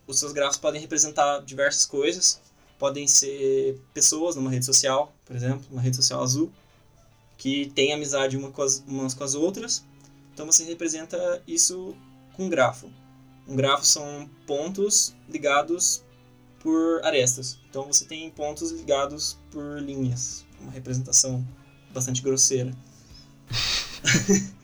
os 0.07 0.19
seus 0.19 0.33
grafos 0.33 0.59
podem 0.59 0.81
representar 0.81 1.41
diversas 1.41 1.87
coisas, 1.87 2.41
podem 2.79 3.09
ser 3.09 3.81
pessoas 3.95 4.37
numa 4.37 4.51
rede 4.51 4.67
social, 4.67 5.15
por 5.25 5.35
exemplo, 5.35 5.65
uma 5.71 5.81
rede 5.81 5.97
social 5.97 6.23
azul, 6.23 6.53
que 7.39 7.71
tem 7.75 7.93
amizade 7.93 8.37
uma 8.37 8.51
com 8.51 8.63
as, 8.63 8.85
umas 8.87 9.15
com 9.15 9.25
as 9.25 9.35
outras. 9.35 9.83
Então 10.33 10.45
você 10.45 10.63
representa 10.65 11.43
isso 11.47 11.97
com 12.35 12.45
um 12.45 12.49
grafo. 12.51 12.93
Um 13.49 13.57
grafo 13.57 13.85
são 13.85 14.29
pontos 14.47 15.15
ligados 15.29 16.03
por 16.61 17.03
arestas. 17.05 17.59
Então 17.71 17.87
você 17.87 18.05
tem 18.05 18.31
pontos 18.31 18.71
ligados 18.71 19.39
por 19.51 19.81
linhas, 19.81 20.45
uma 20.61 20.71
representação 20.71 21.47
bastante 21.95 22.21
grosseira. 22.21 22.75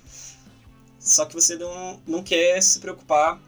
Só 0.98 1.24
que 1.24 1.34
você 1.34 1.56
não, 1.56 2.00
não 2.06 2.22
quer 2.22 2.62
se 2.62 2.78
preocupar 2.78 3.40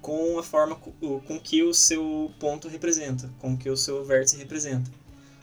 com 0.00 0.38
a 0.38 0.42
forma 0.42 0.74
co- 0.74 1.20
com 1.20 1.38
que 1.38 1.62
o 1.62 1.72
seu 1.72 2.32
ponto 2.40 2.66
representa, 2.66 3.30
com 3.38 3.56
que 3.56 3.70
o 3.70 3.76
seu 3.76 4.04
vértice 4.04 4.36
representa. 4.36 4.90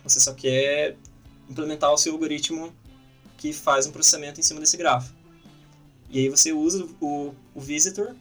Você 0.03 0.19
só 0.19 0.33
quer 0.33 0.97
implementar 1.49 1.91
o 1.93 1.97
seu 1.97 2.13
algoritmo 2.13 2.73
que 3.37 3.53
faz 3.53 3.87
um 3.87 3.91
processamento 3.91 4.39
em 4.39 4.43
cima 4.43 4.59
desse 4.59 4.75
grafo. 4.75 5.13
E 6.09 6.19
aí 6.19 6.29
você 6.29 6.51
usa 6.51 6.85
o, 6.99 7.33
o 7.55 7.61
visitor 7.61 8.15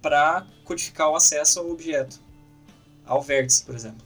para 0.00 0.46
codificar 0.64 1.10
o 1.10 1.16
acesso 1.16 1.58
ao 1.58 1.70
objeto, 1.70 2.20
ao 3.04 3.20
vértice, 3.20 3.64
por 3.64 3.74
exemplo. 3.74 4.04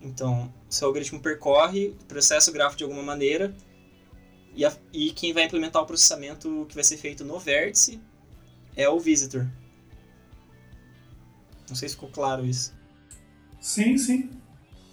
Então, 0.00 0.52
seu 0.68 0.88
algoritmo 0.88 1.20
percorre, 1.20 1.94
processa 2.08 2.50
o 2.50 2.52
grafo 2.54 2.76
de 2.76 2.84
alguma 2.84 3.02
maneira, 3.02 3.54
e, 4.54 4.64
a- 4.64 4.76
e 4.92 5.12
quem 5.12 5.32
vai 5.32 5.44
implementar 5.44 5.82
o 5.82 5.86
processamento 5.86 6.66
que 6.68 6.74
vai 6.74 6.84
ser 6.84 6.96
feito 6.96 7.24
no 7.24 7.38
vértice 7.38 8.00
é 8.74 8.88
o 8.88 8.98
visitor. 8.98 9.46
Não 11.68 11.76
sei 11.76 11.88
se 11.88 11.94
ficou 11.94 12.08
claro 12.10 12.44
isso. 12.46 12.72
Sim, 13.60 13.98
sim. 13.98 14.30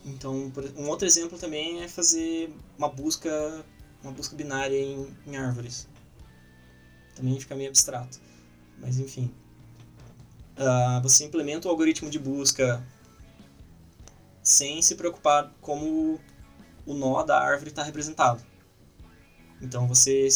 Então, 0.06 0.52
um 0.76 0.90
outro 0.90 1.08
exemplo 1.08 1.38
também 1.38 1.82
é 1.82 1.88
fazer 1.88 2.54
uma 2.78 2.90
busca, 2.90 3.64
uma 4.02 4.12
busca 4.12 4.36
binária 4.36 4.78
em, 4.78 5.08
em 5.26 5.38
árvores. 5.38 5.88
Também 7.16 7.40
fica 7.40 7.56
meio 7.56 7.70
abstrato, 7.70 8.20
mas 8.80 9.00
enfim. 9.00 9.32
Ah, 10.58 11.00
você 11.02 11.24
implementa 11.26 11.68
o 11.68 11.72
algoritmo 11.72 12.10
de 12.10 12.20
busca 12.20 12.84
sem 14.44 14.82
se 14.82 14.96
preocupar 14.96 15.54
como 15.62 16.20
o 16.86 16.94
nó 16.94 17.24
da 17.24 17.40
árvore 17.40 17.70
está 17.70 17.82
representado. 17.82 18.44
Então 19.62 19.88
você 19.88 20.28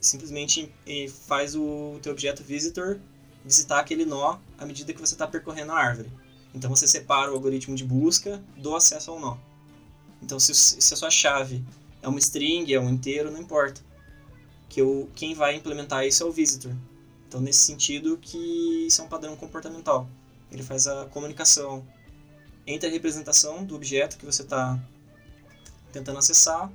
simplesmente 0.00 0.72
eh, 0.86 1.08
faz 1.08 1.54
o 1.54 1.98
teu 2.02 2.12
objeto 2.12 2.42
visitor 2.42 2.98
visitar 3.44 3.80
aquele 3.80 4.04
nó 4.04 4.38
à 4.56 4.64
medida 4.64 4.92
que 4.92 5.00
você 5.00 5.14
está 5.14 5.26
percorrendo 5.26 5.72
a 5.72 5.76
árvore. 5.76 6.10
Então 6.54 6.70
você 6.70 6.86
separa 6.86 7.30
o 7.30 7.34
algoritmo 7.34 7.74
de 7.74 7.84
busca 7.84 8.42
do 8.56 8.74
acesso 8.74 9.10
ao 9.10 9.20
nó. 9.20 9.36
Então 10.22 10.38
se, 10.38 10.54
se 10.54 10.94
a 10.94 10.96
sua 10.96 11.10
chave 11.10 11.64
é 12.00 12.08
uma 12.08 12.18
string, 12.18 12.72
é 12.72 12.80
um 12.80 12.88
inteiro, 12.88 13.30
não 13.30 13.40
importa. 13.40 13.80
Que 14.68 14.80
o, 14.80 15.08
quem 15.14 15.34
vai 15.34 15.56
implementar 15.56 16.06
isso 16.06 16.22
é 16.22 16.26
o 16.26 16.32
visitor. 16.32 16.74
Então 17.28 17.40
nesse 17.40 17.60
sentido 17.60 18.16
que 18.16 18.86
isso 18.86 19.02
é 19.02 19.04
um 19.04 19.08
padrão 19.08 19.36
comportamental. 19.36 20.08
Ele 20.50 20.62
faz 20.62 20.86
a 20.86 21.06
comunicação 21.06 21.84
entre 22.66 22.88
a 22.88 22.92
representação 22.92 23.64
do 23.64 23.74
objeto 23.74 24.16
que 24.16 24.24
você 24.26 24.42
está 24.42 24.78
tentando 25.92 26.18
acessar 26.18 26.70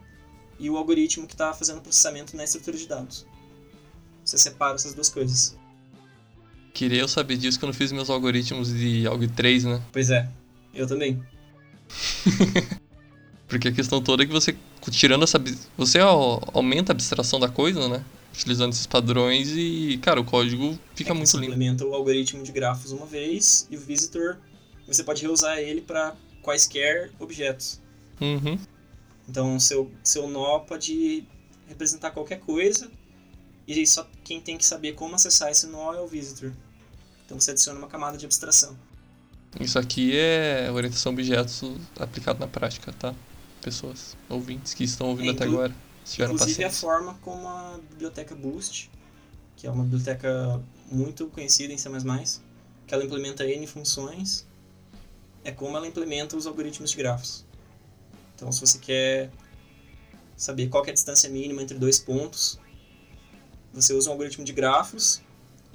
e 0.59 0.69
o 0.69 0.77
algoritmo 0.77 1.25
que 1.27 1.33
está 1.33 1.53
fazendo 1.53 1.77
o 1.79 1.81
processamento 1.81 2.35
na 2.35 2.43
estrutura 2.43 2.77
de 2.77 2.87
dados. 2.87 3.25
Você 4.25 4.37
separa 4.37 4.75
essas 4.75 4.93
duas 4.93 5.09
coisas. 5.09 5.55
Queria 6.73 6.99
eu 7.01 7.07
saber 7.07 7.37
disso 7.37 7.57
que 7.57 7.65
eu 7.65 7.67
não 7.67 7.73
fiz 7.73 7.91
meus 7.91 8.09
algoritmos 8.09 8.69
de 8.73 9.07
ALG 9.07 9.27
3, 9.29 9.63
né? 9.65 9.81
Pois 9.91 10.09
é, 10.09 10.29
eu 10.73 10.85
também. 10.85 11.23
Porque 13.47 13.69
a 13.69 13.71
questão 13.71 14.01
toda 14.01 14.23
é 14.23 14.25
que 14.25 14.31
você, 14.31 14.55
tirando 14.91 15.23
essa. 15.23 15.41
Você 15.77 15.99
au- 15.99 16.41
aumenta 16.53 16.91
a 16.91 16.93
abstração 16.93 17.39
da 17.39 17.47
coisa, 17.47 17.87
né? 17.87 18.03
Utilizando 18.33 18.73
esses 18.73 18.85
padrões 18.85 19.49
e, 19.55 19.97
cara, 20.01 20.19
o 20.19 20.23
código 20.25 20.77
fica 20.93 21.11
É 21.11 21.13
muito 21.13 21.29
você 21.29 21.37
limpo. 21.37 21.53
implementa 21.53 21.85
o 21.85 21.93
algoritmo 21.95 22.43
de 22.43 22.51
grafos 22.51 22.91
uma 22.91 23.05
vez 23.05 23.65
e 23.71 23.77
o 23.77 23.79
visitor 23.79 24.37
você 24.87 25.03
pode 25.03 25.21
reusar 25.21 25.57
ele 25.59 25.81
para 25.81 26.15
quaisquer 26.41 27.11
objetos. 27.19 27.81
Uhum. 28.21 28.57
Então 29.27 29.59
seu 29.59 29.91
seu 30.03 30.27
nó 30.27 30.59
pode 30.59 31.25
representar 31.67 32.11
qualquer 32.11 32.39
coisa 32.39 32.89
e 33.67 33.85
só 33.85 34.07
quem 34.23 34.39
tem 34.39 34.57
que 34.57 34.65
saber 34.65 34.93
como 34.93 35.15
acessar 35.15 35.51
esse 35.51 35.67
nó 35.67 35.93
é 35.93 35.99
o 35.99 36.07
visitor. 36.07 36.53
Então 37.25 37.39
você 37.39 37.51
adiciona 37.51 37.77
uma 37.77 37.87
camada 37.89 38.17
de 38.17 38.25
abstração. 38.25 38.77
Isso 39.59 39.77
aqui 39.77 40.17
é 40.17 40.69
orientação 40.71 41.11
a 41.11 41.13
objetos 41.13 41.61
aplicado 41.99 42.39
na 42.39 42.47
prática, 42.47 42.93
tá? 42.93 43.13
Pessoas, 43.61 44.15
ouvintes 44.29 44.73
que 44.73 44.83
estão 44.83 45.07
ouvindo 45.07 45.31
É, 45.31 45.33
até 45.33 45.43
agora. 45.43 45.75
Inclusive 46.03 46.23
a 46.23 46.37
paciência. 46.37 46.71
forma 46.71 47.15
como 47.21 47.47
a 47.47 47.79
biblioteca 47.89 48.33
Boost, 48.33 48.89
que 49.57 49.67
é 49.67 49.71
uma 49.71 49.83
biblioteca 49.83 50.61
muito 50.89 51.27
conhecida 51.27 51.73
em 51.73 51.77
C++, 51.77 51.89
que 52.85 52.93
ela 52.93 53.03
implementa 53.03 53.45
N 53.45 53.67
funções, 53.67 54.45
é 55.47 55.51
como 55.53 55.77
ela 55.77 55.87
implementa 55.87 56.35
os 56.35 56.45
algoritmos 56.45 56.91
de 56.91 56.97
grafos. 56.97 57.45
Então, 58.35 58.51
se 58.51 58.59
você 58.59 58.77
quer 58.79 59.31
saber 60.35 60.67
qual 60.67 60.85
é 60.85 60.89
a 60.89 60.93
distância 60.93 61.29
mínima 61.29 61.61
entre 61.63 61.77
dois 61.77 61.97
pontos, 61.99 62.59
você 63.71 63.93
usa 63.93 64.09
um 64.09 64.11
algoritmo 64.11 64.43
de 64.43 64.51
grafos, 64.51 65.21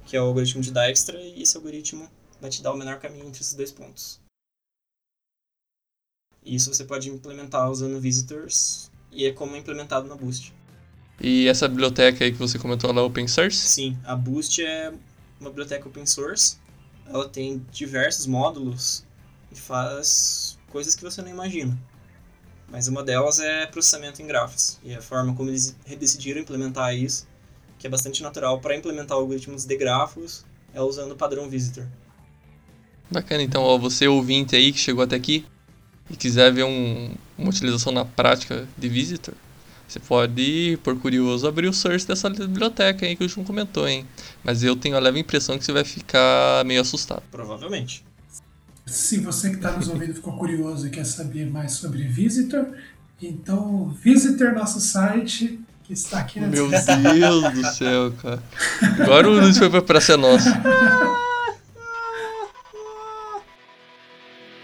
que 0.05 0.15
é 0.15 0.21
o 0.21 0.27
algoritmo 0.27 0.61
de 0.61 0.71
Dijkstra, 0.71 1.19
e 1.19 1.41
esse 1.41 1.57
algoritmo 1.57 2.07
vai 2.39 2.51
te 2.51 2.63
dar 2.63 2.71
o 2.71 2.77
menor 2.77 3.01
caminho 3.01 3.27
entre 3.27 3.41
esses 3.41 3.55
dois 3.55 3.73
pontos. 3.73 4.21
Isso 6.45 6.73
você 6.75 6.85
pode 6.85 7.09
implementar 7.09 7.71
usando 7.71 7.99
visitors, 7.99 8.91
e 9.11 9.25
é 9.25 9.33
como 9.33 9.57
é 9.57 9.59
implementado 9.59 10.07
na 10.07 10.15
Boost. 10.15 10.53
E 11.19 11.49
essa 11.49 11.67
biblioteca 11.67 12.23
aí 12.23 12.31
que 12.31 12.39
você 12.39 12.59
comentou, 12.59 12.91
ela 12.91 13.01
é 13.01 13.05
open 13.05 13.27
source? 13.27 13.57
Sim, 13.57 13.97
a 14.05 14.15
Boost 14.15 14.63
é 14.63 14.93
uma 15.41 15.49
biblioteca 15.49 15.89
open 15.89 16.05
source. 16.05 16.59
Ela 17.07 17.27
tem 17.27 17.65
diversos 17.73 18.27
módulos 18.27 19.05
e 19.53 19.59
faz 19.59 20.59
coisas 20.71 20.95
que 20.95 21.03
você 21.03 21.21
não 21.23 21.29
imagina. 21.29 21.79
Mas 22.69 22.89
uma 22.89 23.03
delas 23.03 23.39
é 23.39 23.67
processamento 23.67 24.23
em 24.23 24.27
grafos. 24.27 24.79
E 24.83 24.95
a 24.95 25.03
forma 25.03 25.35
como 25.35 25.51
eles 25.51 25.77
decidiram 25.99 26.41
implementar 26.41 26.95
isso, 26.97 27.29
que 27.79 27.87
é 27.87 27.91
bastante 27.91 28.23
natural 28.23 28.61
para 28.61 28.75
implementar 28.77 29.19
algoritmos 29.19 29.65
de 29.65 29.77
grafos, 29.77 30.45
é 30.73 30.81
usando 30.81 31.13
o 31.13 31.17
padrão 31.17 31.49
visitor. 31.51 31.87
Bacana, 33.11 33.43
então, 33.43 33.63
ó, 33.63 33.77
você 33.77 34.09
ouvinte 34.09 34.57
aí 34.57 34.73
que 34.73 34.79
chegou 34.79 35.05
até 35.05 35.17
aqui 35.17 35.45
e 36.09 36.17
quiser 36.17 36.51
ver 36.51 36.65
um- 36.65 37.15
uma 37.37 37.51
utilização 37.51 37.93
na 37.93 38.07
prática 38.07 38.67
de 38.79 38.89
Visitor, 38.89 39.35
você 39.87 40.01
pode, 40.01 40.79
por 40.83 40.99
curioso, 40.99 41.47
abrir 41.47 41.69
o 41.69 41.73
source 41.73 42.07
dessa 42.07 42.31
biblioteca 42.31 43.05
aí 43.05 43.15
que 43.15 43.25
o 43.25 43.29
João 43.29 43.45
comentou, 43.45 43.87
hein? 43.87 44.07
Mas 44.43 44.63
eu 44.63 44.75
tenho 44.75 44.97
a 44.97 44.99
leve 44.99 45.21
impressão 45.21 45.59
que 45.59 45.65
você 45.65 45.73
vai 45.73 45.85
ficar 45.85 46.65
meio 46.65 46.81
assustado. 46.81 47.23
Provavelmente. 47.31 48.03
Se 48.93 49.17
você 49.21 49.49
que 49.49 49.57
está 49.57 49.73
nos 49.73 49.89
ouvindo 49.89 50.13
ficou 50.13 50.35
curioso 50.35 50.87
e 50.87 50.91
quer 50.91 51.07
saber 51.07 51.51
mais 51.51 51.73
sobre 51.73 52.03
Visitor, 52.03 52.67
então 53.23 53.89
Visitor 53.89 54.53
nosso 54.53 54.81
site 54.81 55.59
que 55.83 55.95
está 55.95 56.19
aqui 56.19 56.39
na 56.39 56.47
Meu. 56.47 56.69
Deus 56.69 57.55
do 57.55 57.67
céu, 57.73 58.13
cara. 58.21 58.43
Agora 59.01 59.31
o 59.31 59.41
Luiz 59.41 59.57
foi 59.57 59.71
pra 59.71 59.81
Praça 59.81 60.15
Nossa. 60.19 60.63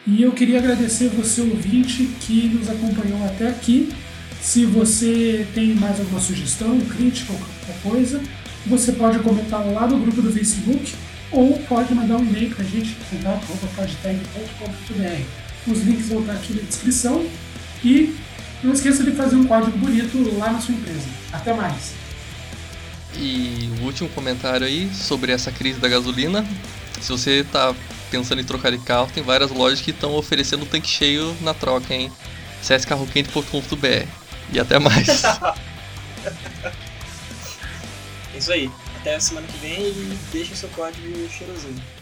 E 0.07 0.23
eu 0.23 0.33
queria 0.33 0.59
agradecer 0.59 1.09
você, 1.09 1.41
ouvinte, 1.41 2.05
que 2.21 2.49
nos 2.49 2.69
acompanhou 2.69 3.25
até 3.25 3.49
aqui. 3.49 3.91
Se 4.43 4.67
você 4.67 5.47
tem 5.55 5.75
mais 5.75 5.99
alguma 6.01 6.21
sugestão, 6.21 6.79
crítica 6.81 7.33
ou 7.33 7.39
qualquer 7.39 7.83
coisa, 7.83 8.21
você 8.67 8.93
pode 8.93 9.21
comentar 9.21 9.65
lá 9.67 9.87
no 9.87 9.99
grupo 9.99 10.21
do 10.21 10.31
Facebook 10.31 10.93
ou 11.31 11.59
pode 11.69 11.95
mandar 11.95 12.17
um 12.17 12.25
e-mail 12.25 12.55
para 12.55 12.65
a 12.65 12.69
gente, 12.69 12.97
contato.podtag.com.br. 13.11 15.71
Os 15.71 15.83
links 15.83 16.09
vão 16.09 16.21
estar 16.21 16.33
aqui 16.33 16.55
na 16.55 16.63
descrição 16.63 17.29
e 17.85 18.17
não 18.63 18.73
esqueça 18.73 19.05
de 19.05 19.13
fazer 19.13 19.37
um 19.37 19.45
código 19.45 19.77
bonito 19.79 20.19
lá 20.39 20.51
na 20.51 20.61
sua 20.61 20.75
empresa. 20.75 21.07
Até 21.33 21.53
mais! 21.53 21.93
E 23.17 23.71
o 23.81 23.85
último 23.85 24.09
comentário 24.11 24.67
aí 24.67 24.91
sobre 24.95 25.33
essa 25.33 25.51
crise 25.51 25.79
da 25.79 25.89
gasolina. 25.89 26.45
Se 27.01 27.11
você 27.11 27.41
está 27.41 27.75
pensando 28.11 28.41
em 28.41 28.45
trocar 28.45 28.71
de 28.71 28.79
carro, 28.79 29.09
tem 29.13 29.23
várias 29.23 29.51
lojas 29.51 29.81
que 29.81 29.91
estão 29.91 30.15
oferecendo 30.15 30.67
tanque 30.67 30.89
cheio 30.89 31.37
na 31.41 31.55
troca, 31.55 31.95
hein? 31.95 32.13
cscarroquente.com.br. 32.63 34.07
E 34.53 34.59
até 34.59 34.79
mais. 34.79 35.25
é 38.35 38.39
isso 38.39 38.53
aí. 38.53 38.71
Até 39.01 39.15
a 39.15 39.21
semana 39.21 39.47
que 39.47 39.57
vem 39.59 39.89
e 39.89 40.19
deixa 40.33 40.55
o 40.55 40.57
seu 40.57 40.69
código 40.71 41.29
cheirosinho. 41.29 41.98